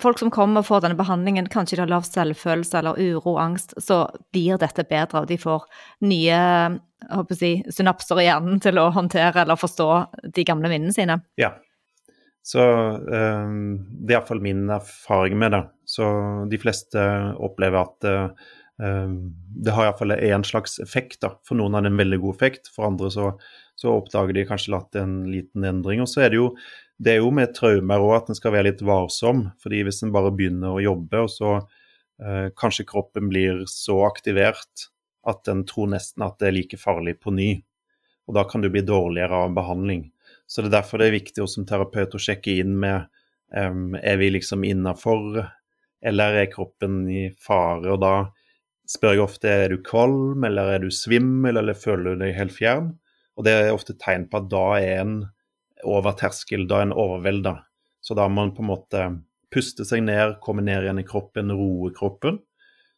folk 0.00 0.20
som 0.20 0.30
kommer 0.32 0.62
og 0.62 0.68
får 0.68 0.84
denne 0.84 0.98
behandlingen, 0.98 1.50
kanskje 1.50 1.76
de 1.76 1.82
har 1.82 1.90
lav 1.90 2.06
selvfølelse 2.06 2.78
eller 2.78 3.00
uro, 3.00 3.34
angst, 3.42 3.74
så 3.82 4.04
blir 4.32 4.60
dette 4.62 4.86
bedre, 4.86 5.24
og 5.24 5.30
de 5.30 5.38
får 5.40 5.66
nye 6.06 6.38
si, 7.34 7.56
synapser 7.74 8.22
i 8.22 8.28
hjernen 8.28 8.62
til 8.62 8.78
å 8.80 8.90
håndtere 8.94 9.42
eller 9.42 9.60
forstå 9.60 9.88
de 10.34 10.46
gamle 10.46 10.70
minnene 10.72 10.94
sine. 10.94 11.18
Ja. 11.40 11.54
Så 12.44 12.60
um, 12.60 13.78
det 14.04 14.12
er 14.12 14.18
iallfall 14.18 14.42
min 14.44 14.66
erfaring 14.72 15.38
med 15.40 15.54
det. 15.56 15.62
Så 15.88 16.06
de 16.50 16.60
fleste 16.60 17.00
opplever 17.40 17.80
at 17.80 18.08
uh, 18.08 18.50
det 18.76 19.70
har 19.70 19.86
iallfall 19.86 20.16
en 20.16 20.44
slags 20.44 20.80
effekt. 20.82 21.20
da. 21.22 21.34
For 21.46 21.58
noen 21.58 21.76
har 21.76 21.84
det 21.84 21.92
en 21.92 22.00
veldig 22.00 22.18
god 22.24 22.34
effekt, 22.34 22.70
for 22.74 22.88
andre 22.88 23.10
så, 23.14 23.28
så 23.78 23.92
oppdager 23.94 24.34
de 24.34 24.46
kanskje 24.48 24.74
at 24.76 24.88
det 24.92 25.02
er 25.02 25.06
en 25.08 25.20
liten 25.30 25.66
endring. 25.68 26.02
Og 26.02 26.10
så 26.10 26.24
er 26.24 26.32
det 26.32 26.40
jo, 26.40 26.48
det 26.98 27.14
er 27.14 27.22
jo 27.22 27.30
med 27.34 27.54
traumer 27.54 28.02
òg 28.02 28.16
at 28.16 28.32
en 28.32 28.38
skal 28.38 28.54
være 28.56 28.70
litt 28.70 28.82
varsom. 28.82 29.48
fordi 29.62 29.84
hvis 29.86 30.02
en 30.02 30.14
bare 30.14 30.34
begynner 30.34 30.74
å 30.74 30.82
jobbe, 30.82 31.22
og 31.26 31.30
så 31.30 31.52
eh, 31.58 32.50
kanskje 32.58 32.88
kroppen 32.90 33.30
blir 33.30 33.64
så 33.70 34.00
aktivert 34.08 34.88
at 35.26 35.48
en 35.48 35.64
tror 35.64 35.94
nesten 35.94 36.26
at 36.26 36.38
det 36.40 36.50
er 36.50 36.58
like 36.58 36.78
farlig 36.80 37.18
på 37.22 37.32
ny. 37.34 37.52
Og 38.28 38.36
da 38.36 38.44
kan 38.48 38.62
du 38.64 38.70
bli 38.72 38.82
dårligere 38.84 39.44
av 39.46 39.54
behandling. 39.56 40.08
Så 40.46 40.62
det 40.62 40.70
er 40.70 40.78
derfor 40.80 41.00
det 41.00 41.08
er 41.08 41.18
viktig 41.18 41.42
også 41.42 41.60
som 41.60 41.68
terapeut 41.68 42.14
å 42.16 42.20
sjekke 42.20 42.58
inn 42.60 42.74
med 42.80 43.06
um, 43.56 43.94
er 43.96 44.18
vi 44.20 44.30
liksom 44.34 44.64
innafor, 44.64 45.44
eller 46.04 46.40
er 46.42 46.50
kroppen 46.52 47.04
i 47.08 47.26
fare? 47.40 47.94
Og 47.94 48.00
da 48.02 48.14
spør 48.90 49.16
jeg 49.16 49.24
ofte 49.24 49.50
er 49.50 49.72
du 49.72 49.78
kvalm, 49.84 50.44
eller 50.46 50.74
er 50.74 50.84
du 50.84 50.90
svimmel, 50.92 51.58
eller 51.60 51.76
føler 51.78 52.14
du 52.14 52.24
deg 52.24 52.36
helt 52.36 52.54
fjern? 52.54 52.92
Og 53.34 53.46
det 53.46 53.54
er 53.54 53.74
ofte 53.74 53.96
tegn 53.98 54.28
på 54.30 54.42
at 54.42 54.50
da 54.52 54.64
er 54.78 55.02
en 55.02 55.14
over 55.84 56.16
terskel, 56.16 56.68
da 56.70 56.80
er 56.80 56.88
en 56.88 56.96
overvelda. 56.96 57.58
Så 58.04 58.16
da 58.16 58.26
må 58.28 58.42
man 58.42 58.54
på 58.56 58.64
en 58.64 58.70
måte 58.70 59.04
puste 59.54 59.86
seg 59.86 60.04
ned, 60.04 60.38
komme 60.44 60.64
ned 60.64 60.84
igjen 60.84 61.00
i 61.00 61.06
kroppen, 61.06 61.52
roe 61.54 61.92
kroppen. 61.96 62.40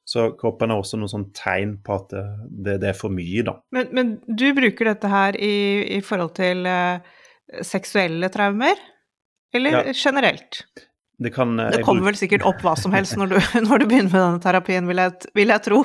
Så 0.07 0.29
kroppen 0.39 0.71
har 0.71 0.79
også 0.79 0.99
noen 1.01 1.11
sånn 1.11 1.31
tegn 1.35 1.77
på 1.83 1.97
at 1.97 2.13
det, 2.15 2.77
det, 2.79 2.93
er 2.93 2.99
for 2.99 3.11
mye, 3.11 3.43
da. 3.47 3.57
Men, 3.75 3.89
men, 3.97 4.13
du 4.27 4.47
bruker 4.55 4.93
dette 4.93 5.11
her 5.11 5.39
i, 5.43 5.57
i 5.97 6.03
forhold 6.05 6.37
til 6.39 6.63
uh, 6.71 7.03
seksuelle 7.67 8.31
traumer, 8.35 8.79
eller 9.55 9.81
ja. 9.81 9.97
generelt? 9.99 10.63
Det, 11.19 11.31
kan, 11.33 11.55
det 11.57 11.81
kommer 11.85 12.11
vel 12.11 12.19
sikkert 12.19 12.45
opp 12.45 12.61
hva 12.65 12.75
som 12.77 12.93
helst 12.93 13.17
når 13.17 13.31
du, 13.33 13.37
når 13.69 13.81
du 13.81 13.87
begynner 13.89 14.11
med 14.11 14.21
denne 14.21 14.43
terapien, 14.45 14.89
vil 14.89 15.01
jeg, 15.01 15.31
vil 15.39 15.53
jeg, 15.55 15.65
tro? 15.65 15.79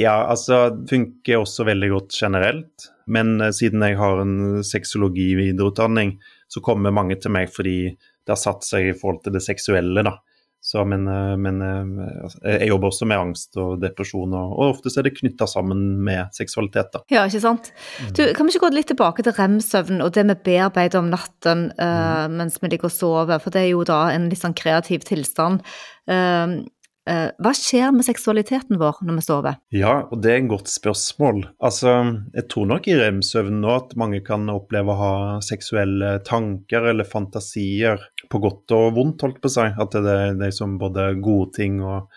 Ja, 0.00 0.14
altså 0.30 0.68
funker 0.88 1.42
også 1.42 1.66
veldig 1.68 1.90
godt 1.92 2.16
generelt. 2.16 2.88
Men 3.08 3.36
uh, 3.42 3.50
siden 3.54 3.84
jeg 3.84 3.98
har 4.00 4.22
en 4.22 4.62
sexologi-videreutdanning, 4.64 6.16
så 6.48 6.64
kommer 6.64 6.94
mange 6.94 7.18
til 7.20 7.34
meg 7.36 7.52
fordi 7.52 7.78
det 7.92 8.32
har 8.32 8.40
satt 8.40 8.64
seg 8.64 8.90
i 8.90 8.96
forhold 8.96 9.22
til 9.24 9.36
det 9.36 9.44
seksuelle, 9.44 10.04
da. 10.04 10.18
Så, 10.60 10.84
men, 10.84 11.06
eh, 11.08 11.36
men, 11.36 11.60
eh, 11.62 12.22
altså, 12.24 12.38
jeg 12.44 12.68
jobber 12.68 12.90
også 12.90 13.06
med 13.08 13.20
angst 13.22 13.58
og 13.62 13.78
depresjon, 13.82 14.34
og, 14.34 14.54
og 14.56 14.72
ofte 14.74 14.92
er 14.98 15.06
det 15.06 15.14
knytta 15.16 15.46
sammen 15.48 15.84
med 16.04 16.34
seksualitet. 16.36 16.90
Da. 16.94 17.02
Ja, 17.14 17.26
ikke 17.30 17.42
sant. 17.44 17.70
Mm. 18.02 18.14
Du, 18.16 18.22
kan 18.36 18.48
vi 18.48 18.54
ikke 18.54 18.66
gå 18.66 18.72
litt 18.74 18.90
tilbake 18.90 19.24
til 19.24 19.36
rem-søvn 19.38 20.02
og 20.04 20.14
det 20.16 20.26
vi 20.28 20.40
bearbeider 20.50 21.00
om 21.00 21.12
natten 21.12 21.68
uh, 21.78 22.26
mens 22.32 22.58
vi 22.60 22.72
ligger 22.72 22.90
og 22.90 22.94
sover, 22.94 23.38
for 23.42 23.54
det 23.54 23.62
er 23.64 23.70
jo 23.70 23.84
da 23.86 24.08
en 24.12 24.26
litt 24.32 24.42
sånn 24.42 24.56
kreativ 24.58 25.06
tilstand. 25.08 25.62
Uh, 26.10 26.66
hva 27.08 27.54
skjer 27.56 27.88
med 27.96 28.04
seksualiteten 28.04 28.76
vår 28.80 28.98
når 29.06 29.16
vi 29.16 29.22
sover? 29.24 29.54
Ja, 29.72 29.94
og 30.10 30.20
det 30.20 30.32
er 30.34 30.42
et 30.42 30.50
godt 30.50 30.68
spørsmål. 30.68 31.40
Altså, 31.64 31.94
jeg 32.34 32.44
tror 32.52 32.68
nok 32.68 32.88
i 32.90 32.98
rem-søvn 32.98 33.62
nå 33.62 33.70
at 33.72 33.94
mange 33.96 34.20
kan 34.26 34.44
oppleve 34.52 34.92
å 34.92 34.98
ha 34.98 35.14
seksuelle 35.44 36.18
tanker 36.28 36.90
eller 36.90 37.08
fantasier, 37.08 38.04
på 38.30 38.40
godt 38.42 38.74
og 38.76 38.90
vondt, 38.96 39.24
holdt 39.24 39.40
på 39.44 39.52
seg. 39.52 39.78
At 39.80 39.94
det 39.96 40.16
er 40.16 40.36
liksom 40.40 40.76
både 40.80 41.12
gode 41.24 41.52
ting 41.60 41.80
og 41.84 42.10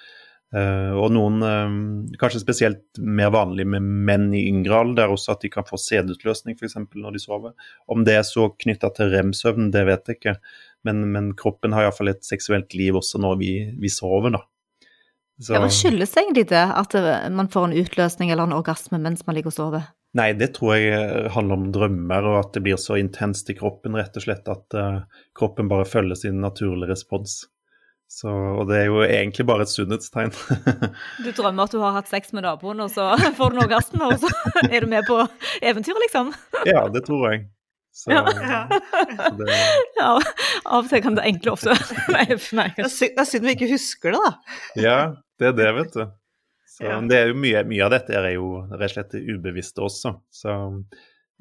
Uh, 0.51 0.97
og 0.99 1.13
noen, 1.15 1.37
uh, 1.39 2.15
kanskje 2.19 2.41
spesielt 2.41 2.99
mer 2.99 3.29
vanlig 3.31 3.63
med 3.71 3.85
menn 4.07 4.25
i 4.35 4.41
yngre 4.49 4.81
alder, 4.83 5.13
også 5.13 5.31
at 5.31 5.45
de 5.45 5.51
kan 5.53 5.63
få 5.63 5.79
sedutløsning 5.79 6.57
f.eks. 6.57 6.75
når 6.91 7.15
de 7.15 7.21
sover. 7.23 7.53
Om 7.87 8.03
det 8.03 8.17
er 8.17 8.25
så 8.27 8.49
knytta 8.59 8.89
til 8.97 9.13
rem-søvn, 9.13 9.69
det 9.71 9.85
vet 9.87 10.11
jeg 10.11 10.19
ikke, 10.19 10.33
men, 10.83 11.05
men 11.13 11.31
kroppen 11.39 11.71
har 11.71 11.87
iallfall 11.87 12.11
et 12.11 12.27
seksuelt 12.27 12.75
liv 12.75 12.99
også 12.99 13.21
når 13.23 13.39
vi, 13.39 13.53
vi 13.79 13.93
sover. 13.95 14.35
da. 14.35 14.43
Så... 15.39 15.55
Ja, 15.55 15.63
Hva 15.63 15.71
skyldes 15.71 16.19
egentlig 16.19 16.49
det, 16.51 16.65
at 16.67 16.99
man 17.31 17.47
får 17.53 17.69
en 17.69 17.79
utløsning 17.85 18.33
eller 18.33 18.51
en 18.51 18.59
orgasme 18.59 18.99
mens 18.99 19.23
man 19.23 19.39
ligger 19.39 19.53
og 19.53 19.55
sover? 19.55 19.87
Nei, 20.17 20.33
det 20.35 20.49
tror 20.57 20.75
jeg 20.75 21.29
handler 21.31 21.55
om 21.55 21.69
drømmer, 21.71 22.25
og 22.27 22.37
at 22.41 22.51
det 22.57 22.65
blir 22.65 22.79
så 22.81 22.97
intenst 22.99 23.47
i 23.51 23.55
kroppen 23.55 23.95
rett 23.95 24.17
og 24.19 24.25
slett 24.25 24.49
at 24.51 24.75
uh, 24.75 25.21
kroppen 25.37 25.71
bare 25.71 25.87
følger 25.87 26.19
sin 26.19 26.41
naturlige 26.43 26.91
respons. 26.91 27.37
Så, 28.11 28.27
og 28.27 28.65
det 28.67 28.81
er 28.81 28.89
jo 28.89 28.99
egentlig 29.05 29.45
bare 29.47 29.63
et 29.63 29.71
sunnhetstegn. 29.71 30.33
du 31.23 31.29
drømmer 31.31 31.63
at 31.63 31.71
du 31.71 31.79
har 31.79 31.95
hatt 31.95 32.11
sex 32.11 32.33
med 32.35 32.43
naboen, 32.43 32.83
og 32.83 32.91
så 32.91 33.13
får 33.37 33.53
du 33.53 33.59
noe 33.59 33.69
orgasme, 33.69 34.03
og 34.09 34.19
så 34.19 34.31
er 34.73 34.83
du 34.83 34.91
med 34.91 35.07
på 35.07 35.21
eventyr, 35.63 35.95
liksom? 36.03 36.35
ja, 36.67 36.83
det 36.91 37.05
tror 37.07 37.29
jeg. 37.29 37.45
Så, 37.95 38.11
ja. 38.11 38.23
så 38.27 39.31
det... 39.39 39.47
ja. 39.99 40.11
Av 40.63 40.77
og 40.77 40.87
til 40.91 41.01
kan 41.03 41.17
det 41.17 41.25
egentlig 41.27 41.51
ofte 41.51 41.73
Nei, 42.13 42.23
nei. 42.55 42.69
Det 42.77 42.87
er 42.87 43.27
synd 43.27 43.43
vi 43.43 43.55
ikke 43.57 43.67
husker 43.73 44.15
det, 44.15 44.21
da. 44.23 44.59
ja, 44.79 44.97
det 45.39 45.49
er 45.49 45.57
det, 45.57 45.71
vet 45.79 45.97
du. 45.97 46.05
Så, 46.71 46.85
ja. 46.87 46.99
det 47.03 47.17
er 47.17 47.31
jo 47.31 47.39
mye, 47.41 47.65
mye, 47.67 47.83
av 47.83 47.91
dette 47.91 48.15
er 48.15 48.29
jo 48.37 48.53
rett 48.69 48.87
og 48.87 48.93
slett 48.93 49.15
det 49.17 49.25
ubevisste 49.27 49.83
også. 49.83 50.13
Så 50.31 50.53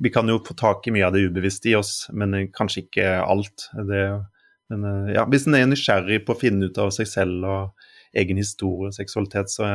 vi 0.03 0.11
kan 0.11 0.29
jo 0.31 0.41
få 0.43 0.57
tak 0.59 0.89
i 0.89 0.95
mye 0.97 1.07
av 1.07 1.15
det 1.15 1.23
ubevisste 1.29 1.71
i 1.71 1.77
oss, 1.79 2.09
men 2.11 2.35
kanskje 2.57 2.83
ikke 2.87 3.13
alt. 3.23 3.69
Det, 3.87 4.03
men 4.73 5.13
ja, 5.15 5.27
hvis 5.31 5.47
en 5.47 5.59
er 5.59 5.71
nysgjerrig 5.71 6.25
på 6.27 6.35
å 6.35 6.41
finne 6.41 6.71
ut 6.71 6.83
av 6.83 6.91
seg 6.97 7.09
selv 7.11 7.47
og 7.47 7.87
egen 8.19 8.41
historie 8.41 8.91
og 8.91 8.97
seksualitet, 8.97 9.53
så, 9.53 9.69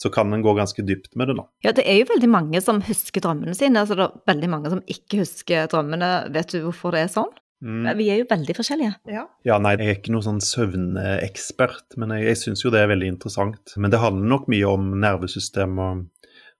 så 0.00 0.10
kan 0.12 0.32
en 0.32 0.44
gå 0.44 0.54
ganske 0.56 0.84
dypt 0.88 1.12
med 1.20 1.28
det. 1.28 1.36
da. 1.40 1.46
Ja, 1.66 1.74
det 1.76 1.84
er 1.84 2.00
jo 2.00 2.08
veldig 2.14 2.30
mange 2.32 2.64
som 2.64 2.80
husker 2.86 3.24
drømmene 3.24 3.56
sine. 3.58 3.82
altså 3.82 3.98
Det 3.98 4.06
er 4.06 4.32
veldig 4.32 4.50
mange 4.56 4.72
som 4.72 4.80
ikke 4.88 5.20
husker 5.20 5.68
drømmene. 5.72 6.12
Vet 6.32 6.54
du 6.54 6.62
hvorfor 6.64 6.96
det 6.96 7.04
er 7.04 7.12
sånn? 7.12 7.32
Mm. 7.62 7.86
Vi 7.96 8.08
er 8.12 8.18
jo 8.20 8.26
veldig 8.28 8.56
forskjellige. 8.56 8.94
Ja. 9.08 9.22
ja, 9.46 9.58
nei, 9.62 9.74
jeg 9.78 9.86
er 9.86 9.98
ikke 9.98 10.12
noen 10.12 10.26
sånn 10.26 10.42
søvnekspert, 10.44 11.96
men 12.00 12.12
jeg, 12.16 12.26
jeg 12.28 12.40
syns 12.40 12.64
jo 12.64 12.72
det 12.74 12.82
er 12.82 12.90
veldig 12.90 13.12
interessant. 13.14 13.76
Men 13.80 13.92
det 13.94 14.02
handler 14.02 14.28
nok 14.34 14.50
mye 14.52 14.68
om 14.68 14.90
nervesystem 15.00 15.78
og, 15.80 16.02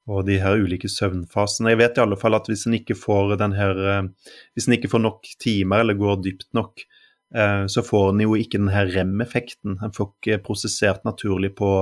og 0.08 0.24
de 0.28 0.38
her 0.40 0.60
ulike 0.60 0.88
søvnfasene. 0.92 1.74
Jeg 1.74 1.80
vet 1.82 1.98
i 1.98 2.04
alle 2.04 2.18
fall 2.20 2.38
at 2.38 2.48
hvis 2.50 2.64
en 2.68 2.78
ikke 2.78 2.96
får 2.98 3.36
den 3.40 3.56
her 3.56 3.82
eh, 3.90 4.30
Hvis 4.54 4.68
en 4.68 4.76
ikke 4.78 4.92
får 4.92 5.04
nok 5.04 5.28
timer 5.42 5.84
eller 5.84 5.98
går 5.98 6.22
dypt 6.24 6.48
nok, 6.56 6.86
eh, 7.34 7.64
så 7.72 7.84
får 7.84 8.12
en 8.12 8.24
jo 8.24 8.38
ikke 8.38 8.62
den 8.62 8.72
her 8.72 8.88
rem-effekten. 8.94 9.78
En 9.82 9.94
får 9.96 10.12
ikke 10.12 10.42
prosessert 10.46 11.04
naturlig 11.08 11.52
på, 11.58 11.74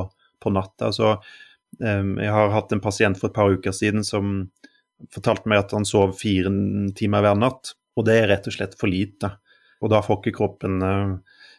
på 0.43 0.55
natta. 0.55 0.91
Så 0.95 1.13
eh, 1.15 2.03
jeg 2.25 2.35
har 2.39 2.57
hatt 2.57 2.75
en 2.75 2.83
pasient 2.83 3.21
for 3.21 3.31
et 3.31 3.39
par 3.39 3.55
uker 3.55 3.77
siden 3.77 4.07
som 4.07 4.49
fortalte 5.11 5.51
meg 5.51 5.65
at 5.65 5.73
han 5.75 5.87
sov 5.87 6.17
fire 6.19 6.51
timer 6.99 7.23
hver 7.23 7.39
natt. 7.39 7.75
Og 7.97 8.07
det 8.09 8.19
er 8.19 8.29
rett 8.31 8.47
og 8.49 8.57
slett 8.57 8.77
for 8.81 8.91
lite. 8.91 9.35
Og 9.83 9.91
da 9.93 10.01
får 10.05 10.21
ikke 10.21 10.37
kroppen 10.39 10.79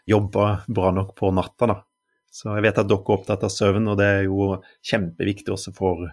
jobba 0.10 0.64
bra 0.68 0.92
nok 0.96 1.12
på 1.20 1.32
natta, 1.36 1.68
da. 1.70 1.82
Så 2.34 2.50
jeg 2.56 2.64
vet 2.66 2.80
at 2.82 2.88
dere 2.90 2.98
er 2.98 3.14
opptatt 3.14 3.44
av 3.46 3.52
søvn, 3.54 3.86
og 3.92 4.00
det 4.00 4.06
er 4.10 4.24
jo 4.26 4.56
kjempeviktig 4.90 5.54
også 5.54 5.70
for, 5.78 6.08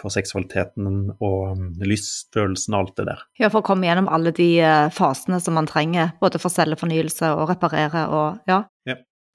for 0.00 0.14
seksualiteten 0.14 1.10
og 1.18 1.40
um, 1.52 1.66
lystfølelsen 1.84 2.72
og 2.72 2.78
alt 2.78 2.94
det 3.02 3.06
der. 3.10 3.24
Ja, 3.42 3.50
for 3.52 3.60
å 3.60 3.66
komme 3.66 3.84
gjennom 3.84 4.08
alle 4.08 4.32
de 4.32 4.48
uh, 4.64 4.88
fasene 4.94 5.36
som 5.44 5.58
man 5.58 5.68
trenger, 5.68 6.14
både 6.22 6.40
for 6.40 6.54
cellefornyelse 6.54 7.28
og 7.36 7.52
reparere 7.52 8.06
og 8.08 8.48
ja. 8.48 8.62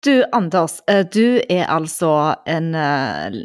Du 0.01 0.23
Anders, 0.33 0.79
eh, 0.89 1.03
du 1.05 1.43
er 1.45 1.67
altså 1.69 2.09
en 2.49 2.71
eh, 2.73 3.35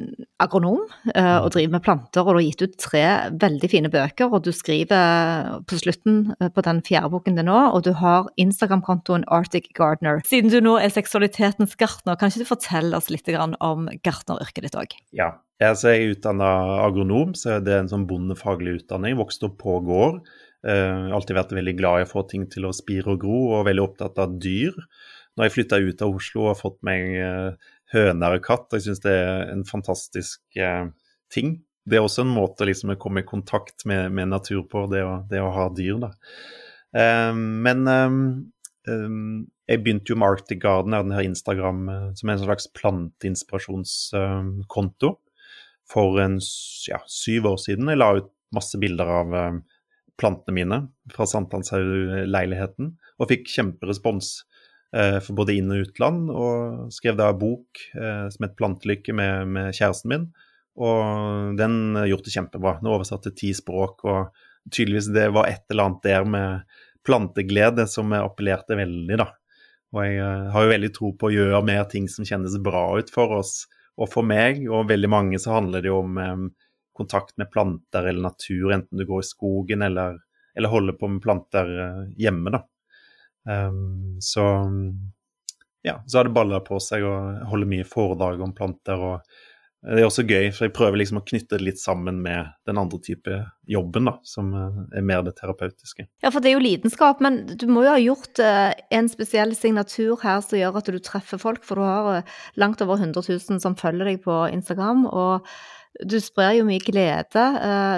agronom 0.41 0.87
eh, 1.13 1.37
og 1.43 1.51
driver 1.53 1.75
med 1.75 1.83
planter, 1.85 2.23
og 2.23 2.33
du 2.33 2.39
har 2.39 2.47
gitt 2.47 2.63
ut 2.65 2.77
tre 2.81 3.03
veldig 3.43 3.69
fine 3.69 3.91
bøker. 3.93 4.31
Og 4.33 4.47
du 4.47 4.55
skriver 4.57 5.61
på 5.69 5.81
slutten 5.83 6.31
på 6.41 6.65
den 6.65 6.81
fjerde 6.87 7.11
boken 7.13 7.37
din 7.37 7.51
nå, 7.51 7.59
og 7.77 7.85
du 7.85 7.93
har 8.01 8.31
Instagram-kontoen 8.41 9.27
Arctic 9.29 9.69
Gardener. 9.77 10.23
Siden 10.25 10.49
du 10.53 10.63
nå 10.65 10.79
er 10.81 10.95
seksualitetens 10.95 11.77
gartner, 11.77 12.17
kan 12.17 12.33
ikke 12.33 12.47
du 12.47 12.49
fortelle 12.49 12.97
oss 12.97 13.13
litt 13.13 13.29
om 13.37 13.91
gartneryrket 14.07 14.65
ditt 14.65 14.79
òg? 14.81 14.97
Ja, 15.13 15.35
altså, 15.61 15.93
jeg 15.93 16.07
er 16.07 16.15
utdanna 16.15 16.55
agronom, 16.87 17.37
så 17.37 17.59
det 17.61 17.75
er 17.75 17.85
en 17.85 17.93
sånn 17.93 18.09
bondefaglig 18.09 18.79
utdanning. 18.79 19.19
Vokste 19.21 19.51
opp 19.51 19.61
på 19.61 19.77
gård. 19.85 20.23
Uh, 20.67 21.13
alltid 21.15 21.37
vært 21.37 21.53
veldig 21.55 21.77
glad 21.79 22.01
i 22.01 22.07
å 22.07 22.11
få 22.11 22.25
ting 22.27 22.49
til 22.51 22.65
å 22.67 22.73
spire 22.75 23.13
og 23.13 23.21
gro, 23.23 23.43
og 23.59 23.69
veldig 23.69 23.85
opptatt 23.85 24.25
av 24.25 24.41
dyr. 24.41 24.73
Når 25.37 25.45
jeg 25.47 25.55
flytta 25.55 25.77
ut 25.85 26.03
av 26.05 26.15
Oslo 26.17 26.41
og 26.51 26.61
fått 26.61 26.79
meg 26.87 27.01
uh, 27.21 27.51
høner 27.93 28.31
og 28.39 28.45
katt, 28.47 28.75
jeg 28.77 28.83
syns 28.87 29.03
det 29.05 29.13
er 29.13 29.53
en 29.53 29.65
fantastisk 29.69 30.41
uh, 30.61 30.87
ting. 31.33 31.49
Det 31.87 31.97
er 31.99 32.05
også 32.07 32.23
en 32.25 32.35
måte 32.35 32.67
liksom, 32.67 32.91
å 32.95 33.01
komme 33.01 33.21
i 33.23 33.29
kontakt 33.29 33.79
med, 33.89 34.03
med 34.17 34.27
natur 34.33 34.63
på, 34.71 34.79
det 34.91 35.03
å, 35.07 35.13
det 35.31 35.41
å, 35.43 35.55
ha 35.55 35.65
dyr. 35.77 35.97
da. 36.03 36.11
Um, 36.97 37.41
men 37.67 37.79
um, 37.91 38.17
jeg 39.69 39.83
begynte 39.83 40.11
jo 40.13 40.19
med 40.19 40.31
Arctic 40.33 40.61
Garden, 40.63 40.93
denne 40.97 41.27
Instagram 41.27 41.81
som 42.17 42.29
er 42.31 42.35
en 42.37 42.47
slags 42.47 42.67
planteinspirasjonskonto, 42.79 45.09
for 45.87 46.09
en, 46.23 46.37
ja, 46.89 46.99
syv 47.11 47.41
år 47.53 47.59
siden. 47.63 47.91
Jeg 47.91 48.01
la 48.01 48.09
ut 48.19 48.31
masse 48.55 48.77
bilder 48.81 49.07
av 49.21 49.29
plantene 50.21 50.57
mine 50.57 50.79
fra 51.13 51.27
Sankthanshaug-leiligheten, 51.29 52.93
og 53.21 53.31
fikk 53.31 53.49
kjemperespons 53.53 54.33
eh, 54.41 54.56
for 54.95 55.37
både 55.37 55.57
inn- 55.59 55.73
og 55.73 55.87
utland. 55.87 56.31
Og 56.31 56.91
skrev 56.95 57.19
da 57.19 57.31
bok 57.37 57.81
eh, 57.95 58.27
som 58.33 58.47
het 58.47 58.57
'Plantelykke' 58.57 59.13
med, 59.13 59.49
med, 59.49 59.73
kjæresten 59.75 60.13
min. 60.13 60.27
Og 60.77 61.57
den 61.57 61.97
gjorde 62.07 62.25
det 62.25 62.35
kjempebra. 62.37 62.77
Den 62.81 62.93
oversatte 62.93 63.33
ti 63.33 63.55
språk, 63.57 64.05
og 64.05 64.29
tydeligvis 64.71 65.09
det 65.15 65.31
var 65.33 65.49
et 65.49 65.65
eller 65.71 65.89
annet 65.89 66.03
der 66.05 66.25
med 66.25 66.61
planteglede 67.07 67.87
som 67.89 68.13
appellerte 68.13 68.77
veldig, 68.77 69.17
da. 69.17 69.31
Og 69.95 70.05
jeg 70.05 70.21
uh, 70.21 70.51
har 70.53 70.65
jo 70.65 70.73
veldig 70.75 70.93
tro 70.93 71.13
på 71.17 71.29
å 71.29 71.33
gjøre 71.33 71.65
mer 71.65 71.85
ting 71.89 72.09
som 72.11 72.27
kjennes 72.27 72.59
bra 72.61 72.99
ut 72.99 73.11
for 73.15 73.39
oss 73.39 73.67
og 73.97 74.11
for 74.13 74.27
meg. 74.27 74.67
Og 74.69 74.91
veldig 74.91 75.09
mange 75.09 75.41
så 75.41 75.55
handler 75.57 75.81
det 75.81 75.89
jo 75.89 76.03
om 76.03 76.51
kontakt 76.93 77.37
med 77.39 77.51
planter 77.53 78.05
eller 78.05 78.29
natur, 78.29 78.73
enten 78.73 78.99
du 78.99 79.07
går 79.07 79.23
i 79.23 79.29
skogen 79.29 79.83
eller, 79.83 80.19
eller 80.57 80.69
holder 80.69 80.93
på 80.93 81.09
med 81.09 81.23
planter 81.23 81.73
hjemme, 82.19 82.53
da. 82.53 82.65
Um, 83.47 84.17
så 84.21 84.45
ja, 85.87 86.03
så 86.07 86.19
har 86.19 86.25
det 86.25 86.35
balla 86.35 86.59
på 86.61 86.81
seg 86.83 87.05
å 87.07 87.17
holde 87.47 87.69
mye 87.71 87.87
foredrag 87.87 88.41
om 88.43 88.55
planter. 88.57 88.99
og 88.99 89.21
Det 89.87 90.01
er 90.01 90.09
også 90.09 90.25
gøy, 90.27 90.49
for 90.51 90.67
jeg 90.67 90.75
prøver 90.75 90.99
liksom 90.99 91.21
å 91.21 91.25
knytte 91.29 91.61
det 91.61 91.67
litt 91.69 91.79
sammen 91.79 92.19
med 92.25 92.49
den 92.67 92.81
andre 92.81 92.99
type 93.07 93.37
jobben, 93.71 94.09
da, 94.11 94.17
som 94.27 94.49
eh, 94.51 94.81
er 94.99 95.05
mer 95.07 95.23
det 95.23 95.37
terapeutiske. 95.39 96.09
Ja, 96.25 96.33
for 96.35 96.43
det 96.43 96.51
er 96.51 96.57
jo 96.57 96.65
lidenskap, 96.65 97.23
men 97.23 97.45
du 97.47 97.69
må 97.71 97.85
jo 97.87 97.93
ha 97.95 98.03
gjort 98.03 98.43
uh, 98.43 98.73
en 98.99 99.11
spesiell 99.13 99.55
signatur 99.55 100.19
her 100.25 100.43
som 100.43 100.59
gjør 100.59 100.81
at 100.81 100.91
du 100.91 100.99
treffer 100.99 101.39
folk, 101.39 101.63
for 101.69 101.79
du 101.79 101.87
har 101.87 102.35
langt 102.59 102.83
over 102.83 102.99
100 102.99 103.23
000 103.23 103.63
som 103.63 103.79
følger 103.79 104.11
deg 104.11 104.23
på 104.27 104.43
Instagram. 104.51 105.07
og 105.07 105.47
du 106.05 106.19
sprer 106.21 106.59
jo 106.59 106.67
mye 106.69 106.83
glede. 106.85 107.43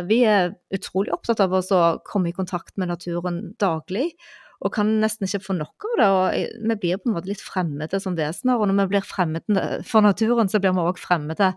Vi 0.06 0.20
er 0.22 0.52
utrolig 0.70 1.10
opptatt 1.10 1.40
av 1.42 1.56
å 1.56 1.80
komme 2.06 2.30
i 2.30 2.36
kontakt 2.36 2.76
med 2.78 2.92
naturen 2.92 3.40
daglig 3.58 4.12
og 4.58 4.72
kan 4.74 4.88
nesten 5.02 5.28
ikke 5.28 5.44
få 5.44 5.54
nok 5.54 5.86
av 5.86 5.92
det. 5.98 6.08
og 6.08 6.64
Vi 6.70 6.76
blir 6.82 6.98
på 6.98 7.10
en 7.10 7.14
måte 7.14 7.30
litt 7.30 7.42
fremmede 7.42 8.00
som 8.02 8.16
vesener, 8.18 8.58
og 8.58 8.66
når 8.66 8.80
vi 8.80 8.86
blir 8.94 9.06
fremmede 9.06 9.66
for 9.86 10.02
naturen, 10.02 10.50
så 10.50 10.58
blir 10.62 10.74
vi 10.74 10.82
òg 10.82 10.98
fremmede 10.98 11.52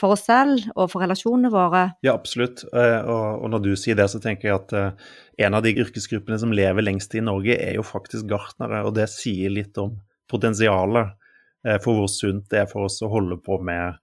for 0.00 0.14
oss 0.14 0.26
selv 0.28 0.62
og 0.76 0.92
for 0.92 1.02
relasjonene 1.02 1.50
våre. 1.54 1.84
Ja, 2.06 2.14
absolutt. 2.14 2.62
Eh, 2.70 3.00
og 3.10 3.48
når 3.50 3.64
du 3.66 3.72
sier 3.80 3.98
det, 3.98 4.06
så 4.12 4.22
tenker 4.22 4.50
jeg 4.50 4.60
at 4.60 4.76
eh, 4.78 5.10
en 5.46 5.58
av 5.58 5.66
de 5.66 5.74
yrkesgruppene 5.74 6.38
som 6.40 6.54
lever 6.54 6.86
lengst 6.86 7.16
i 7.18 7.24
Norge, 7.24 7.58
er 7.58 7.78
jo 7.78 7.86
faktisk 7.86 8.28
gartnere, 8.30 8.84
og 8.86 8.94
det 8.98 9.08
sier 9.12 9.50
litt 9.50 9.78
om 9.82 9.96
potensialet 10.30 11.14
eh, 11.66 11.80
for 11.82 11.98
hvor 11.98 12.10
sunt 12.12 12.46
det 12.54 12.62
er 12.62 12.70
for 12.70 12.86
oss 12.86 13.00
å 13.02 13.10
holde 13.10 13.40
på 13.42 13.58
med, 13.66 13.98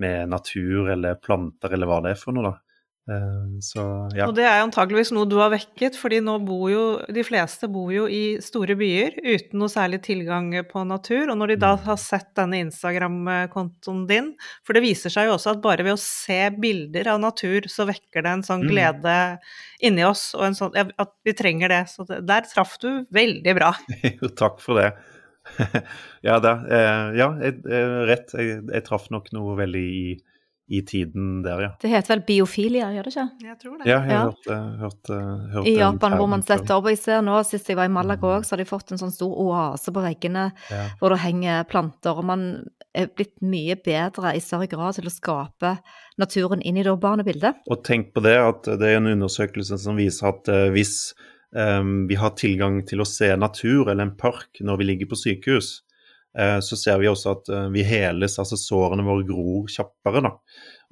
med 0.00 0.28
natur 0.34 0.92
eller 0.92 1.16
planter 1.24 1.72
eller 1.72 1.88
hva 1.88 2.02
det 2.04 2.14
er 2.14 2.20
for 2.20 2.36
noe. 2.36 2.52
da. 2.52 2.63
Eh, 3.04 3.60
så, 3.60 3.82
ja. 4.16 4.24
Og 4.24 4.32
det 4.36 4.46
er 4.48 4.62
antageligvis 4.62 5.10
noe 5.12 5.28
du 5.28 5.36
har 5.36 5.50
vekket, 5.52 5.96
fordi 6.00 6.22
nå 6.24 6.38
bor 6.46 6.64
jo 6.72 6.84
de 7.12 7.24
fleste 7.26 7.68
bor 7.68 7.90
jo 7.92 8.06
i 8.08 8.38
store 8.44 8.76
byer 8.80 9.18
uten 9.20 9.60
noe 9.60 9.72
særlig 9.72 10.00
tilgang 10.06 10.48
på 10.70 10.86
natur. 10.88 11.28
Og 11.28 11.36
når 11.36 11.52
de 11.52 11.58
da 11.66 11.74
mm. 11.76 11.84
har 11.90 12.00
sett 12.00 12.30
denne 12.38 12.62
Instagram-kontoen 12.64 14.04
din, 14.08 14.32
for 14.64 14.76
det 14.76 14.84
viser 14.86 15.12
seg 15.12 15.28
jo 15.28 15.36
også 15.36 15.54
at 15.54 15.64
bare 15.64 15.84
ved 15.84 15.98
å 15.98 16.00
se 16.00 16.40
bilder 16.56 17.12
av 17.12 17.20
natur, 17.22 17.68
så 17.72 17.88
vekker 17.90 18.24
det 18.24 18.36
en 18.38 18.46
sånn 18.46 18.64
mm. 18.64 18.68
glede 18.72 19.16
mm. 19.36 19.56
inni 19.90 20.08
oss, 20.08 20.30
og 20.38 20.48
en 20.48 20.58
sånn, 20.62 20.76
at 20.80 21.16
vi 21.28 21.36
trenger 21.36 21.74
det. 21.74 21.84
Så 21.92 22.08
det, 22.08 22.22
der 22.28 22.48
traff 22.48 22.78
du 22.82 22.90
veldig 23.14 23.58
bra. 23.60 23.74
Jo, 24.14 24.28
takk 24.36 24.60
for 24.62 24.78
det. 24.78 24.92
ja, 26.24 26.38
da, 26.40 26.54
eh, 26.72 27.08
ja 27.18 27.26
jeg, 27.42 27.58
rett. 28.08 28.32
Jeg, 28.32 28.62
jeg 28.70 28.84
traff 28.86 29.10
nok 29.12 29.28
noe 29.36 29.56
veldig 29.58 29.82
i 29.84 30.04
i 30.66 30.80
tiden 30.86 31.42
der, 31.44 31.60
ja. 31.60 31.70
Det 31.80 31.90
heter 31.92 32.14
vel 32.14 32.22
biofilia, 32.24 32.86
gjør 32.94 33.04
det 33.04 33.12
ikke? 33.12 33.24
Jeg 33.44 33.56
tror 33.60 33.74
det. 33.76 33.88
Ja, 33.88 33.98
jeg 34.08 34.16
har 34.16 34.30
hørt, 34.30 34.46
hørt, 34.80 35.10
hørt 35.52 35.68
I 35.68 35.74
Japan, 35.76 36.16
hvor 36.16 36.30
man 36.32 36.44
setter 36.46 36.78
opp. 36.78 36.88
Jeg 36.88 37.00
ser 37.02 37.20
nå, 37.24 37.36
Sist 37.44 37.68
jeg 37.68 37.76
var 37.76 37.90
i 37.90 37.92
Malaga 37.92 38.30
òg, 38.30 38.38
mm. 38.40 38.46
så 38.48 38.54
har 38.54 38.62
de 38.62 38.68
fått 38.70 38.94
en 38.94 39.02
sånn 39.02 39.12
stor 39.12 39.34
oase 39.44 39.92
på 39.92 40.04
veggene 40.04 40.46
ja. 40.72 40.86
hvor 41.00 41.12
det 41.12 41.20
henger 41.26 41.68
planter. 41.68 42.16
Og 42.16 42.24
man 42.32 42.48
er 42.96 43.12
blitt 43.12 43.36
mye 43.44 43.76
bedre 43.76 44.32
i 44.38 44.40
større 44.40 44.70
grad 44.72 44.96
til 44.96 45.10
å 45.10 45.12
skape 45.12 45.76
naturen 46.20 46.64
inn 46.64 46.80
i 46.80 46.86
det 46.86 46.94
urbane 46.94 47.26
bildet. 47.26 47.60
Og 47.68 47.84
tenk 47.84 48.14
på 48.16 48.24
det, 48.24 48.38
at 48.40 48.74
det 48.80 48.88
er 48.88 49.02
en 49.02 49.12
undersøkelse 49.12 49.82
som 49.84 50.00
viser 50.00 50.32
at 50.32 50.48
uh, 50.48 50.70
hvis 50.72 51.12
um, 51.52 52.06
vi 52.08 52.16
har 52.16 52.38
tilgang 52.40 52.80
til 52.88 53.04
å 53.04 53.08
se 53.08 53.34
natur 53.36 53.90
eller 53.90 54.06
en 54.06 54.16
park 54.16 54.64
når 54.64 54.80
vi 54.80 54.94
ligger 54.94 55.12
på 55.12 55.20
sykehus, 55.26 55.74
Eh, 55.76 55.93
så 56.64 56.76
ser 56.78 56.98
vi 56.98 57.08
også 57.10 57.34
at 57.36 57.50
eh, 57.52 57.68
vi 57.74 57.84
heles, 57.86 58.38
altså 58.42 58.58
sårene 58.58 59.04
våre 59.06 59.26
gror 59.28 59.68
kjappere. 59.70 60.24
da. 60.24 60.32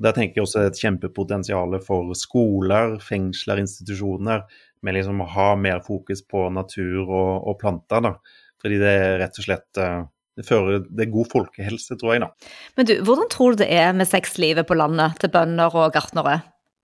Der 0.03 0.15
tenker 0.17 0.41
jeg 0.41 0.47
også 0.47 0.67
et 0.69 0.79
kjempepotensial 0.79 1.79
for 1.85 2.15
skoler, 2.19 2.99
fengsler, 3.03 3.63
institusjoner, 3.63 4.47
med 4.83 4.97
liksom 4.99 5.23
å 5.23 5.29
ha 5.35 5.49
mer 5.59 5.83
fokus 5.87 6.25
på 6.27 6.49
natur 6.55 7.05
og, 7.05 7.49
og 7.51 7.59
planter. 7.61 8.05
da. 8.07 8.17
Fordi 8.63 8.79
det 8.79 8.95
er 9.03 9.19
rett 9.25 9.39
og 9.43 9.49
slett 9.49 9.83
eh, 9.83 10.03
det 10.39 10.47
fører 10.49 10.87
det 10.89 11.07
er 11.07 11.13
god 11.13 11.29
folkehelse, 11.33 11.99
tror 12.01 12.15
jeg, 12.15 12.23
da. 12.25 12.31
Men 12.79 12.89
du, 12.89 12.95
hvordan 13.05 13.29
tror 13.33 13.53
du 13.53 13.65
det 13.65 13.69
er 13.75 13.93
med 13.97 14.09
sexlivet 14.09 14.69
på 14.69 14.79
landet 14.79 15.19
til 15.21 15.33
bønder 15.35 15.75
og 15.77 15.93
gartnere? 15.93 16.39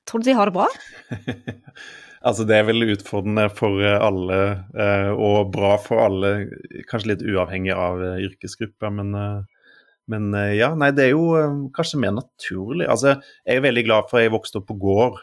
Tror 0.08 0.20
du 0.20 0.28
de 0.28 0.36
har 0.36 0.50
det 0.50 0.56
bra? 0.58 0.68
altså, 2.22 2.46
det 2.48 2.56
er 2.56 2.66
vel 2.68 2.86
utfordrende 2.94 3.46
for 3.54 3.82
alle, 3.82 4.40
eh, 4.78 5.10
og 5.12 5.52
bra 5.54 5.76
for 5.82 6.04
alle, 6.06 6.32
kanskje 6.90 7.12
litt 7.12 7.24
uavhengig 7.26 7.74
av 7.76 8.02
yrkesgrupper, 8.16 8.92
men 9.00 9.46
men 10.08 10.32
ja, 10.56 10.70
nei, 10.72 10.86
det 10.96 11.02
er 11.04 11.10
jo 11.10 11.68
kanskje 11.76 11.98
mer 12.00 12.14
naturlig. 12.16 12.86
Altså, 12.88 13.18
jeg 13.44 13.58
er 13.58 13.64
veldig 13.66 13.82
glad 13.84 14.06
for 14.08 14.16
at 14.16 14.22
jeg 14.24 14.32
vokste 14.32 14.56
opp 14.56 14.64
på 14.70 14.76
gård. 14.80 15.18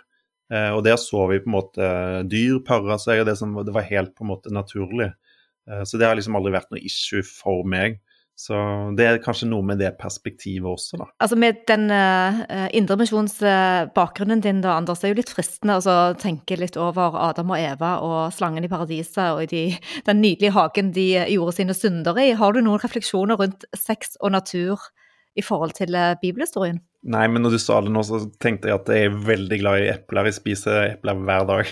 Og 0.53 0.81
der 0.85 0.99
så 1.01 1.23
vi 1.31 1.39
på 1.41 1.49
en 1.49 1.55
måte 1.55 1.87
dyr 2.29 2.59
pare 2.67 2.99
seg, 3.01 3.23
og 3.23 3.25
det, 3.25 3.33
som, 3.39 3.55
det 3.65 3.73
var 3.73 3.87
helt 3.89 4.13
på 4.13 4.21
en 4.21 4.29
måte 4.29 4.53
naturlig. 4.53 5.07
Så 5.89 5.97
det 5.97 6.05
har 6.05 6.13
liksom 6.13 6.37
aldri 6.37 6.53
vært 6.53 6.69
noe 6.69 6.85
issue 6.85 7.25
for 7.25 7.65
meg. 7.65 7.97
Så 8.35 8.55
det 8.99 9.05
er 9.07 9.21
kanskje 9.23 9.47
noe 9.47 9.63
med 9.63 9.79
det 9.79 9.93
perspektivet 9.95 10.67
også, 10.67 10.99
da. 10.99 11.07
Altså 11.23 11.37
Med 11.39 11.61
den 11.69 11.87
uh, 11.87 12.67
indremisjonsbakgrunnen 12.75 14.43
din, 14.43 14.59
da, 14.65 14.73
Anders, 14.75 14.99
det 14.99 15.07
er 15.07 15.13
jo 15.13 15.19
litt 15.21 15.31
fristende 15.31 15.77
å 15.79 15.95
tenke 16.19 16.57
litt 16.59 16.75
over 16.75 17.15
Adam 17.29 17.53
og 17.55 17.61
Eva 17.63 17.93
og 18.03 18.17
slangen 18.35 18.67
i 18.67 18.71
paradiset 18.71 19.37
og 19.37 19.47
de, 19.53 19.69
den 20.07 20.19
nydelige 20.19 20.55
hagen 20.57 20.91
de 20.95 21.07
gjorde 21.31 21.55
sine 21.61 21.77
synder 21.77 22.19
i. 22.19 22.33
Har 22.35 22.51
du 22.51 22.59
noen 22.59 22.83
refleksjoner 22.83 23.39
rundt 23.39 23.63
sex 23.71 24.17
og 24.19 24.35
natur 24.35 24.83
i 25.39 25.43
forhold 25.43 25.77
til 25.79 25.95
uh, 25.95 26.17
bibelhistorien? 26.19 26.83
Nei, 27.05 27.27
men 27.29 27.43
når 27.45 27.53
du 27.53 27.59
sa 27.61 27.77
det 27.85 27.91
nå, 27.93 28.01
så 28.05 28.17
tenkte 28.41 28.71
jeg 28.71 28.79
at 28.79 28.87
jeg 28.89 29.09
er 29.09 29.17
veldig 29.27 29.59
glad 29.61 29.83
i 29.83 29.89
epler. 29.91 30.25
Jeg 30.25 30.39
spiser 30.39 30.79
epler 30.95 31.19
hver 31.21 31.45
dag. 31.45 31.69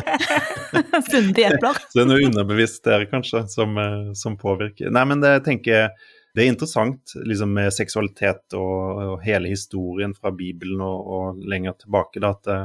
Sundige 1.12 1.52
epler. 1.52 1.78
så 1.78 2.00
det 2.00 2.02
er 2.02 2.10
noe 2.10 2.26
underbevisst 2.26 2.82
der, 2.88 3.06
kanskje, 3.10 3.44
som, 3.52 3.78
eh, 3.78 4.10
som 4.18 4.34
påvirker. 4.40 4.90
Nei, 4.94 5.04
men 5.06 5.22
det 5.22 5.36
tenker 5.46 5.76
jeg 5.76 5.94
det 6.34 6.42
er 6.42 6.50
interessant 6.50 7.12
liksom 7.14 7.52
med 7.54 7.70
seksualitet 7.70 8.56
og, 8.58 9.02
og 9.04 9.20
hele 9.22 9.52
historien 9.52 10.16
fra 10.18 10.32
Bibelen 10.34 10.82
og, 10.82 11.12
og 11.14 11.44
lenger 11.46 11.76
tilbake. 11.84 12.18
Da, 12.18 12.32
at 12.34 12.48
det, 12.48 12.58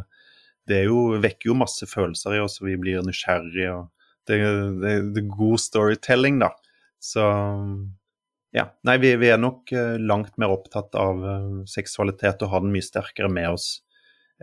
det 0.72 0.80
jo, 0.88 1.04
vekker 1.22 1.52
jo 1.52 1.60
masse 1.62 1.86
følelser 1.90 2.40
i 2.40 2.42
oss, 2.42 2.58
og 2.64 2.72
vi 2.72 2.80
blir 2.82 3.06
nysgjerrige. 3.06 3.76
og 3.76 3.92
det, 4.26 4.42
det, 4.82 4.96
det 5.14 5.22
er 5.22 5.30
god 5.38 5.62
storytelling, 5.62 6.42
da. 6.42 6.50
Så 6.98 7.28
ja. 8.56 8.66
Nei, 8.88 8.98
vi, 8.98 9.14
vi, 9.22 9.30
er 9.30 9.38
nok 9.42 9.70
uh, 9.76 9.96
langt 10.02 10.34
mer 10.42 10.54
opptatt 10.56 10.98
av 10.98 11.22
uh, 11.22 11.62
seksualitet 11.70 12.42
og 12.42 12.54
har 12.54 12.66
den 12.66 12.74
mye 12.74 12.86
sterkere 12.86 13.30
med 13.32 13.52
oss 13.54 13.70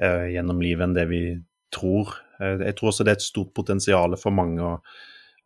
eh, 0.00 0.30
gjennom 0.36 0.62
livet 0.62 0.86
enn 0.86 0.96
det 0.96 1.08
vi 1.10 1.20
tror. 1.74 2.14
jeg 2.38 2.76
tror 2.78 2.90
også 2.90 3.04
det 3.04 3.10
er 3.10 3.18
et 3.18 3.24
stort 3.24 3.50
potensial 3.56 4.14
for 4.20 4.32
mange 4.32 4.62
å, 4.62 4.76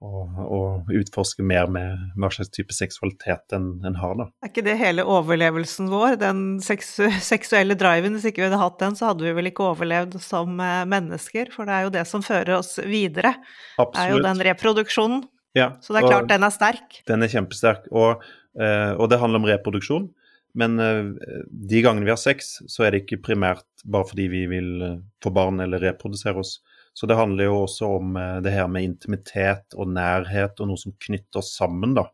å, 0.05 0.23
å 0.43 0.59
utforske 1.01 1.43
mer 1.47 1.71
med 1.73 2.13
hva 2.19 2.29
slags 2.35 2.53
type 2.53 2.75
seksualitet 2.77 3.55
en, 3.57 3.71
en, 3.87 3.97
har. 3.99 4.13
da. 4.19 4.27
Er 4.45 4.51
ikke 4.53 4.67
det 4.67 4.77
hele 4.79 5.07
overlevelsen 5.09 5.89
vår, 5.91 6.19
den 6.21 6.43
seksu 6.63 7.09
seksuelle 7.33 7.75
driven? 7.81 8.19
Hvis 8.19 8.29
ikke 8.31 8.45
vi 8.45 8.49
hadde 8.51 8.61
hatt 8.61 8.79
den, 8.83 8.99
så 8.99 9.11
hadde 9.11 9.27
vi 9.27 9.35
vel 9.39 9.51
ikke 9.51 9.71
overlevd 9.73 10.19
som 10.23 10.61
mennesker, 10.61 11.51
for 11.55 11.67
det 11.67 11.79
er 11.79 11.89
jo 11.89 11.95
det 11.97 12.05
som 12.11 12.27
fører 12.27 12.59
oss 12.61 12.77
videre. 12.85 13.33
Absolutt. 13.79 13.97
Det 13.97 14.05
er 14.05 14.15
jo 14.15 14.25
den 14.29 14.45
reproduksjonen. 14.51 15.25
Ja, 15.57 15.73
så 15.83 15.97
det 15.97 16.05
er 16.05 16.13
klart 16.13 16.29
den 16.31 16.47
er 16.47 16.55
sterk. 16.55 17.01
Den 17.11 17.27
er 17.27 17.33
kjempesterk. 17.33 17.89
og 17.91 18.23
og 18.61 19.07
det 19.09 19.19
handler 19.21 19.41
om 19.41 19.47
reproduksjon. 19.49 20.11
Men 20.59 20.81
uh, 20.83 21.13
de 21.49 21.83
gangene 21.83 22.09
vi 22.09 22.13
har 22.13 22.21
sex, 22.21 22.59
så 22.67 22.85
er 22.85 22.93
det 22.93 23.05
ikke 23.05 23.23
primært 23.31 23.67
bare 23.85 24.09
fordi 24.11 24.27
vi 24.33 24.45
vil 24.51 24.71
uh, 24.83 24.99
få 25.23 25.33
barn 25.35 25.63
eller 25.63 25.83
reprodusere 25.83 26.43
oss. 26.43 26.59
Så 26.93 27.07
det 27.07 27.17
handler 27.17 27.47
jo 27.47 27.61
også 27.63 27.87
om 28.01 28.17
det 28.43 28.51
her 28.51 28.67
med 28.69 28.83
intimitet 28.83 29.77
og 29.79 29.93
nærhet 29.95 30.59
og 30.61 30.69
noe 30.69 30.81
som 30.81 30.93
knytter 30.99 31.39
oss 31.39 31.53
sammen, 31.55 31.95
da. 31.95 32.09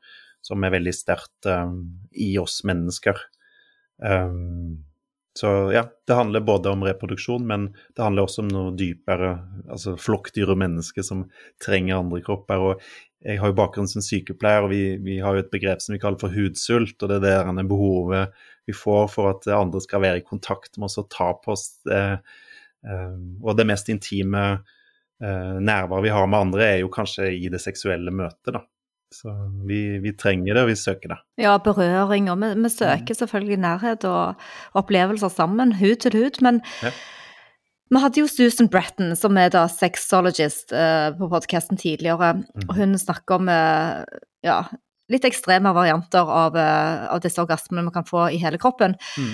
Som 0.45 0.63
er 0.63 0.75
veldig 0.77 0.93
sterkt 0.95 1.49
i 2.13 2.29
oss 2.39 2.61
mennesker. 2.69 3.17
Um, 3.97 4.85
så 5.37 5.49
ja, 5.75 5.85
det 6.07 6.17
handler 6.17 6.41
både 6.41 6.71
om 6.73 6.85
reproduksjon, 6.85 7.45
men 7.47 7.69
det 7.97 8.03
handler 8.03 8.25
også 8.25 8.45
om 8.45 8.49
noe 8.49 8.71
dypere, 8.77 9.35
altså 9.69 9.93
flokkdyr 10.01 10.55
og 10.55 10.61
mennesker 10.63 11.05
som 11.05 11.27
trenger 11.63 11.99
andre 11.99 12.23
kropper. 12.25 12.63
Og 12.63 12.87
jeg 13.27 13.41
har 13.43 13.53
jo 13.53 13.59
bakgrunn 13.59 13.91
som 13.91 14.05
sykepleier, 14.05 14.65
og 14.65 14.73
vi, 14.73 14.81
vi, 15.03 15.19
har 15.21 15.37
jo 15.37 15.43
et 15.45 15.53
begrep 15.53 15.83
som 15.85 15.93
vi 15.93 16.01
kaller 16.01 16.21
for 16.23 16.33
hudsult. 16.33 16.97
og 17.03 17.13
Det 17.13 17.19
er 17.21 17.51
det 17.53 17.67
behovet 17.69 18.33
vi 18.67 18.75
får 18.75 19.11
for 19.13 19.35
at 19.35 19.49
andre 19.53 19.83
skal 19.85 20.03
være 20.07 20.23
i 20.23 20.27
kontakt 20.27 20.79
med 20.79 20.89
oss 20.89 20.99
og 21.03 21.11
ta 21.13 21.29
på 21.43 21.53
oss. 21.53 21.69
Eh, 21.91 22.17
eh, 22.89 23.19
og 23.43 23.59
det 23.59 23.69
mest 23.69 23.93
intime 23.93 24.47
eh, 24.55 25.57
nærværet 25.61 26.07
vi 26.09 26.15
har 26.17 26.31
med 26.33 26.49
andre, 26.49 26.65
er 26.71 26.81
jo 26.81 26.93
kanskje 26.93 27.29
i 27.37 27.53
det 27.53 27.61
seksuelle 27.63 28.15
møtet, 28.15 28.57
da. 28.57 28.65
Så 29.15 29.33
vi, 29.69 29.99
vi 30.03 30.13
trenger 30.19 30.57
det, 30.57 30.63
og 30.65 30.71
vi 30.71 30.79
søker 30.79 31.15
det. 31.15 31.19
Ja, 31.39 31.57
berøring. 31.63 32.31
Og 32.33 32.41
vi, 32.43 32.53
vi 32.63 32.71
søker 32.73 33.15
selvfølgelig 33.15 33.59
nærhet 33.63 34.05
og, 34.05 34.35
og, 34.73 34.81
opplevelser 34.83 35.31
sammen, 35.33 35.77
hud 35.79 35.95
til 36.03 36.19
hud. 36.19 36.43
Men 36.43 36.61
ja. 36.83 36.91
Vi 37.87 38.01
hadde 38.03 38.19
jo 38.19 38.27
Susan 38.27 38.69
Bretton, 38.69 39.15
som 39.15 39.37
er 39.39 39.53
da 39.55 39.69
sexologist, 39.71 40.73
uh, 40.75 41.13
på 41.15 41.29
podkasten 41.31 41.79
tidligere. 41.79 42.33
Mm. 42.43 42.73
Hun 42.75 42.99
snakker 42.99 43.39
om 43.39 43.47
uh, 43.53 44.03
ja, 44.43 44.65
litt 45.13 45.27
ekstreme 45.29 45.71
varianter 45.77 46.27
av, 46.27 46.57
uh, 46.59 47.07
av, 47.13 47.21
disse 47.23 47.41
orgasmene 47.43 47.85
man 47.87 47.95
kan 47.95 48.07
få 48.07 48.27
i 48.35 48.41
hele 48.43 48.59
kroppen. 48.59 48.97
Mm. 49.19 49.31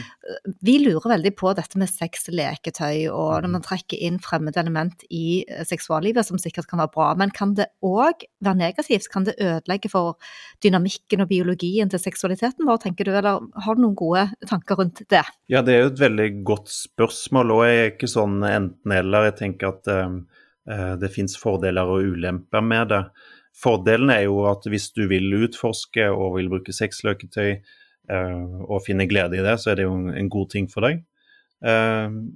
Vi 0.64 0.74
lurer 0.82 1.14
veldig 1.14 1.32
på 1.38 1.52
dette 1.56 1.80
med 1.80 1.90
sexleketøy, 1.90 3.08
og 3.08 3.30
når 3.40 3.48
mm. 3.48 3.56
man 3.56 3.64
trekker 3.64 4.02
inn 4.04 4.20
fremmede 4.22 4.60
element 4.60 5.06
i 5.08 5.42
seksuallivet, 5.68 6.28
som 6.28 6.40
sikkert 6.40 6.68
kan 6.70 6.82
være 6.82 6.92
bra. 6.94 7.08
Men 7.18 7.32
kan 7.34 7.56
det 7.58 7.70
òg 7.84 8.26
være 8.44 8.60
negativt? 8.60 9.08
Kan 9.12 9.26
det 9.28 9.38
ødelegge 9.40 9.90
for 9.92 10.18
dynamikken 10.64 11.24
og 11.24 11.32
biologien 11.32 11.92
til 11.92 12.02
seksualiteten 12.02 12.68
vår, 12.68 12.82
tenker 12.84 13.08
du? 13.08 13.14
Eller 13.16 13.40
har 13.64 13.78
du 13.78 13.84
noen 13.86 13.98
gode 13.98 14.28
tanker 14.50 14.80
rundt 14.80 15.04
det? 15.12 15.24
Ja, 15.52 15.64
det 15.64 15.76
er 15.76 15.86
jo 15.86 15.92
et 15.94 16.04
veldig 16.04 16.30
godt 16.48 16.72
spørsmål, 16.72 17.56
og 17.56 17.66
jeg 17.68 17.80
er 17.80 17.92
ikke 17.94 18.12
sånn 18.12 18.40
enten-eller. 18.46 19.30
Jeg 19.30 19.38
tenker 19.40 19.72
at 19.72 19.92
um, 20.04 20.24
det 21.00 21.10
finnes 21.14 21.34
fordeler 21.40 21.88
og 21.90 22.12
ulemper 22.12 22.64
med 22.64 22.92
det. 22.92 23.06
Fordelen 23.52 24.10
er 24.14 24.24
jo 24.26 24.42
at 24.50 24.66
hvis 24.70 24.90
du 24.96 25.04
vil 25.10 25.28
utforske 25.44 26.08
og 26.10 26.38
vil 26.38 26.50
bruke 26.52 26.74
sexløketøy 26.74 27.50
uh, 27.56 28.62
og 28.64 28.84
finne 28.86 29.08
glede 29.10 29.38
i 29.38 29.44
det, 29.44 29.58
så 29.60 29.72
er 29.72 29.80
det 29.80 29.88
jo 29.88 29.96
en 30.10 30.30
god 30.32 30.48
ting 30.54 30.70
for 30.72 30.88
deg. 30.88 31.02
Uh, 31.62 32.32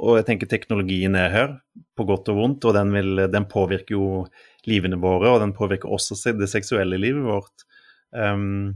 og 0.00 0.18
jeg 0.18 0.26
tenker 0.26 0.50
teknologien 0.50 1.14
er 1.18 1.30
her, 1.30 1.52
på 1.94 2.06
godt 2.08 2.30
og 2.32 2.40
vondt, 2.40 2.64
og 2.66 2.74
den, 2.74 2.90
vil, 2.96 3.26
den 3.30 3.46
påvirker 3.50 3.94
jo 3.94 4.08
livene 4.66 4.98
våre, 4.98 5.30
og 5.30 5.42
den 5.44 5.54
påvirker 5.54 5.92
også 5.92 6.34
det 6.34 6.48
seksuelle 6.50 6.98
livet 6.98 7.22
vårt. 7.28 7.66
Um, 8.10 8.74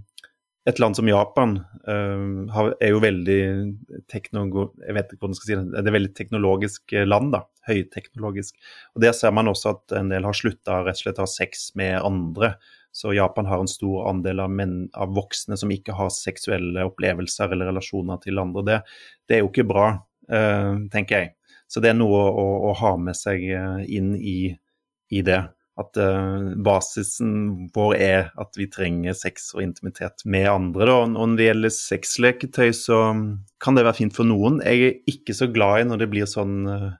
et 0.68 0.80
land 0.82 0.96
som 0.98 1.08
Japan 1.08 1.54
uh, 1.88 2.70
er 2.80 2.92
jo 2.92 3.00
veldig 3.02 3.38
jeg 3.38 4.96
vet 4.96 5.12
ikke 5.12 5.22
hvordan 5.22 5.36
skal 5.38 5.46
si 5.46 5.54
det, 5.56 5.62
det 5.72 5.90
er 5.90 5.96
veldig 5.96 6.14
teknologisk 6.16 6.94
land. 7.06 7.32
da, 7.34 7.44
Høyteknologisk. 7.68 8.56
Og 8.94 9.02
Der 9.04 9.14
ser 9.16 9.32
man 9.36 9.48
også 9.48 9.76
at 9.76 9.96
en 9.98 10.12
del 10.12 10.26
har 10.28 10.36
slutta 10.36 10.82
rett 10.84 11.00
og 11.00 11.02
slett 11.02 11.20
å 11.20 11.26
ha 11.26 11.30
sex 11.30 11.70
med 11.78 11.98
andre. 12.00 12.54
Så 12.92 13.12
Japan 13.16 13.48
har 13.48 13.60
en 13.62 13.70
stor 13.70 14.08
andel 14.10 14.40
av, 14.44 14.52
menn, 14.52 14.76
av 14.96 15.12
voksne 15.16 15.58
som 15.60 15.72
ikke 15.72 15.96
har 15.96 16.12
seksuelle 16.14 16.86
opplevelser 16.88 17.52
eller 17.52 17.70
relasjoner 17.72 18.20
til 18.24 18.40
andre. 18.40 18.64
Det, 18.64 18.78
det 19.28 19.38
er 19.38 19.44
jo 19.44 19.52
ikke 19.52 19.68
bra, 19.68 19.90
uh, 20.32 20.74
tenker 20.92 21.22
jeg. 21.22 21.34
Så 21.68 21.84
det 21.84 21.92
er 21.92 22.00
noe 22.00 22.24
å, 22.32 22.48
å 22.70 22.74
ha 22.80 22.94
med 22.96 23.16
seg 23.16 23.42
inn 23.44 24.14
i, 24.16 24.54
i 25.12 25.20
det 25.20 25.42
at 25.78 25.98
uh, 26.00 26.54
basisen 26.64 27.68
vår 27.74 27.92
er 27.96 28.30
at 28.40 28.56
vi 28.58 28.66
trenger 28.70 29.16
sex 29.16 29.52
og 29.54 29.62
intimitet 29.62 30.24
med 30.26 30.48
andre. 30.50 30.88
Da. 30.88 30.96
Og 31.04 31.12
når 31.14 31.36
det 31.38 31.48
gjelder 31.48 31.74
sexleketøy, 31.74 32.72
så 32.74 32.98
kan 33.62 33.78
det 33.78 33.86
være 33.86 33.98
fint 34.00 34.16
for 34.16 34.26
noen. 34.26 34.58
Jeg 34.64 34.88
er 34.88 35.12
ikke 35.12 35.36
så 35.38 35.50
glad 35.52 35.82
i 35.82 35.88
når 35.90 36.02
det 36.02 36.10
blir 36.14 36.30
sånn, 36.30 36.58
uh, 36.66 36.90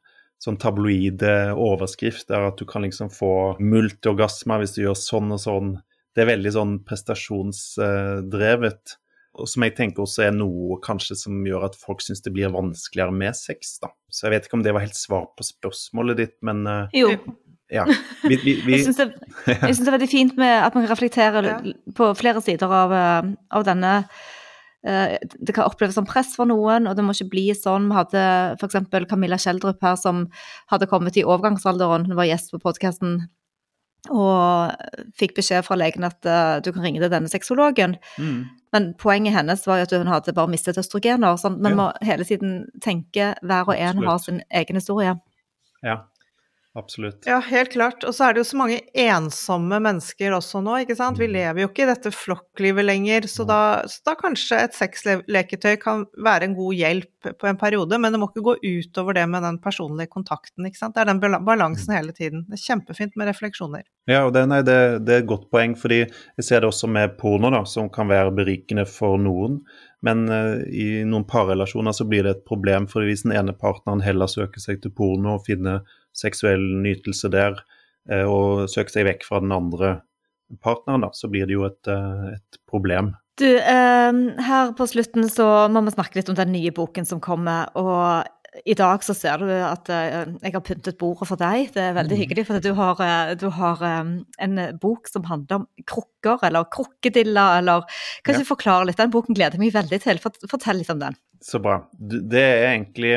sånn 0.43 0.61
tabloide 0.63 1.35
overskrifter, 1.59 2.49
at 2.53 2.61
du 2.61 2.69
kan 2.71 2.87
liksom 2.87 3.11
få 3.15 3.33
multiorgasmer 3.59 4.63
hvis 4.63 4.79
du 4.79 4.85
gjør 4.85 4.99
sånn 5.01 5.35
og 5.35 5.43
sånn. 5.43 5.75
Det 6.15 6.25
er 6.25 6.33
veldig 6.33 6.55
sånn 6.55 6.79
prestasjonsdrevet. 6.87 8.99
Og 9.39 9.47
som 9.51 9.63
jeg 9.63 9.75
tenker 9.79 10.03
også 10.03 10.25
er 10.27 10.33
noe 10.35 10.79
kanskje 10.83 11.15
som 11.19 11.45
gjør 11.47 11.69
at 11.69 11.77
folk 11.79 12.01
syns 12.03 12.25
det 12.25 12.33
blir 12.35 12.51
vanskeligere 12.55 13.15
med 13.15 13.37
sex. 13.39 13.77
da. 13.83 13.93
Så 14.11 14.27
jeg 14.27 14.35
vet 14.35 14.49
ikke 14.49 14.59
om 14.59 14.65
det 14.67 14.75
var 14.75 14.87
helt 14.87 14.99
svar 14.99 15.29
på 15.39 15.47
spørsmålet 15.47 16.23
ditt, 16.23 16.37
men 16.47 16.65
uh, 16.67 16.97
Jo, 16.97 17.13
ja. 17.71 17.85
Vi, 18.23 18.37
vi, 18.37 18.55
vi... 18.65 18.73
Jeg 18.77 18.89
syns 18.89 19.01
det, 19.01 19.09
det, 19.47 19.71
er 19.71 19.93
veldig 19.93 20.11
fint 20.11 20.37
med 20.41 20.55
at 20.65 20.77
man 20.77 20.89
reflekterer 20.89 21.49
ja. 21.49 21.57
på 21.97 22.11
flere 22.19 22.43
sider 22.45 22.73
av, 22.73 22.95
eh, 22.97 23.31
av 23.55 23.67
denne 23.69 23.95
eh, 24.87 25.17
det 25.21 25.55
kan 25.57 25.69
oppleves 25.69 25.99
som 25.99 26.09
press 26.09 26.35
for 26.39 26.49
noen, 26.49 26.89
og 26.89 26.97
det 26.97 27.05
må 27.05 27.17
ikke 27.17 27.33
bli 27.35 27.47
sånn. 27.57 27.91
Vi 27.91 27.99
hadde 27.99 28.27
f.eks. 28.59 28.79
Camilla 29.11 29.41
Kjeldrup 29.41 29.85
her 29.85 29.99
som 30.01 30.27
hadde 30.73 30.89
kommet 30.91 31.21
i 31.21 31.27
overgangsalderen, 31.27 32.09
hun 32.09 32.19
var 32.19 32.31
gjest 32.31 32.55
på 32.55 32.63
podkasten 32.65 33.21
og 34.15 34.71
fikk 35.19 35.35
beskjed 35.37 35.65
fra 35.67 35.77
legen 35.77 36.07
at 36.07 36.25
uh, 36.25 36.61
du 36.63 36.71
kan 36.71 36.85
ringe 36.87 37.01
til 37.03 37.11
denne 37.13 37.29
sexologen. 37.29 37.97
Mm. 38.17 38.45
Men 38.73 38.87
poenget 39.01 39.35
hennes 39.35 39.65
var 39.67 39.81
jo 39.81 39.89
at 39.89 39.95
hun 39.99 40.13
hadde 40.13 40.35
bare 40.37 40.53
mistet 40.53 40.79
østrogener. 40.81 41.35
Sånn, 41.41 41.59
men 41.61 41.75
Ja. 41.75 41.77
må 41.77 41.87
hele 42.07 42.25
tiden 42.25 42.69
tenke 42.81 43.35
hver 43.43 43.69
og 43.69 43.75
en 43.75 44.05
har 44.07 44.23
sin 44.23 44.41
egen 44.55 44.79
historie. 44.79 45.17
Ja, 45.83 45.99
absolutt. 46.79 47.27
Ja, 47.29 47.41
helt 47.45 47.73
klart. 47.75 48.05
Og 48.07 48.15
så 48.17 48.29
er 48.29 48.37
det 48.37 48.45
jo 48.45 48.49
så 48.53 48.59
mange 48.61 48.79
ensomme 48.95 49.81
mennesker 49.83 50.35
også 50.37 50.63
nå, 50.65 50.79
ikke 50.85 50.97
sant. 50.99 51.19
Vi 51.19 51.27
Mm. 51.29 51.35
lever 51.35 51.61
jo 51.63 51.69
ikke 51.69 51.85
i 51.85 51.91
dette 51.91 52.13
flokklivet 52.15 52.87
lenger, 52.87 53.27
så 53.29 53.47
da, 53.47 53.83
så 53.91 54.01
da 54.07 54.15
kanskje 54.15 54.63
et 54.63 54.79
sexleketøy 54.79 55.77
kan 55.83 56.07
være 56.17 56.49
en 56.49 56.55
god 56.55 56.75
hjelp 56.79 57.33
på 57.39 57.49
en 57.51 57.59
periode, 57.59 57.99
men 57.99 58.13
det 58.15 58.21
må 58.23 58.29
ikke 58.31 58.45
gå 58.47 58.55
utover 58.63 59.15
det 59.19 59.27
med 59.29 59.43
den 59.43 59.59
personlige 59.59 60.09
kontakten, 60.09 60.67
ikke 60.67 60.79
sant. 60.79 60.95
Det 60.95 61.03
er 61.03 61.11
den 61.13 61.45
balansen 61.45 61.95
hele 61.95 62.13
tiden. 62.15 62.47
Det 62.49 62.59
er 62.59 62.65
kjempefint 62.69 63.17
med 63.19 63.29
refleksjoner. 63.29 63.83
Ja, 64.09 64.25
og 64.27 64.33
det, 64.33 64.47
nei, 64.49 64.63
det, 64.63 65.05
det 65.05 65.15
er 65.15 65.23
et 65.25 65.29
godt 65.29 65.51
poeng, 65.51 65.75
fordi 65.77 66.05
jeg 66.07 66.45
ser 66.47 66.63
det 66.63 66.71
også 66.71 66.89
med 66.89 67.19
porno, 67.19 67.51
da, 67.51 67.65
som 67.69 67.91
kan 67.93 68.09
være 68.09 68.33
berikende 68.37 68.87
for 68.89 69.19
noen. 69.21 69.61
Men 70.01 70.29
uh, 70.31 70.63
i 70.71 71.03
noen 71.05 71.27
parrelasjoner 71.27 71.93
så 71.93 72.07
blir 72.09 72.23
det 72.25 72.37
et 72.37 72.45
problem, 72.47 72.87
for 72.87 73.03
hvis 73.03 73.25
den 73.27 73.35
ene 73.35 73.53
partneren 73.53 74.01
heller 74.05 74.31
søker 74.31 74.63
seg 74.63 74.81
til 74.83 74.95
porno 74.95 75.35
og 75.35 75.45
finner 75.49 75.83
seksuell 76.17 76.63
nytelse 76.83 77.31
der, 77.31 77.59
eh, 78.11 78.25
og 78.25 78.69
søker 78.69 78.91
seg 78.91 79.07
vekk 79.07 79.25
fra 79.25 79.41
den 79.41 79.53
andre 79.53 80.01
partneren, 80.65 81.03
da, 81.05 81.11
så 81.13 81.29
blir 81.29 81.47
det 81.47 81.53
jo 81.59 81.65
et, 81.69 81.87
eh, 81.89 82.35
et 82.39 82.59
problem. 82.71 83.15
Du, 83.39 83.47
eh, 83.47 84.13
her 84.43 84.73
på 84.73 84.87
slutten 84.89 85.29
så 85.31 85.69
må 85.71 85.85
vi 85.85 85.91
snakke 85.95 86.17
litt 86.17 86.29
om 86.29 86.35
den 86.35 86.53
nye 86.53 86.71
boken 86.75 87.07
som 87.07 87.21
kommer. 87.21 87.69
Og 87.77 88.27
i 88.67 88.75
dag 88.75 89.01
så 89.05 89.15
ser 89.15 89.39
du 89.39 89.45
at 89.53 89.89
eh, 89.93 90.25
jeg 90.43 90.53
har 90.55 90.61
pyntet 90.65 90.97
bordet 90.99 91.29
for 91.29 91.37
deg. 91.37 91.69
Det 91.75 91.83
er 91.85 91.93
veldig 91.95 92.17
Mhm. 92.17 92.23
hyggelig, 92.25 92.47
for 92.49 92.59
du 92.59 92.73
har, 92.75 93.35
du 93.37 93.49
har 93.51 93.79
en 94.41 94.79
bok 94.81 95.07
som 95.07 95.23
handler 95.25 95.61
om 95.61 95.67
krukker, 95.87 96.39
eller 96.43 96.65
krokkediller, 96.65 97.59
eller 97.59 97.83
Kan 98.25 98.35
Ja. 98.35 98.39
du 98.41 98.45
forklare 98.45 98.87
litt? 98.87 98.97
Den 98.97 99.11
boken 99.13 99.35
gleder 99.37 99.53
jeg 99.53 99.61
meg 99.61 99.73
veldig 99.75 100.01
til. 100.03 100.19
Fortell 100.49 100.79
litt 100.79 100.91
om 100.91 100.99
den. 100.99 101.15
Så 101.41 101.61
bra. 101.63 101.77
Det 101.99 102.41
er 102.43 102.73
egentlig 102.73 103.13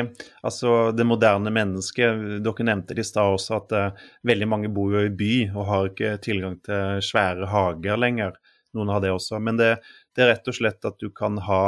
altså 0.46 0.92
det 0.94 1.06
moderne 1.08 1.50
mennesket. 1.50 2.20
Dere 2.44 2.66
nevnte 2.68 2.94
det 2.94 3.02
i 3.02 3.08
stad 3.08 3.34
også 3.34 3.56
at 3.56 3.72
uh, 3.74 4.04
veldig 4.28 4.46
mange 4.46 4.70
bor 4.70 4.94
jo 4.94 5.02
i 5.08 5.10
by 5.10 5.32
og 5.50 5.66
har 5.66 5.88
ikke 5.90 6.12
tilgang 6.22 6.60
til 6.62 7.02
svære 7.02 7.48
hager 7.50 7.98
lenger. 7.98 8.36
Noen 8.78 8.92
har 8.94 9.02
det 9.02 9.10
også. 9.10 9.40
Men 9.42 9.58
det, 9.58 9.72
det 10.14 10.22
er 10.22 10.30
rett 10.36 10.46
og 10.48 10.56
slett 10.56 10.86
at 10.86 11.02
du 11.02 11.10
kan 11.10 11.40
ha 11.48 11.64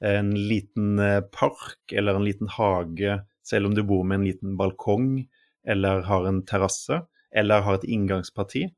en 0.00 0.30
liten 0.32 0.94
eh, 1.02 1.20
park 1.20 1.92
eller 1.92 2.16
en 2.16 2.24
liten 2.24 2.48
hage, 2.48 3.18
selv 3.44 3.68
om 3.68 3.74
du 3.76 3.82
bor 3.84 4.06
med 4.08 4.20
en 4.20 4.28
liten 4.30 4.54
balkong 4.56 5.26
eller 5.68 6.06
har 6.06 6.24
en 6.24 6.38
terrasse 6.48 7.02
eller 7.36 7.66
har 7.66 7.76
et 7.76 7.84
inngangsparti. 7.84 8.70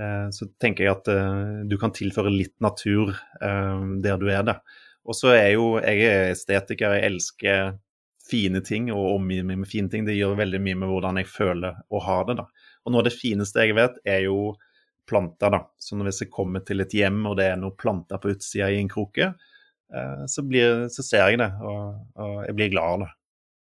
Uh, 0.00 0.30
Så 0.32 0.46
tenker 0.62 0.86
jeg 0.86 0.94
at 0.94 1.10
uh, 1.12 1.66
du 1.68 1.76
kan 1.76 1.92
tilføre 1.92 2.32
litt 2.32 2.54
natur 2.64 3.12
der 3.42 4.16
du 4.16 4.30
er 4.32 4.46
det. 4.46 4.56
Og 5.08 5.16
så 5.18 5.32
er 5.34 5.48
jo 5.56 5.76
jeg 5.82 6.02
er 6.06 6.28
estetiker, 6.32 6.94
jeg 6.96 7.08
elsker 7.10 7.72
fine 8.28 8.60
ting 8.64 8.90
og 8.94 9.16
omgir 9.16 9.42
meg 9.44 9.58
med 9.64 9.68
fine 9.70 9.90
ting. 9.90 10.04
Det 10.06 10.14
gjør 10.16 10.36
veldig 10.38 10.60
mye 10.62 10.78
med 10.84 10.92
hvordan 10.92 11.18
jeg 11.18 11.30
føler 11.32 11.80
å 11.90 12.02
ha 12.06 12.18
det. 12.28 12.36
da. 12.38 12.44
Og 12.84 12.92
noe 12.94 13.02
av 13.02 13.08
det 13.08 13.16
fineste 13.16 13.64
jeg 13.66 13.74
vet, 13.78 13.96
er 14.06 14.20
jo 14.28 14.52
planter. 15.10 15.50
da. 15.50 15.64
Så 15.82 15.98
hvis 15.98 16.22
jeg 16.22 16.30
kommer 16.34 16.62
til 16.66 16.80
et 16.84 16.94
hjem 16.94 17.24
og 17.26 17.36
det 17.40 17.48
er 17.50 17.58
noen 17.58 17.74
planter 17.78 18.22
på 18.22 18.30
utsida 18.36 18.70
i 18.70 18.78
en 18.78 18.88
kroke, 18.92 19.32
eh, 19.92 20.22
så, 20.30 20.44
blir, 20.46 20.86
så 20.94 21.02
ser 21.02 21.26
jeg 21.32 21.42
det, 21.42 21.50
og, 21.66 21.98
og 22.22 22.38
jeg 22.46 22.56
blir 22.60 22.72
glad 22.76 22.94
av 22.94 23.04
det. 23.06 23.10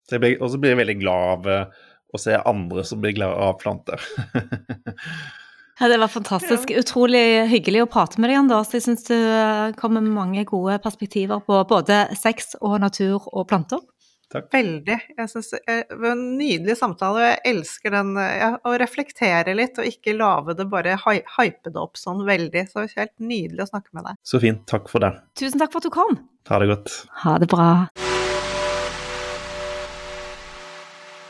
Så 0.08 0.18
blir- 0.24 0.40
Og 0.40 0.50
så 0.54 0.58
blir 0.62 0.72
jeg 0.72 0.80
veldig 0.80 0.98
glad 1.02 1.28
av 1.36 1.52
eh, 1.52 1.84
å 2.16 2.18
se 2.22 2.38
andre 2.40 2.84
som 2.88 3.02
blir 3.04 3.12
glad 3.20 3.36
av 3.36 3.58
planter. 3.60 4.00
Ja, 5.78 5.88
det 5.88 5.98
var 6.02 6.10
fantastisk. 6.10 6.70
Utrolig 6.74 7.46
hyggelig 7.52 7.84
å 7.84 7.90
prate 7.90 8.18
med 8.18 8.32
deg, 8.32 8.40
Anders. 8.40 8.72
Jeg 8.74 8.82
syns 8.82 9.06
du 9.06 9.14
eh, 9.14 9.68
kommer 9.78 10.02
med 10.02 10.16
mange 10.16 10.42
gode 10.48 10.80
perspektiver 10.82 11.38
på 11.46 11.60
både 11.70 12.08
sex 12.18 12.56
og 12.58 12.80
natur 12.82 13.28
og 13.30 13.46
planter. 13.50 13.84
Takk. 14.28 14.50
Veldig. 14.52 14.96
Jeg 15.16 15.30
synes 15.30 15.54
det 15.54 15.76
var 15.94 16.10
en 16.10 16.24
nydelig 16.36 16.74
samtale, 16.76 17.22
og 17.22 17.24
jeg 17.24 17.54
elsker 17.54 17.94
den 17.94 18.10
eh, 18.20 18.34
ja, 18.42 18.50
å 18.58 18.74
reflektere 18.82 19.54
litt, 19.56 19.78
og 19.78 19.88
ikke 19.88 20.18
lage 20.18 20.58
det 20.58 20.66
bare 20.68 20.98
hype 21.06 21.70
det 21.70 21.80
opp 21.80 21.96
sånn 22.00 22.26
veldig. 22.26 22.66
Så 22.66 22.82
det 22.82 22.84
var 22.84 23.06
helt 23.06 23.16
nydelig 23.30 23.64
å 23.64 23.70
snakke 23.70 23.94
med 23.94 24.10
deg. 24.10 24.20
Så 24.26 24.42
fint. 24.42 24.66
Takk 24.68 24.90
for 24.92 25.06
det. 25.06 25.14
Tusen 25.38 25.62
takk 25.62 25.72
for 25.72 25.80
at 25.80 25.88
du 25.88 25.94
kom. 25.94 26.20
Ha 26.50 26.60
det 26.60 26.72
godt. 26.74 27.00
Ha 27.22 27.38
det 27.38 27.48
bra. 27.54 27.70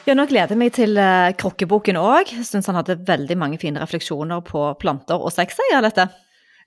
Ja, 0.09 0.15
nå 0.17 0.25
gleder 0.25 0.55
jeg 0.55 0.57
meg 0.57 0.71
til 0.73 0.97
Krokkeboken 0.97 1.35
Krukkeboken 1.37 1.99
òg. 2.01 2.31
Syns 2.41 2.71
han 2.71 2.79
hadde 2.79 2.95
veldig 3.05 3.35
mange 3.37 3.59
fine 3.61 3.83
refleksjoner 3.83 4.41
på 4.41 4.63
planter 4.81 5.21
og 5.21 5.35
sex. 5.35 5.59
Jeg, 5.69 5.83
dette. 5.85 6.07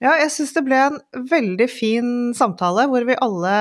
Ja, 0.02 0.16
jeg 0.18 0.32
syns 0.34 0.56
det 0.56 0.64
ble 0.66 0.78
en 0.82 0.95
veldig 1.30 1.68
fin 1.70 2.08
samtale, 2.34 2.88
hvor 2.89 3.04
vi 3.06 3.14
alle 3.22 3.52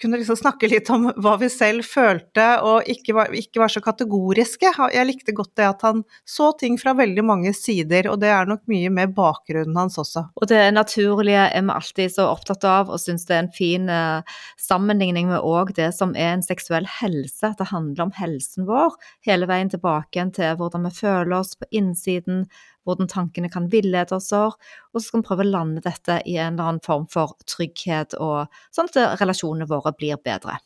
kunne 0.00 0.16
liksom 0.16 0.38
snakke 0.40 0.70
litt 0.72 0.88
om 0.90 1.10
hva 1.20 1.34
vi 1.36 1.50
selv 1.52 1.84
følte, 1.84 2.46
og 2.64 2.88
ikke 2.88 3.12
var, 3.18 3.34
ikke 3.36 3.60
var 3.60 3.74
så 3.74 3.82
kategoriske. 3.84 4.70
Jeg 4.94 5.04
likte 5.04 5.34
godt 5.36 5.52
det 5.60 5.66
at 5.68 5.84
han 5.84 6.00
så 6.24 6.48
ting 6.56 6.78
fra 6.80 6.94
veldig 6.96 7.26
mange 7.28 7.52
sider, 7.52 8.08
og 8.08 8.22
det 8.24 8.32
er 8.32 8.48
nok 8.48 8.64
mye 8.72 8.88
med 8.88 9.12
bakgrunnen 9.18 9.76
hans 9.76 10.00
også. 10.00 10.24
Og 10.40 10.48
det 10.48 10.62
naturlige 10.72 11.44
er 11.52 11.68
vi 11.68 11.76
alltid 11.76 12.16
så 12.16 12.30
opptatt 12.32 12.64
av, 12.64 12.88
og 12.88 13.02
syns 13.02 13.28
det 13.28 13.36
er 13.36 13.44
en 13.44 13.52
fin 13.52 13.92
eh, 13.92 14.40
sammenligning 14.64 15.28
med 15.28 15.44
òg 15.44 15.74
det 15.76 15.92
som 15.92 16.16
er 16.16 16.38
en 16.38 16.46
seksuell 16.46 16.88
helse. 17.02 17.52
At 17.52 17.60
det 17.60 17.68
handler 17.68 18.08
om 18.08 18.16
helsen 18.16 18.64
vår 18.70 18.96
hele 19.28 19.44
veien 19.50 19.68
tilbake 19.68 20.24
til 20.40 20.56
hvordan 20.56 20.88
vi 20.88 20.96
føler 21.02 21.36
oss 21.36 21.52
på 21.60 21.68
innsiden, 21.68 22.46
hvordan 22.86 23.10
tankene 23.10 23.50
kan 23.52 23.68
villede 23.72 24.16
oss, 24.16 24.32
og 24.34 24.58
så 24.96 25.04
skal 25.06 25.22
vi 25.22 25.28
prøve 25.28 25.46
å 25.46 25.52
lande 25.52 25.84
dette 25.84 26.20
i 26.26 26.36
en 26.38 26.54
eller 26.56 26.74
annen 26.74 26.84
form 26.84 27.06
for 27.12 27.36
trygghet, 27.48 28.18
og 28.18 28.52
sånn 28.74 28.90
at 28.90 29.20
relasjonene 29.22 29.68
våre 29.70 29.94
blir 29.96 30.20
bedre. 30.22 30.58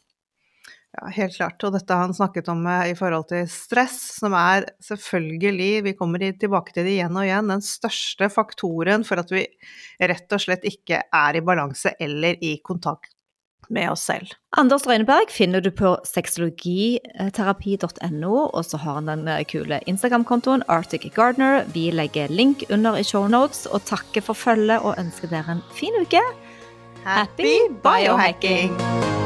Ja, 0.97 1.11
helt 1.12 1.35
klart. 1.37 1.61
Og 1.67 1.75
dette 1.75 1.93
har 1.93 2.07
han 2.07 2.14
snakket 2.17 2.47
om 2.49 2.62
eh, 2.73 2.93
i 2.93 2.95
forhold 2.97 3.27
til 3.29 3.45
stress, 3.53 3.99
som 4.17 4.33
er 4.39 4.64
selvfølgelig, 4.85 5.83
vi 5.85 5.97
kommer 5.99 6.25
tilbake 6.41 6.73
til 6.73 6.89
det 6.89 6.95
igjen 6.95 7.19
og 7.19 7.27
igjen, 7.27 7.53
den 7.53 7.64
største 7.64 8.31
faktoren 8.33 9.05
for 9.05 9.21
at 9.21 9.35
vi 9.35 9.45
rett 10.01 10.33
og 10.33 10.41
slett 10.41 10.64
ikke 10.69 11.03
er 11.05 11.37
i 11.37 11.45
balanse 11.45 11.93
eller 12.01 12.41
i 12.41 12.57
kontakt 12.64 13.16
med 13.69 13.91
oss 13.91 14.01
selv. 14.09 14.27
Anders 14.57 14.87
Røyneberg 14.89 15.31
finner 15.33 15.61
du 15.61 15.71
på 15.75 15.97
sexologiterapi.no, 16.09 18.37
og 18.47 18.64
så 18.64 18.77
har 18.83 18.95
han 19.01 19.09
den 19.11 19.29
eh, 19.29 19.45
kule 19.49 19.81
Instagram-kontoen 19.91 20.62
Arctic 20.69 21.14
Gardener. 21.14 21.64
Vi 21.75 21.91
legger 21.91 22.29
link 22.33 22.64
under 22.71 22.97
i 22.97 23.05
shownotes, 23.05 23.67
og 23.67 23.85
takker 23.89 24.21
for 24.25 24.35
følget 24.35 24.81
og 24.81 24.95
ønsker 24.99 25.29
dere 25.33 25.51
en 25.59 25.64
fin 25.77 25.95
uke. 26.01 26.23
Happy 27.05 27.55
biohacking! 27.83 29.26